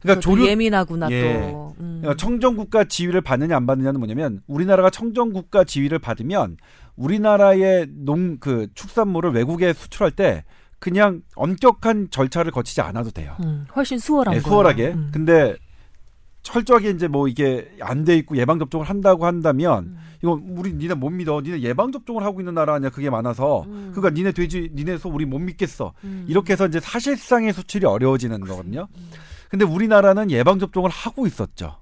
그러니까 0.01 0.19
조류 0.21 0.47
예민하구나 0.47 1.09
예. 1.11 1.33
또. 1.51 1.75
음. 1.79 1.99
그러니까 2.01 2.15
청정 2.21 2.55
국가 2.57 2.83
지위를 2.83 3.21
받느냐 3.21 3.55
안 3.55 3.65
받느냐는 3.65 3.99
뭐냐면 3.99 4.41
우리나라가 4.47 4.89
청정 4.89 5.31
국가 5.31 5.63
지위를 5.63 5.99
받으면 5.99 6.57
우리나라의 6.95 7.87
농 7.89 8.37
그 8.39 8.67
축산물을 8.75 9.31
외국에 9.31 9.73
수출할 9.73 10.11
때 10.11 10.43
그냥 10.79 11.21
엄격한 11.35 12.09
절차를 12.11 12.51
거치지 12.51 12.81
않아도 12.81 13.11
돼요. 13.11 13.37
음, 13.43 13.65
훨씬 13.75 13.97
수월한 13.97 14.35
예, 14.35 14.39
거예요. 14.39 14.49
수월하게. 14.51 14.87
음. 14.93 15.09
근데 15.13 15.55
철저하게 16.41 16.89
이제 16.89 17.07
뭐 17.07 17.29
이게 17.29 17.71
안 17.79 18.03
돼 18.03 18.17
있고 18.17 18.35
예방 18.35 18.59
접종을 18.59 18.89
한다고 18.89 19.25
한다면 19.25 19.85
음. 19.85 19.97
이거 20.23 20.39
우리 20.41 20.73
니네 20.73 20.93
못 20.93 21.09
믿어. 21.09 21.41
니네 21.41 21.61
예방 21.61 21.91
접종을 21.91 22.23
하고 22.23 22.39
있는 22.39 22.53
나라 22.53 22.75
아니야. 22.75 22.89
그게 22.89 23.09
많아서. 23.09 23.63
음. 23.67 23.91
그러니까 23.93 24.17
니네 24.17 24.31
돼지 24.31 24.71
니네서 24.73 25.09
우리 25.09 25.25
못 25.25 25.37
믿겠어. 25.39 25.93
음. 26.05 26.25
이렇게 26.29 26.53
해서 26.53 26.65
이제 26.65 26.79
사실상의 26.79 27.51
수출이 27.51 27.85
어려워지는 27.85 28.39
거거든요. 28.39 28.87
근데 29.49 29.65
우리나라는 29.65 30.31
예방 30.31 30.59
접종을 30.59 30.89
하고 30.89 31.27
있었죠. 31.27 31.75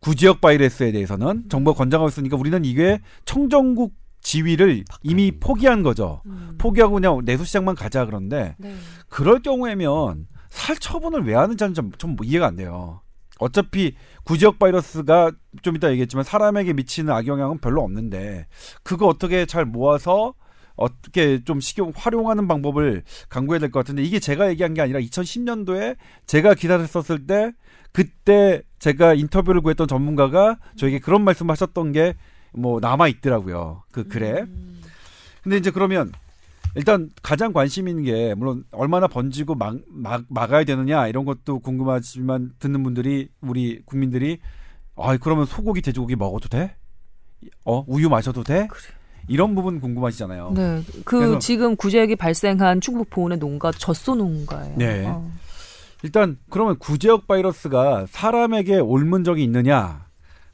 구지역 0.00 0.40
바이러스에 0.40 0.92
대해서는 0.92 1.44
정부가 1.48 1.78
권장하고 1.78 2.08
있으니까 2.08 2.36
우리는 2.36 2.64
이게 2.64 3.00
청정국 3.24 3.94
지위를 4.20 4.84
이미 5.02 5.30
포기한 5.30 5.82
거죠. 5.82 6.22
음. 6.26 6.56
포기하고 6.58 6.94
그냥 6.94 7.20
내수시장만 7.24 7.76
가자 7.76 8.04
그런데 8.04 8.56
네. 8.58 8.74
그럴 9.08 9.40
경우에면 9.40 10.26
살 10.50 10.76
처분을 10.76 11.24
왜 11.24 11.34
하는지는 11.34 11.72
좀, 11.72 11.92
좀 11.92 12.16
이해가 12.22 12.48
안 12.48 12.56
돼요. 12.56 13.00
어차피 13.38 13.94
구지역 14.24 14.58
바이러스가 14.58 15.32
좀 15.62 15.76
이따 15.76 15.90
얘기했지만 15.90 16.24
사람에게 16.24 16.72
미치는 16.72 17.12
악영향은 17.12 17.58
별로 17.58 17.82
없는데 17.82 18.46
그거 18.82 19.06
어떻게 19.06 19.46
잘 19.46 19.64
모아서 19.64 20.34
어떻게 20.76 21.44
좀 21.44 21.60
식용 21.60 21.92
활용하는 21.94 22.48
방법을 22.48 23.04
강구해야 23.28 23.60
될 23.60 23.70
것 23.70 23.80
같은데 23.80 24.02
이게 24.02 24.18
제가 24.18 24.48
얘기한 24.50 24.74
게 24.74 24.80
아니라 24.80 24.98
2010년도에 25.00 25.96
제가 26.26 26.54
기사를 26.54 26.84
썼을 26.86 27.26
때 27.26 27.52
그때 27.92 28.62
제가 28.80 29.14
인터뷰를 29.14 29.60
구했던 29.60 29.86
전문가가 29.86 30.58
저에게 30.76 30.98
그런 30.98 31.22
말씀하셨던 31.24 31.92
게 31.92 32.14
뭐 32.56 32.78
남아 32.80 33.08
있더라고요. 33.08 33.82
그 33.90 34.06
글에. 34.06 34.42
음. 34.42 34.80
근데 35.42 35.56
이제 35.56 35.72
그러면 35.72 36.12
일단 36.74 37.10
가장 37.22 37.52
관심 37.52 37.88
있는 37.88 38.02
게 38.04 38.34
물론 38.34 38.64
얼마나 38.72 39.06
번지고 39.06 39.54
막, 39.54 39.76
막 39.88 40.24
막아야 40.28 40.64
되느냐 40.64 41.06
이런 41.06 41.24
것도 41.24 41.60
궁금하지만 41.60 42.52
듣는 42.58 42.82
분들이 42.82 43.28
우리 43.40 43.80
국민들이 43.84 44.38
아 44.96 45.16
그러면 45.16 45.46
소고기 45.46 45.82
돼지고기 45.82 46.16
먹어도 46.16 46.48
돼? 46.48 46.76
어 47.64 47.84
우유 47.86 48.08
마셔도 48.08 48.42
돼? 48.42 48.68
이런 49.28 49.54
부분 49.54 49.80
궁금하시잖아요. 49.80 50.52
네. 50.54 50.82
그 51.04 51.38
지금 51.38 51.76
구제역이 51.76 52.16
발생한 52.16 52.80
충북 52.80 53.10
보은의 53.10 53.38
농가 53.38 53.70
젖소 53.70 54.16
농가예요. 54.16 54.76
네. 54.76 55.06
어. 55.06 55.30
일단 56.02 56.36
그러면 56.50 56.78
구제역 56.78 57.26
바이러스가 57.26 58.06
사람에게 58.10 58.78
옮은 58.78 59.24
적이 59.24 59.44
있느냐? 59.44 60.06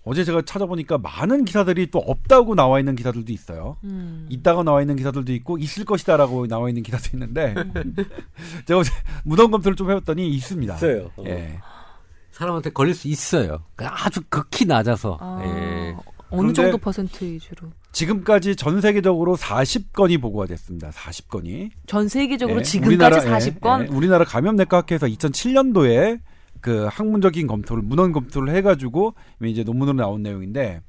어제 0.03 0.24
제가 0.24 0.42
찾아보니까 0.42 0.98
많은 0.98 1.44
기사들이 1.44 1.90
또 1.90 1.98
없다고 1.98 2.55
나와 2.55 2.78
있는 2.78 2.96
기사들도 2.96 3.32
있어요. 3.32 3.76
음. 3.84 4.26
있다가 4.30 4.62
나와 4.62 4.80
있는 4.80 4.96
기사들도 4.96 5.32
있고 5.34 5.59
있을 5.59 5.84
것이다라고 5.84 6.46
나와 6.46 6.68
있는 6.68 6.82
기사도 6.82 7.11
있는데 7.14 7.55
제가 8.66 8.80
어제 8.80 8.90
무덤 9.24 9.51
검토를 9.51 9.76
좀 9.76 9.90
해봤더니 9.90 10.28
있습니다. 10.28 10.74
있어요. 10.76 11.11
어. 11.16 11.24
예. 11.26 11.61
사람한테 12.32 12.70
걸릴 12.70 12.94
수 12.94 13.09
있어요. 13.09 13.64
아주 13.76 14.20
극히 14.30 14.64
낮아서. 14.64 15.18
아, 15.20 15.42
예. 15.44 15.96
어느 16.30 16.53
정도 16.53 16.78
퍼센트 16.78 17.24
위주로? 17.24 17.68
지금까지 17.92 18.57
전 18.57 18.80
세계적으로 18.80 19.36
40건이 19.36 20.20
보고가 20.22 20.46
됐습니다. 20.46 20.90
40건이. 20.90 21.70
전 21.86 22.09
세계적으로 22.09 22.61
예, 22.61 22.62
지금까지 22.62 23.18
우리나라, 23.18 23.38
40건? 23.38 23.80
예, 23.80 23.84
예. 23.90 23.94
우리나라 23.94 24.24
감염내과 24.24 24.78
학회에서 24.78 25.07
2007년도에 25.09 26.20
그 26.61 26.86
학문적인 26.90 27.46
검토를 27.46 27.82
문헌 27.82 28.12
검토를 28.12 28.54
해가지고 28.54 29.14
이제 29.44 29.62
논문으로 29.62 29.96
나온 29.96 30.22
내용인데 30.22 30.82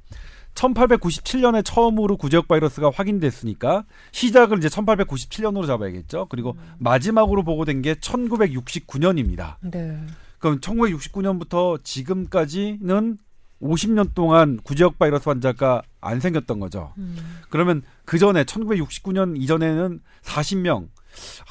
1897년에 0.56 1.64
처음으로 1.64 2.18
구제역 2.18 2.48
바이러스가 2.48 2.92
확인됐으니까 2.94 3.86
시작을 4.12 4.58
이제 4.58 4.68
1897년으로 4.68 5.66
잡아야겠죠. 5.66 6.28
그리고 6.30 6.58
마지막으로 6.78 7.44
보고된 7.44 7.82
게 7.82 7.96
1969년입니다. 7.96 9.56
네. 9.62 9.98
그럼 10.40 10.60
1969년부터 10.60 11.82
지금까지는 11.84 13.18
50년 13.62 14.14
동안 14.16 14.60
구제역 14.64 14.98
바이러스 14.98 15.30
환자가 15.30 15.84
안 16.02 16.20
생겼던 16.20 16.60
거죠. 16.60 16.94
음. 16.98 17.16
그러면 17.50 17.84
그 18.06 18.18
전에 18.18 18.44
1969년 18.44 19.40
이전에는 19.40 20.02
40명. 20.24 20.88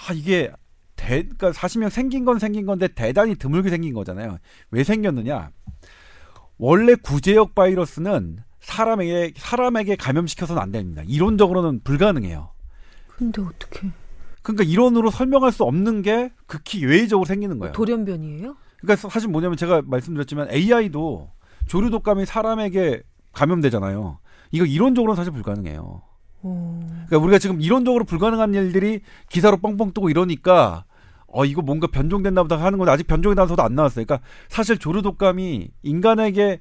아 0.08 0.12
이게 0.12 0.50
대 1.11 1.24
그러니까 1.24 1.50
40명 1.50 1.90
생긴 1.90 2.24
건 2.24 2.38
생긴 2.38 2.66
건데 2.66 2.86
대단히 2.86 3.34
드물게 3.34 3.68
생긴 3.68 3.94
거잖아요. 3.94 4.38
왜 4.70 4.84
생겼느냐? 4.84 5.50
원래 6.56 6.94
구제역 6.94 7.56
바이러스는 7.56 8.38
사람에게 8.61 9.32
사람에게 9.36 9.96
감염시켜서는 9.96 10.62
안 10.62 10.70
됩니다. 10.70 11.02
이론적으로는 11.08 11.80
불가능해요. 11.82 12.50
근데 13.08 13.42
어떻게? 13.42 13.90
그러니까 14.42 14.62
이론으로 14.62 15.11
설명할 15.11 15.50
수 15.50 15.64
없는 15.64 16.02
게 16.02 16.30
극히 16.46 16.84
예외적으로 16.84 17.24
생기는 17.24 17.58
거예요. 17.58 17.72
돌연변이에요? 17.72 18.56
그러니까 18.78 19.08
사실 19.08 19.28
뭐냐면 19.28 19.56
제가 19.56 19.82
말씀드렸지만 19.84 20.48
AI도 20.52 21.28
조류 21.66 21.90
독감이 21.90 22.24
사람에게 22.24 23.02
감염되잖아요. 23.32 24.20
이거 24.52 24.64
이론적으로는 24.64 25.16
사실 25.16 25.32
불가능해요. 25.32 26.02
오. 26.42 26.80
그러니까 26.84 27.18
우리가 27.18 27.38
지금 27.38 27.61
이론적으로 27.61 28.04
불가능한 28.04 28.54
일들이 28.54 29.00
기사로 29.28 29.56
뻥뻥 29.58 29.92
뜨고 29.92 30.08
이러니까 30.08 30.84
어 31.33 31.45
이거 31.45 31.62
뭔가 31.62 31.87
변종됐나 31.87 32.43
보다 32.43 32.57
하는 32.61 32.78
건데 32.78 32.93
아직 32.93 33.07
변종이 33.07 33.35
나서도 33.35 33.62
안 33.62 33.74
나왔어요. 33.74 34.05
그러니까 34.05 34.26
사실 34.49 34.78
조류 34.78 35.03
독감이 35.03 35.68
인간에게 35.83 36.61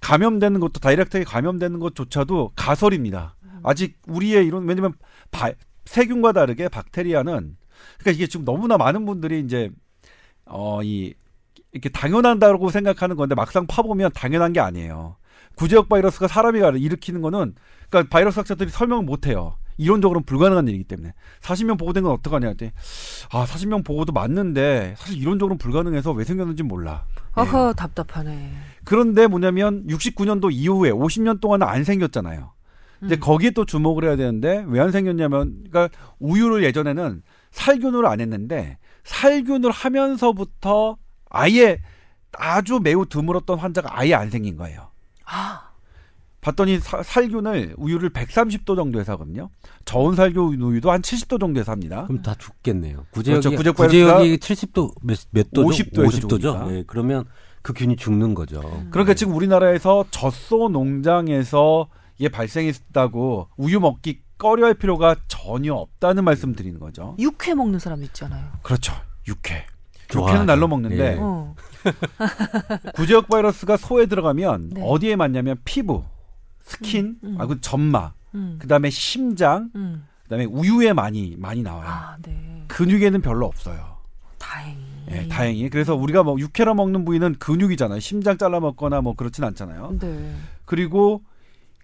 감염되는 0.00 0.60
것도 0.60 0.80
다이렉트하게 0.80 1.24
감염되는 1.24 1.78
것조차도 1.78 2.52
가설입니다. 2.56 3.36
아직 3.62 3.98
우리의 4.08 4.46
이론 4.46 4.66
왜냐면 4.66 4.94
바- 5.30 5.52
세균과 5.84 6.32
다르게 6.32 6.68
박테리아는 6.68 7.56
그러니까 7.98 8.10
이게 8.12 8.26
지금 8.26 8.44
너무나 8.44 8.76
많은 8.78 9.04
분들이 9.04 9.40
이제 9.40 9.70
어이 10.46 11.14
이렇게 11.72 11.88
당연한다고 11.90 12.70
생각하는 12.70 13.16
건데 13.16 13.34
막상 13.34 13.66
파보면 13.66 14.12
당연한 14.14 14.52
게 14.52 14.60
아니에요. 14.60 15.16
구제역 15.56 15.88
바이러스가 15.88 16.28
사람이 16.28 16.60
일으키는 16.80 17.20
거는 17.20 17.54
그러니까 17.90 18.10
바이러스 18.10 18.38
학자들이 18.38 18.70
설명을 18.70 19.04
못 19.04 19.26
해요. 19.26 19.56
이론적으로는 19.78 20.24
불가능한 20.24 20.68
일이기 20.68 20.84
때문에 20.84 21.12
40명 21.42 21.78
보고된 21.78 22.02
건 22.02 22.12
어떡하냐 22.12 22.48
했더니 22.48 22.70
아 23.30 23.44
40명 23.44 23.84
보고도 23.84 24.12
맞는데 24.12 24.94
사실 24.98 25.18
이론적으로는 25.18 25.58
불가능해서 25.58 26.12
왜 26.12 26.24
생겼는지 26.24 26.62
몰라. 26.62 27.04
예. 27.36 27.40
아하 27.40 27.72
답답하네. 27.74 28.52
그런데 28.84 29.26
뭐냐면 29.26 29.86
69년도 29.86 30.50
이후에 30.52 30.90
50년 30.90 31.40
동안은 31.40 31.66
안 31.66 31.84
생겼잖아요. 31.84 32.52
근데 33.00 33.16
음. 33.16 33.20
거기에 33.20 33.50
또 33.50 33.66
주목을 33.66 34.04
해야 34.04 34.16
되는데 34.16 34.64
왜 34.68 34.80
안 34.80 34.90
생겼냐면 34.90 35.64
그러니까 35.70 35.88
우유를 36.18 36.64
예전에는 36.64 37.22
살균을 37.50 38.06
안 38.06 38.20
했는데 38.20 38.78
살균을 39.04 39.70
하면서부터 39.70 40.96
아예 41.28 41.80
아주 42.32 42.80
매우 42.82 43.04
드물었던 43.06 43.58
환자가 43.58 43.98
아예 43.98 44.14
안 44.14 44.30
생긴 44.30 44.56
거예요. 44.56 44.90
아, 45.26 45.65
봤더니 46.46 46.78
사- 46.78 47.02
살균을 47.02 47.74
우유를 47.76 48.10
130도 48.10 48.76
정도에서 48.76 49.12
하거든요. 49.14 49.50
저온 49.84 50.14
살균 50.14 50.60
우유도 50.62 50.92
한 50.92 51.02
70도 51.02 51.40
정도에서 51.40 51.72
합니다. 51.72 52.04
그럼 52.06 52.22
다 52.22 52.34
죽겠네요. 52.38 53.04
구제역이 53.10 53.40
그렇죠. 53.48 53.56
구제역 53.56 53.76
구제역이 53.76 54.36
70도 54.36 54.92
몇, 55.02 55.18
몇 55.32 55.50
도죠? 55.52 55.68
50 55.68 55.92
도에서 55.92 56.18
50도죠. 56.18 56.40
죽으니까. 56.40 56.72
예, 56.74 56.84
그러면 56.86 57.24
그 57.62 57.72
균이 57.72 57.96
죽는 57.96 58.34
거죠. 58.34 58.60
그러니까 58.90 59.14
지금 59.14 59.34
우리나라에서 59.34 60.04
젖소 60.12 60.68
농장에서 60.68 61.88
이게 62.18 62.28
발생했다고 62.28 63.48
우유 63.56 63.80
먹기 63.80 64.20
꺼려할 64.38 64.74
필요가 64.74 65.16
전혀 65.26 65.74
없다는 65.74 66.22
말씀 66.22 66.54
드리는 66.54 66.78
거죠. 66.78 67.16
육회 67.18 67.54
먹는 67.54 67.80
사람 67.80 68.04
있잖아요. 68.04 68.44
그렇죠. 68.62 68.92
육회. 69.26 69.66
좋아하죠. 70.08 70.30
육회는 70.30 70.46
날로 70.46 70.68
먹는데 70.68 71.14
예. 71.14 71.18
어. 71.20 71.56
구제역 72.94 73.28
바이러스가 73.28 73.76
소에 73.76 74.06
들어가면 74.06 74.70
네. 74.74 74.82
어디에 74.84 75.16
많냐면 75.16 75.56
피부, 75.64 76.04
스킨, 76.66 77.16
음, 77.22 77.36
음. 77.36 77.40
아, 77.40 77.46
그 77.46 77.60
점막, 77.60 78.12
음. 78.34 78.56
그다음에 78.60 78.90
심장, 78.90 79.70
음. 79.76 80.04
그다음에 80.24 80.44
우유에 80.44 80.92
많이 80.92 81.36
많이 81.38 81.62
나와요. 81.62 81.86
아, 81.88 82.16
네. 82.20 82.64
근육에는 82.68 83.22
별로 83.22 83.46
없어요. 83.46 83.96
다행히. 84.38 84.84
예, 85.10 85.28
다행히. 85.28 85.70
그래서 85.70 85.94
우리가 85.94 86.24
뭐 86.24 86.38
육회로 86.38 86.74
먹는 86.74 87.04
부위는 87.04 87.36
근육이잖아요. 87.38 88.00
심장 88.00 88.36
잘라 88.36 88.58
먹거나 88.58 89.00
뭐 89.00 89.14
그렇진 89.14 89.44
않잖아요. 89.44 89.98
네. 90.00 90.34
그리고 90.64 91.22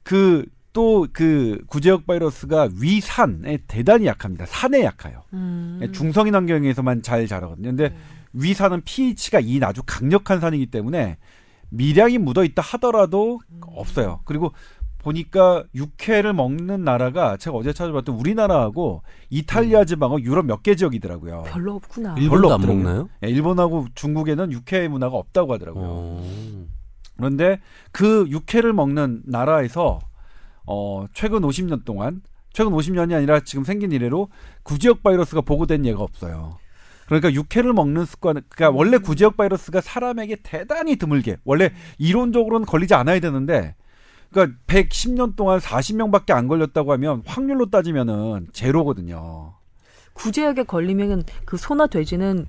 그 0.02 0.44
또그 0.72 1.64
구제역 1.66 2.06
바이러스가 2.06 2.70
위산에 2.80 3.58
대단히 3.68 4.06
약합니다. 4.06 4.46
산에 4.46 4.82
약해요. 4.82 5.22
음. 5.32 5.78
예, 5.82 5.92
중성인 5.92 6.34
환경에서만 6.34 7.02
잘 7.02 7.26
자라거든요. 7.28 7.68
근데 7.68 7.90
네. 7.90 7.96
위산은 8.32 8.82
pH가 8.84 9.40
2는 9.42 9.64
아주 9.64 9.82
강력한 9.84 10.40
산이기 10.40 10.66
때문에 10.66 11.18
미량이 11.72 12.18
묻어 12.18 12.44
있다 12.44 12.62
하더라도 12.62 13.40
음. 13.50 13.60
없어요. 13.66 14.20
그리고 14.24 14.52
보니까 14.98 15.64
육회를 15.74 16.32
먹는 16.32 16.84
나라가 16.84 17.36
제가 17.36 17.56
어제 17.56 17.72
찾아봤더니 17.72 18.16
우리나라하고 18.18 19.02
이탈리아 19.30 19.84
지방하고 19.84 20.22
유럽 20.22 20.46
몇 20.46 20.62
개 20.62 20.76
지역이더라고요. 20.76 21.42
별로 21.48 21.74
없구나. 21.74 22.14
일- 22.16 22.24
일본도 22.24 22.48
안 22.48 22.54
없더라고요. 22.54 22.84
먹나요? 22.84 23.08
예, 23.24 23.28
일본하고 23.28 23.86
중국에는 23.96 24.52
육회 24.52 24.86
문화가 24.86 25.16
없다고 25.16 25.54
하더라고요. 25.54 25.84
어. 25.84 26.66
그런데 27.16 27.58
그 27.90 28.26
육회를 28.28 28.72
먹는 28.74 29.22
나라에서 29.24 29.98
어 30.66 31.06
최근 31.12 31.40
50년 31.40 31.84
동안 31.84 32.22
최근 32.52 32.72
50년이 32.72 33.14
아니라 33.16 33.40
지금 33.40 33.64
생긴 33.64 33.90
이래로 33.92 34.28
구지역 34.62 35.02
바이러스가 35.02 35.40
보고된 35.40 35.84
예가 35.86 36.00
없어요. 36.02 36.58
그러니까 37.20 37.32
육회를 37.32 37.72
먹는 37.72 38.06
습관, 38.06 38.42
그러니까 38.48 38.70
음. 38.70 38.76
원래 38.76 38.98
구제역 38.98 39.36
바이러스가 39.36 39.80
사람에게 39.80 40.36
대단히 40.42 40.96
드물게 40.96 41.36
원래 41.44 41.72
이론적으로는 41.98 42.66
걸리지 42.66 42.94
않아야 42.94 43.20
되는데, 43.20 43.74
그러니까 44.30 44.58
110년 44.66 45.36
동안 45.36 45.58
40명밖에 45.58 46.30
안 46.30 46.48
걸렸다고 46.48 46.92
하면 46.92 47.22
확률로 47.26 47.70
따지면은 47.70 48.48
제로거든요. 48.52 49.52
구제역에 50.14 50.62
걸리면 50.64 51.24
그 51.44 51.56
소나 51.56 51.86
돼지는 51.86 52.46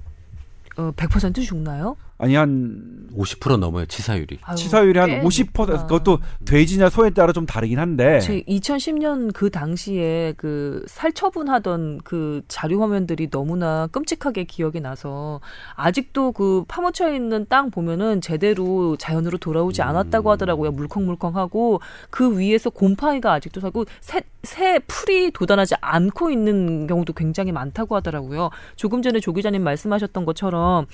어, 0.78 0.92
100% 0.96 1.44
죽나요? 1.44 1.98
아니 2.24 2.36
한 2.36 3.10
50% 3.18 3.58
넘어요 3.58 3.86
치사율이. 3.86 4.40
아유, 4.44 4.56
치사율이 4.56 4.98
한꽤50% 4.98 5.46
높구나. 5.58 5.84
그것도 5.84 6.20
돼지냐 6.46 6.90
소에 6.90 7.10
따라 7.10 7.34
좀 7.34 7.46
다르긴 7.46 7.78
한데. 7.78 8.22
제 8.22 8.42
2010년 8.44 9.34
그 9.34 9.50
당시에 9.50 10.34
그 10.38 10.86
살처분하던 10.88 12.00
그 12.06 12.42
자료 12.48 12.82
화면들이 12.82 13.30
너무나 13.30 13.88
끔찍하게 13.88 14.46
기억이 14.46 14.80
나서 14.80 15.42
아직도 15.76 16.32
그 16.32 16.64
파묻혀 16.70 17.14
있는 17.14 17.46
땅 17.50 17.70
보면은 17.70 18.22
제대로 18.22 18.96
자연으로 18.96 19.38
돌아오지 19.38 19.82
않았다고 19.82 20.32
하더라고요. 20.32 20.72
물컹물컹하고 20.72 21.82
그 22.10 22.40
위에서 22.40 22.70
곰팡이가 22.70 23.34
아직도 23.34 23.60
살고 23.60 23.84
새, 24.00 24.22
새 24.44 24.80
풀이 24.88 25.32
돋아나지 25.32 25.76
않고 25.80 26.30
있는 26.30 26.86
경우도 26.88 27.14
굉장히 27.14 27.52
많다고 27.52 27.96
하더라고요. 27.96 28.50
조금 28.76 29.02
전에 29.02 29.20
조 29.20 29.32
기자님 29.34 29.64
말씀하셨던 29.64 30.26
것처럼 30.26 30.86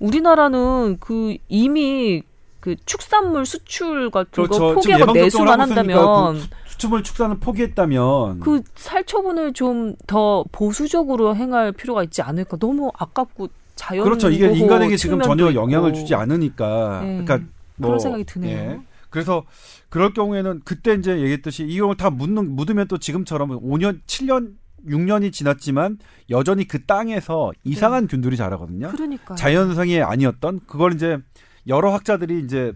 우리나라는 0.00 0.98
그 1.00 1.36
이미 1.48 2.22
그 2.60 2.74
축산물 2.84 3.46
수출 3.46 4.10
같은 4.10 4.44
그렇죠. 4.44 4.58
거 4.58 4.74
포기하고 4.74 5.12
내수만 5.12 5.60
한다면 5.60 6.40
수출물 6.66 7.04
축산을 7.04 7.38
포기했다면 7.38 8.40
그 8.40 8.62
살처분을 8.74 9.52
좀 9.52 9.94
더 10.08 10.44
보수적으로 10.50 11.36
행할 11.36 11.70
필요가 11.72 12.02
있지 12.02 12.22
않을까. 12.22 12.56
너무 12.58 12.90
아깝고 12.98 13.48
자연 13.76 14.04
그렇죠. 14.04 14.30
이게 14.30 14.50
인간에게 14.52 14.96
지금 14.96 15.20
전혀 15.20 15.54
영향을. 15.54 15.92
주지 15.94 16.14
않으니까. 16.14 17.00
네. 17.02 17.22
그러니까 17.24 17.48
뭐, 17.76 17.90
그런 17.90 17.98
생각이 18.00 18.24
드네요. 18.24 18.58
예. 18.58 18.80
그래서 19.10 19.44
그럴 19.88 20.12
경우에는 20.12 20.62
그때 20.64 20.94
이제 20.94 21.18
얘기했듯이 21.18 21.64
이걸 21.64 21.96
다 21.96 22.10
묻는 22.10 22.54
묻으면 22.56 22.88
또 22.88 22.98
지금처럼 22.98 23.50
5년, 23.60 24.00
7년, 24.06 24.54
6년이 24.86 25.32
지났지만 25.32 25.98
여전히 26.30 26.66
그 26.66 26.84
땅에서 26.84 27.52
이상한 27.64 28.06
균들이 28.06 28.36
자라거든요. 28.36 28.90
그러니까 28.90 29.34
자연성이 29.34 30.00
아니었던 30.00 30.60
그걸 30.66 30.94
이제 30.94 31.18
여러 31.66 31.92
학자들이 31.92 32.40
이제 32.40 32.72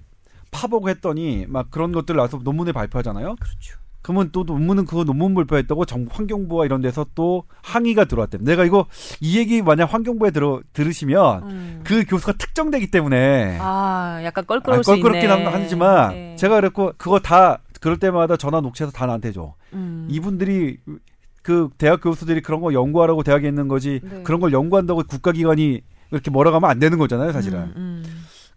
파보고 0.50 0.88
했더니 0.88 1.46
막 1.48 1.70
그런 1.70 1.92
것들 1.92 2.16
나서 2.16 2.38
논문에 2.42 2.72
발표하잖아요. 2.72 3.36
그렇죠. 3.40 3.80
그러면 4.03 4.30
또 4.32 4.44
논문은 4.44 4.86
그거 4.86 5.05
논문 5.05 5.34
발표했다고 5.34 5.84
정 5.84 6.07
환경부와 6.11 6.64
이런 6.64 6.80
데서 6.80 7.07
또 7.14 7.44
항의가 7.62 8.07
들어왔대. 8.07 8.38
내가 8.40 8.64
이거 8.64 8.86
이 9.20 9.38
얘기 9.38 9.61
만약 9.62 9.92
환경부에 9.92 10.30
들어 10.30 10.61
들으시면 10.72 11.42
음. 11.44 11.80
그 11.84 12.05
교수가 12.05 12.32
특정되기 12.34 12.90
때문에 12.90 13.59
아, 13.61 14.20
약간 14.24 14.44
아, 14.44 14.46
껄끄러울 14.46 14.84
수 14.84 14.90
껄끄럽긴. 14.92 15.30
한- 15.30 15.46
하지만 15.46 16.11
네. 16.12 16.36
제가 16.36 16.57
그랬고 16.57 16.92
그거 16.96 17.18
다 17.18 17.59
그럴 17.80 17.98
때마다 17.98 18.36
전화 18.36 18.61
녹취해서 18.61 18.92
다 18.92 19.07
나한테 19.07 19.32
줘. 19.32 19.55
음. 19.74 20.07
이분들이 20.11 20.78
그 21.42 21.68
대학 21.78 22.01
교수들이 22.03 22.40
그런 22.42 22.61
거 22.61 22.72
연구하라고 22.72 23.22
대학에 23.22 23.48
있는 23.48 23.68
거지 23.68 24.01
네. 24.03 24.22
그런 24.22 24.40
걸 24.40 24.53
연구한다고 24.53 25.03
국가기관이 25.05 25.80
이렇게 26.11 26.30
뭐라고 26.30 26.57
하면 26.57 26.68
안 26.70 26.78
되는 26.78 26.98
거잖아요, 26.98 27.32
사실은. 27.32 27.61
음, 27.61 27.72
음. 27.76 28.05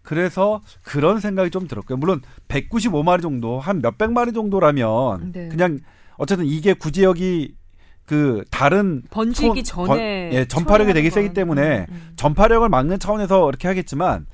그래서 0.03 0.61
그런 0.83 1.19
생각이 1.19 1.49
좀 1.49 1.67
들었고요. 1.67 1.97
물론 1.97 2.21
195마리 2.49 3.21
정도, 3.21 3.59
한 3.59 3.81
몇백 3.81 4.11
마리 4.11 4.33
정도라면 4.33 5.31
네. 5.33 5.47
그냥 5.49 5.79
어쨌든 6.17 6.45
이게 6.45 6.73
구제역이 6.73 7.55
그 8.05 8.43
다른 8.51 9.01
번지기 9.09 9.63
손- 9.65 9.87
전에 9.87 10.29
번- 10.29 10.37
예, 10.39 10.45
전파력이 10.45 10.93
되게 10.93 11.09
세기 11.09 11.33
때문에 11.33 11.61
건, 11.61 11.71
음, 11.89 11.93
음. 11.95 12.13
전파력을 12.17 12.67
막는 12.67 12.99
차원에서 12.99 13.47
이렇게 13.47 13.67
하겠지만 13.69 14.25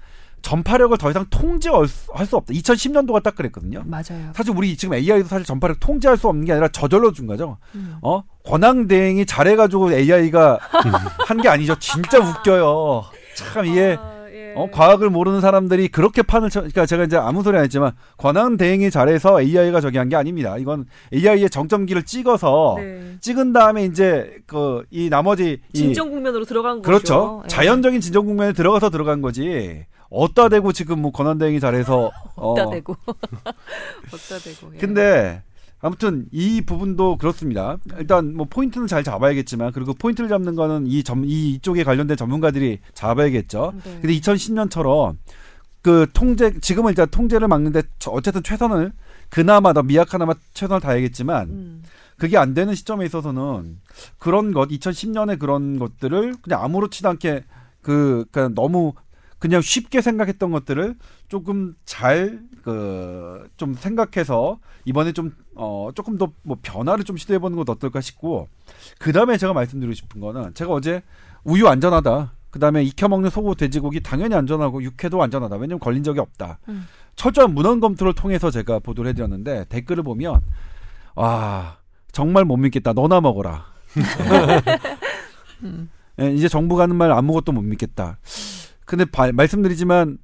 전파력을 0.42 0.98
더 0.98 1.10
이상 1.12 1.26
통제할 1.30 1.88
수, 1.88 2.10
할 2.14 2.26
수 2.26 2.38
없다. 2.38 2.54
2010년도가 2.54 3.22
딱 3.22 3.36
그랬거든요. 3.36 3.84
맞아요. 3.86 4.32
사실 4.34 4.54
우리 4.56 4.76
지금 4.78 4.96
AI도 4.96 5.28
사실 5.28 5.46
전파력 5.46 5.80
통제할 5.82 6.18
수 6.18 6.30
없는 6.30 6.46
게 6.46 6.54
아니라 6.54 6.70
저절로 6.70 7.12
준 7.12 7.28
거죠. 7.28 7.58
음. 7.76 7.98
어? 8.02 8.24
권한 8.46 8.88
대행이 8.88 9.26
잘해가지고 9.26 9.92
AI가 9.94 10.58
한 11.28 11.38
게 11.42 11.50
아니죠. 11.50 11.76
진짜 11.78 12.20
웃겨요. 12.20 13.04
참 13.36 13.66
이게 13.66 13.98
아, 14.00 14.14
예. 14.16 14.19
어, 14.56 14.70
과학을 14.72 15.10
모르는 15.10 15.42
사람들이 15.42 15.88
그렇게 15.90 16.22
판을 16.22 16.50
쳐, 16.50 16.60
그러니까 16.62 16.86
제가 16.86 17.04
이제 17.06 17.18
아무 17.18 17.44
소리 17.44 17.58
안 17.58 17.64
했지만 17.64 17.92
권한 18.18 18.58
대행이 18.58 18.90
잘해서 18.92 19.42
AI가 19.42 19.82
저기 19.82 19.98
한 19.98 20.10
게 20.10 20.16
아닙니다. 20.16 20.58
이건 20.58 20.86
AI의 21.14 21.50
정점기를 21.50 22.04
찍어서 22.04 22.76
네. 22.80 23.16
찍은 23.22 23.54
다음에 23.54 23.86
이제 23.86 24.38
그 24.48 24.84
이 24.92 25.10
나머지 25.10 25.60
이 25.74 25.78
진정 25.78 26.10
국면으로 26.10 26.46
들어간 26.46 26.82
그렇죠. 26.82 27.38
거죠. 27.38 27.42
예. 27.46 27.48
자연적인 27.48 28.02
진정 28.02 28.26
국면에 28.26 28.54
들어가서 28.54 28.90
들어간 28.90 29.22
거지. 29.22 29.86
어따 30.10 30.50
대고 30.50 30.72
지금 30.72 31.02
뭐 31.02 31.12
권한 31.12 31.38
대행이 31.38 31.60
잘해서 31.60 32.10
어. 32.36 32.54
어디다 32.54 32.70
대고 32.72 32.96
어디다 34.14 34.40
대고. 34.44 34.74
예. 34.76 34.78
근데 34.80 35.44
아무튼 35.82 36.26
이 36.32 36.62
부분도 36.62 37.18
그렇습니다. 37.18 37.78
일단 37.98 38.36
뭐 38.36 38.46
포인트는 38.50 38.88
잘 38.88 39.04
잡아야겠지만 39.04 39.72
그리고 39.72 39.94
포인트를 39.94 40.30
잡는 40.30 40.56
거는 40.56 40.88
이 40.88 41.04
점 41.04 41.24
이 41.24 41.52
이쪽에 41.54 41.84
관련된 41.84 42.18
전문가들이 42.18 42.80
잡아야겠죠. 42.94 43.74
네. 43.84 44.00
근데 44.02 44.20
2010년처럼 44.20 45.18
그 45.82 46.08
통제 46.14 46.60
지금은 46.60 46.90
일단 46.90 47.08
통제를 47.10 47.48
막는데 47.48 47.84
저- 48.00 48.12
어쨌든 48.12 48.44
최선을 48.44 48.92
그나마 49.30 49.72
더 49.74 49.82
미약하나마 49.84 50.34
최선을 50.54 50.82
다해야겠지만 50.82 51.50
음. 51.50 51.84
그게 52.18 52.38
안 52.38 52.54
되는 52.54 52.76
시점에 52.76 53.06
있어서는 53.06 53.80
그런 54.18 54.52
것 54.52 54.68
2010년에 54.70 55.40
그런 55.40 55.80
것들을 55.80 56.36
그냥 56.42 56.62
아무렇지도 56.64 57.08
않게 57.08 57.46
그 57.82 58.26
그러니까 58.32 58.54
너무 58.62 58.92
그냥 59.38 59.62
쉽게 59.62 60.02
생각했던 60.02 60.52
것들을 60.52 60.96
조금 61.30 61.76
잘 61.86 62.42
그 62.62 63.48
좀 63.58 63.74
생각해서 63.74 64.60
이번에 64.86 65.12
좀 65.14 65.32
어 65.56 65.90
조금 65.94 66.18
더 66.18 66.32
뭐 66.44 66.58
변화를 66.62 67.04
좀 67.04 67.18
시도해 67.18 67.40
보는 67.40 67.58
것 67.58 67.70
어떨까 67.70 68.00
싶고 68.02 68.48
그다음에 69.00 69.38
제가 69.38 69.52
말씀드리고 69.54 69.94
싶은 69.94 70.22
거는 70.22 70.54
제가 70.54 70.72
어제 70.72 71.02
우유 71.44 71.68
안전하다. 71.68 72.34
그다음에 72.52 72.82
익혀 72.84 73.08
먹는 73.10 73.30
소고 73.30 73.54
돼지고기 73.56 74.02
당연히 74.02 74.34
안전하고 74.36 74.82
육회도 74.84 75.22
안전하다. 75.22 75.56
왜냐면 75.58 75.80
걸린 75.80 76.02
적이 76.04 76.20
없다. 76.22 76.60
음. 76.70 76.88
철저한 77.16 77.54
문헌 77.54 77.80
검토를 77.82 78.14
통해서 78.14 78.50
제가 78.50 78.80
보도를 78.80 79.10
해 79.10 79.14
드렸는데 79.14 79.66
댓글을 79.70 80.02
보면 80.04 80.42
와 81.16 81.78
정말 82.12 82.46
못 82.46 82.58
믿겠다. 82.58 82.94
너나 82.94 83.20
먹어라. 83.22 83.66
음. 85.64 85.90
예, 86.22 86.32
이제 86.34 86.48
정부가 86.48 86.84
하는 86.84 86.96
말 86.96 87.12
아무것도 87.12 87.52
못 87.52 87.62
믿겠다. 87.62 88.18
근데 88.86 89.06
바- 89.06 89.32
말씀드리지만 89.32 90.18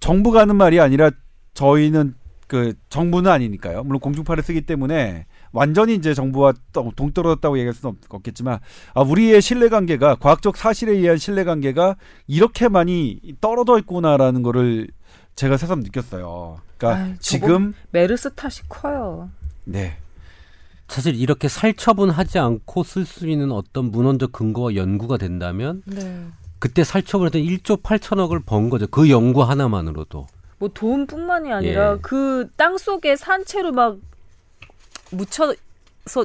정부가 0.00 0.40
하는 0.40 0.56
말이 0.56 0.80
아니라 0.80 1.10
저희는 1.54 2.14
그 2.46 2.74
정부는 2.90 3.30
아니니까요. 3.30 3.82
물론 3.84 4.00
공중파를 4.00 4.42
쓰기 4.42 4.60
때문에 4.62 5.26
완전히 5.52 5.94
이제 5.94 6.12
정부와 6.12 6.52
또 6.72 6.90
동떨어졌다고 6.94 7.56
얘기할 7.58 7.72
수는 7.74 7.94
없- 7.94 8.14
없겠지만 8.14 8.58
아, 8.94 9.00
우리의 9.00 9.40
신뢰관계가 9.40 10.16
과학적 10.16 10.56
사실에 10.56 10.92
의한 10.92 11.16
신뢰관계가 11.16 11.96
이렇게 12.26 12.68
많이 12.68 13.20
떨어져 13.40 13.78
있구나라는 13.78 14.42
거를 14.42 14.88
제가 15.34 15.56
새삼 15.56 15.80
느꼈어요. 15.80 16.58
그러니까 16.76 17.06
저거- 17.06 17.18
지금 17.20 17.74
메르스 17.90 18.34
탓이 18.34 18.62
커요. 18.68 19.30
네. 19.64 19.96
사실 20.88 21.14
이렇게 21.14 21.48
살처분하지 21.48 22.38
않고 22.38 22.82
쓸 22.84 23.06
수 23.06 23.26
있는 23.26 23.50
어떤 23.50 23.90
문헌적 23.90 24.32
근거와 24.32 24.74
연구가 24.74 25.16
된다면 25.16 25.82
네. 25.86 26.26
그때 26.58 26.84
살처분했던 26.84 27.40
1조 27.40 27.82
8천억을 27.82 28.44
번 28.44 28.68
거죠. 28.68 28.86
그 28.88 29.08
연구 29.08 29.42
하나만으로도. 29.42 30.26
뭐 30.62 30.68
돈뿐만이 30.72 31.52
아니라 31.52 31.94
예. 31.94 31.98
그땅 32.02 32.78
속에 32.78 33.16
산채로 33.16 33.72
막 33.72 33.98
묻혀서 35.10 35.56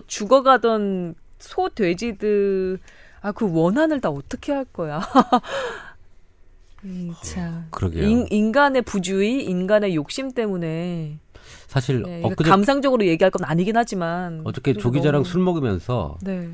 죽어가던 0.06 1.16
소 1.40 1.70
돼지들 1.70 2.78
아 3.22 3.32
그 3.32 3.52
원한을 3.52 4.00
다 4.00 4.10
어떻게 4.12 4.52
할 4.54 4.64
거야? 4.66 5.02
이 6.86 7.12
참. 7.24 7.66
그러게요. 7.72 8.08
인, 8.08 8.28
인간의 8.30 8.84
부주의, 8.84 9.44
인간의 9.44 9.96
욕심 9.96 10.32
때문에 10.32 11.18
사실 11.66 12.04
네, 12.04 12.22
엊그제 12.24 12.48
감상적으로 12.48 13.08
얘기할 13.08 13.32
건 13.32 13.44
아니긴 13.44 13.76
하지만 13.76 14.42
어저께 14.46 14.74
조 14.76 14.92
기자랑 14.92 15.24
너무- 15.24 15.26
술 15.32 15.42
먹으면서 15.42 16.20
네. 16.22 16.48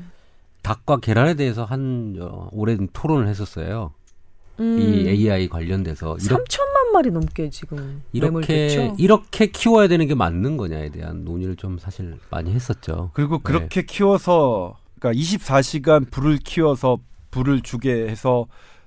닭과 0.62 1.00
계란에 1.00 1.34
대해서 1.34 1.64
한 1.66 2.16
어, 2.18 2.48
오랜 2.50 2.88
토론을 2.94 3.28
했었어요. 3.28 3.92
음, 4.60 4.78
이 4.78 5.08
AI 5.08 5.48
관련돼서 5.48 6.16
이렇게 6.20 6.44
3천만 6.44 6.92
마리 6.92 7.10
넘게 7.10 7.50
지금 7.50 8.02
이렇게 8.12 8.30
매몰됐죠. 8.30 8.96
이렇게 8.98 9.46
키워야 9.46 9.88
되는 9.88 10.06
게 10.06 10.14
맞는 10.14 10.56
거냐에 10.56 10.90
대한 10.90 11.24
논의를 11.24 11.56
좀 11.56 11.78
사실 11.78 12.16
많이 12.30 12.52
했었죠. 12.52 13.10
그리고 13.14 13.38
그렇게 13.40 13.82
키워서 13.82 14.76
그러니까 15.00 15.20
24시간 15.20 16.10
불을 16.10 16.38
키워서 16.38 16.98
불을 17.32 17.62
주게 17.62 18.08
해서 18.08 18.46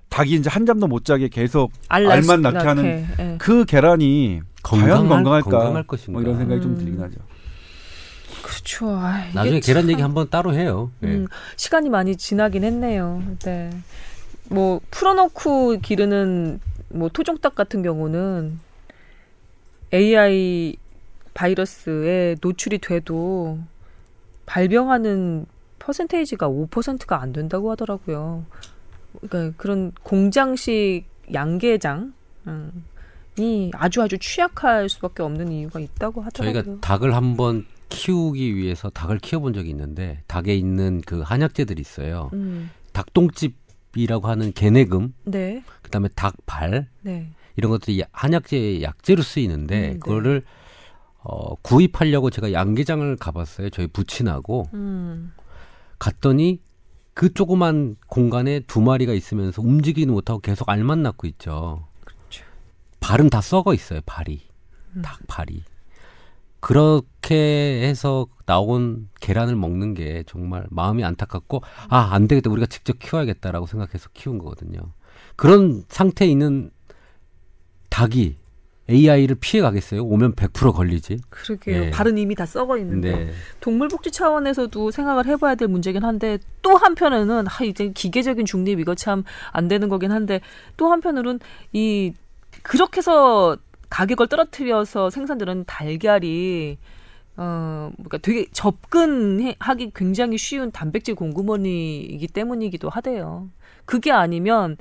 닭이 0.09 0.31
이제 0.35 0.49
한 0.49 0.65
잠도 0.65 0.87
못 0.87 1.03
자게 1.03 1.27
계속 1.27 1.71
알만 1.89 2.41
낳게 2.41 2.57
하는 2.59 3.05
예. 3.19 3.35
그 3.37 3.65
계란이 3.65 4.39
과연 4.63 4.87
건강할, 4.87 5.07
건강할까? 5.41 5.49
건강할 5.49 5.83
것인가. 5.83 6.11
뭐 6.13 6.21
이런 6.21 6.37
생각이 6.37 6.61
좀 6.61 6.71
음. 6.71 6.77
들긴 6.77 7.01
하죠. 7.01 7.17
그렇죠. 8.41 8.89
아, 8.91 9.25
나중에 9.33 9.59
계란 9.59 9.83
참- 9.83 9.91
얘기 9.91 10.01
한번 10.01 10.29
따로 10.29 10.53
해요. 10.53 10.91
예. 11.03 11.07
음, 11.07 11.27
시간이 11.57 11.89
많이 11.89 12.15
지나긴 12.15 12.63
했네요. 12.63 13.21
네. 13.39 13.69
뭐 14.49 14.79
풀어놓고 14.91 15.79
기르는 15.79 16.59
뭐 16.89 17.09
토종닭 17.09 17.55
같은 17.55 17.81
경우는 17.81 18.59
AI 19.93 20.77
바이러스에 21.33 22.35
노출이 22.41 22.79
돼도 22.79 23.59
발병하는 24.45 25.45
퍼센테이지가 25.79 26.49
5%가 26.49 27.21
안 27.21 27.33
된다고 27.33 27.71
하더라고요. 27.71 28.45
그러니까 29.21 29.55
그런 29.57 29.91
공장식 30.03 31.05
양계장 31.33 32.13
음, 32.47 32.85
이 33.37 33.71
아주 33.73 34.01
아주 34.01 34.17
취약할 34.17 34.89
수밖에 34.89 35.23
없는 35.23 35.51
이유가 35.51 35.79
있다고 35.79 36.21
하더라고요. 36.21 36.63
저희가 36.63 36.81
닭을 36.81 37.15
한번 37.15 37.65
키우기 37.89 38.55
위해서 38.55 38.89
닭을 38.89 39.19
키워본 39.19 39.53
적이 39.53 39.69
있는데 39.69 40.23
닭에 40.27 40.55
있는 40.55 41.01
그 41.05 41.21
한약재들이 41.21 41.79
있어요. 41.79 42.29
음, 42.33 42.71
닭똥집 42.93 43.55
이라고 43.97 44.27
하는 44.27 44.53
개내금, 44.53 45.13
네, 45.25 45.63
그다음에 45.81 46.09
닭발 46.15 46.87
네, 47.01 47.29
이런 47.55 47.71
것들이 47.71 48.03
한약재 48.11 48.81
약재로 48.81 49.23
쓰이는데 49.23 49.75
음, 49.75 49.93
네. 49.93 49.99
그거를 49.99 50.43
어, 51.19 51.55
구입하려고 51.55 52.29
제가 52.29 52.53
양계장을 52.53 53.15
가봤어요. 53.17 53.69
저희 53.71 53.87
부친하고 53.87 54.69
음, 54.73 55.33
갔더니 55.99 56.61
그 57.13 57.33
조그만 57.33 57.95
공간에 58.07 58.59
두 58.61 58.79
마리가 58.79 59.13
있으면서 59.13 59.61
움직이는 59.61 60.13
못하고 60.13 60.39
계속 60.39 60.69
알만 60.69 61.01
낳고 61.01 61.25
있죠. 61.27 61.87
그렇죠. 62.05 62.45
발은 62.99 63.29
다 63.29 63.41
썩어 63.41 63.73
있어요. 63.73 64.01
발이 64.05 64.41
음. 64.95 65.01
닭 65.01 65.19
발이 65.27 65.63
그렇게 66.59 67.81
해서 67.83 68.27
나온 68.45 69.09
계란을 69.19 69.55
먹는 69.55 69.93
게 69.93 70.23
정말 70.27 70.65
마음이 70.69 71.03
안타깝고 71.03 71.61
아 71.89 72.09
안 72.13 72.27
되겠다 72.27 72.49
우리가 72.49 72.65
직접 72.67 72.97
키워야겠다라고 72.99 73.67
생각해서 73.67 74.09
키운 74.13 74.37
거거든요. 74.39 74.79
그런 75.35 75.83
상태에 75.89 76.27
있는 76.27 76.71
닭이 77.89 78.35
AI를 78.89 79.35
피해 79.41 79.61
가겠어요? 79.61 80.01
오면 80.05 80.33
100% 80.35 80.73
걸리지. 80.73 81.19
그러게요. 81.29 81.83
예. 81.85 81.89
발은 81.91 82.17
이미 82.17 82.35
다 82.35 82.45
썩어 82.45 82.77
있는데 82.77 83.11
네. 83.25 83.31
동물복지 83.59 84.11
차원에서도 84.11 84.91
생각을 84.91 85.25
해봐야 85.25 85.55
될 85.55 85.67
문제긴 85.67 86.05
한데 86.05 86.37
또 86.61 86.77
한편에는 86.77 87.45
아 87.47 87.63
이제 87.65 87.89
기계적인 87.89 88.45
중립 88.45 88.79
이거 88.79 88.95
참 88.95 89.25
안 89.51 89.67
되는 89.67 89.89
거긴 89.89 90.11
한데 90.13 90.39
또 90.77 90.89
한편으로는 90.91 91.39
이 91.73 92.13
그렇게 92.63 92.99
해서 92.99 93.57
가격을 93.89 94.27
떨어뜨려서 94.27 95.09
생산되는 95.09 95.65
달걀이 95.65 96.77
어 97.37 97.91
그러니까 97.95 98.17
되게 98.17 98.47
접근하기 98.51 99.91
굉장히 99.95 100.37
쉬운 100.37 100.71
단백질 100.71 101.15
공급원이기 101.15 102.27
때문이기도 102.27 102.89
하대요. 102.89 103.49
그게 103.85 104.11
아니면 104.11 104.77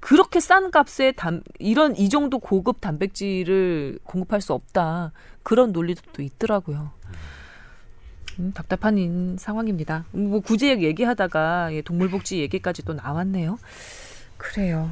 그렇게 0.00 0.38
싼 0.38 0.70
값에 0.70 1.12
단, 1.12 1.42
이런 1.58 1.96
이 1.96 2.10
정도 2.10 2.38
고급 2.38 2.80
단백질을 2.82 4.00
공급할 4.04 4.42
수 4.42 4.52
없다. 4.52 5.12
그런 5.42 5.72
논리도 5.72 6.02
또 6.12 6.20
있더라고요. 6.20 6.90
음, 8.38 8.52
답답한 8.52 8.98
인- 8.98 9.36
상황입니다. 9.38 10.04
뭐 10.10 10.40
구제역 10.40 10.82
얘기하다가 10.82 11.72
예, 11.72 11.80
동물복지 11.80 12.38
얘기까지 12.40 12.84
또 12.84 12.92
나왔네요. 12.92 13.58
그래요. 14.36 14.90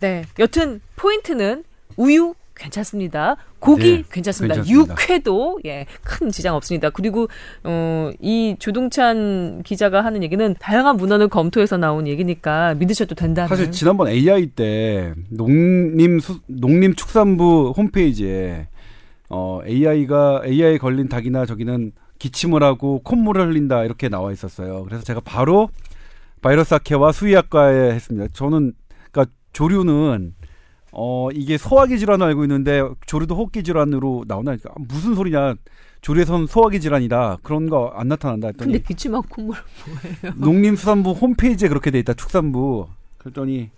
네. 0.00 0.24
여튼 0.38 0.80
포인트는 0.94 1.64
우유 1.96 2.34
괜찮습니다. 2.56 3.36
고기 3.58 3.98
네, 3.98 4.04
괜찮습니다. 4.10 4.56
괜찮습니다. 4.56 4.94
육회도 4.94 5.60
예, 5.66 5.86
큰 6.02 6.30
지장 6.30 6.54
없습니다. 6.56 6.90
그리고 6.90 7.28
어, 7.64 8.10
이 8.20 8.56
조동찬 8.58 9.62
기자가 9.62 10.04
하는 10.04 10.22
얘기는 10.22 10.54
다양한 10.58 10.96
문헌을 10.96 11.28
검토해서 11.28 11.76
나온 11.76 12.06
얘기니까 12.06 12.74
믿으셔도 12.74 13.14
된다는. 13.14 13.48
사실 13.48 13.70
지난번 13.70 14.08
AI 14.08 14.46
때 14.48 15.14
농림 15.30 16.20
수, 16.20 16.40
농림축산부 16.46 17.74
홈페이지에 17.76 18.68
어 19.28 19.60
AI가 19.66 20.42
AI 20.46 20.78
걸린 20.78 21.08
닭이나 21.08 21.46
저기는 21.46 21.92
기침을 22.18 22.62
하고 22.62 23.00
콧물을 23.02 23.48
흘린다 23.48 23.84
이렇게 23.84 24.08
나와 24.08 24.32
있었어요. 24.32 24.84
그래서 24.84 25.04
제가 25.04 25.20
바로 25.20 25.68
바이러스 26.40 26.74
학회와 26.74 27.12
수의학과에 27.12 27.92
했습니다. 27.92 28.28
저는 28.32 28.72
그러니까 29.10 29.34
조류는 29.52 30.34
어 30.98 31.28
이게 31.32 31.58
소화기 31.58 31.98
질환을 31.98 32.26
알고 32.28 32.44
있는데 32.44 32.82
조류도 33.06 33.36
호흡기 33.36 33.62
질환으로 33.62 34.24
나오나니까 34.26 34.70
무슨 34.78 35.14
소리냐 35.14 35.54
조류에선 36.00 36.46
소화기 36.46 36.80
질환이다 36.80 37.38
그런 37.42 37.68
거 37.68 37.92
안 37.94 38.08
나타난다 38.08 38.48
했더니 38.48 38.72
근데 38.72 38.84
기침하고 38.86 39.26
콧물 39.28 39.56
농림수산부 40.36 41.10
홈페이지에 41.12 41.68
그렇게 41.68 41.90
돼 41.90 41.98
있다 41.98 42.14
축산부 42.14 42.88
그랬더니 43.18 43.70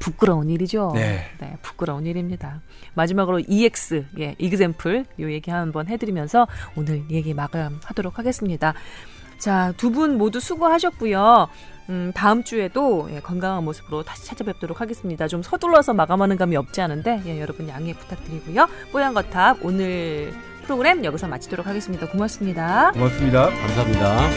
부끄러운 0.00 0.48
일이죠. 0.48 0.92
네. 0.94 1.24
부끄러운 1.60 2.06
일입니다. 2.06 2.62
마지막으로 2.94 3.40
EX, 3.40 4.04
예, 4.20 4.36
example 4.38 5.04
요 5.18 5.32
얘기 5.32 5.50
한번 5.50 5.88
해드리면서 5.88 6.46
오늘 6.76 7.02
얘기 7.10 7.34
마감하도록 7.34 8.16
하겠습니다. 8.16 8.74
자, 9.38 9.72
두 9.76 9.90
분 9.90 10.16
모두 10.16 10.38
수고하셨고요. 10.38 11.48
음, 11.88 12.12
다음 12.14 12.44
주에도 12.44 13.08
예, 13.10 13.20
건강한 13.20 13.64
모습으로 13.64 14.02
다시 14.02 14.26
찾아뵙도록 14.26 14.80
하겠습니다. 14.80 15.26
좀 15.26 15.42
서둘러서 15.42 15.94
마감하는 15.94 16.36
감이 16.36 16.56
없지 16.56 16.80
않은데 16.80 17.22
예, 17.26 17.40
여러분 17.40 17.68
양해 17.68 17.94
부탁드리고요. 17.94 18.68
뽀얀 18.92 19.14
거탑 19.14 19.58
오늘 19.62 20.32
프로그램 20.64 21.04
여기서 21.04 21.28
마치도록 21.28 21.66
하겠습니다. 21.66 22.06
고맙습니다. 22.06 22.92
고맙습니다. 22.92 23.48
감사합니다. 23.48 24.28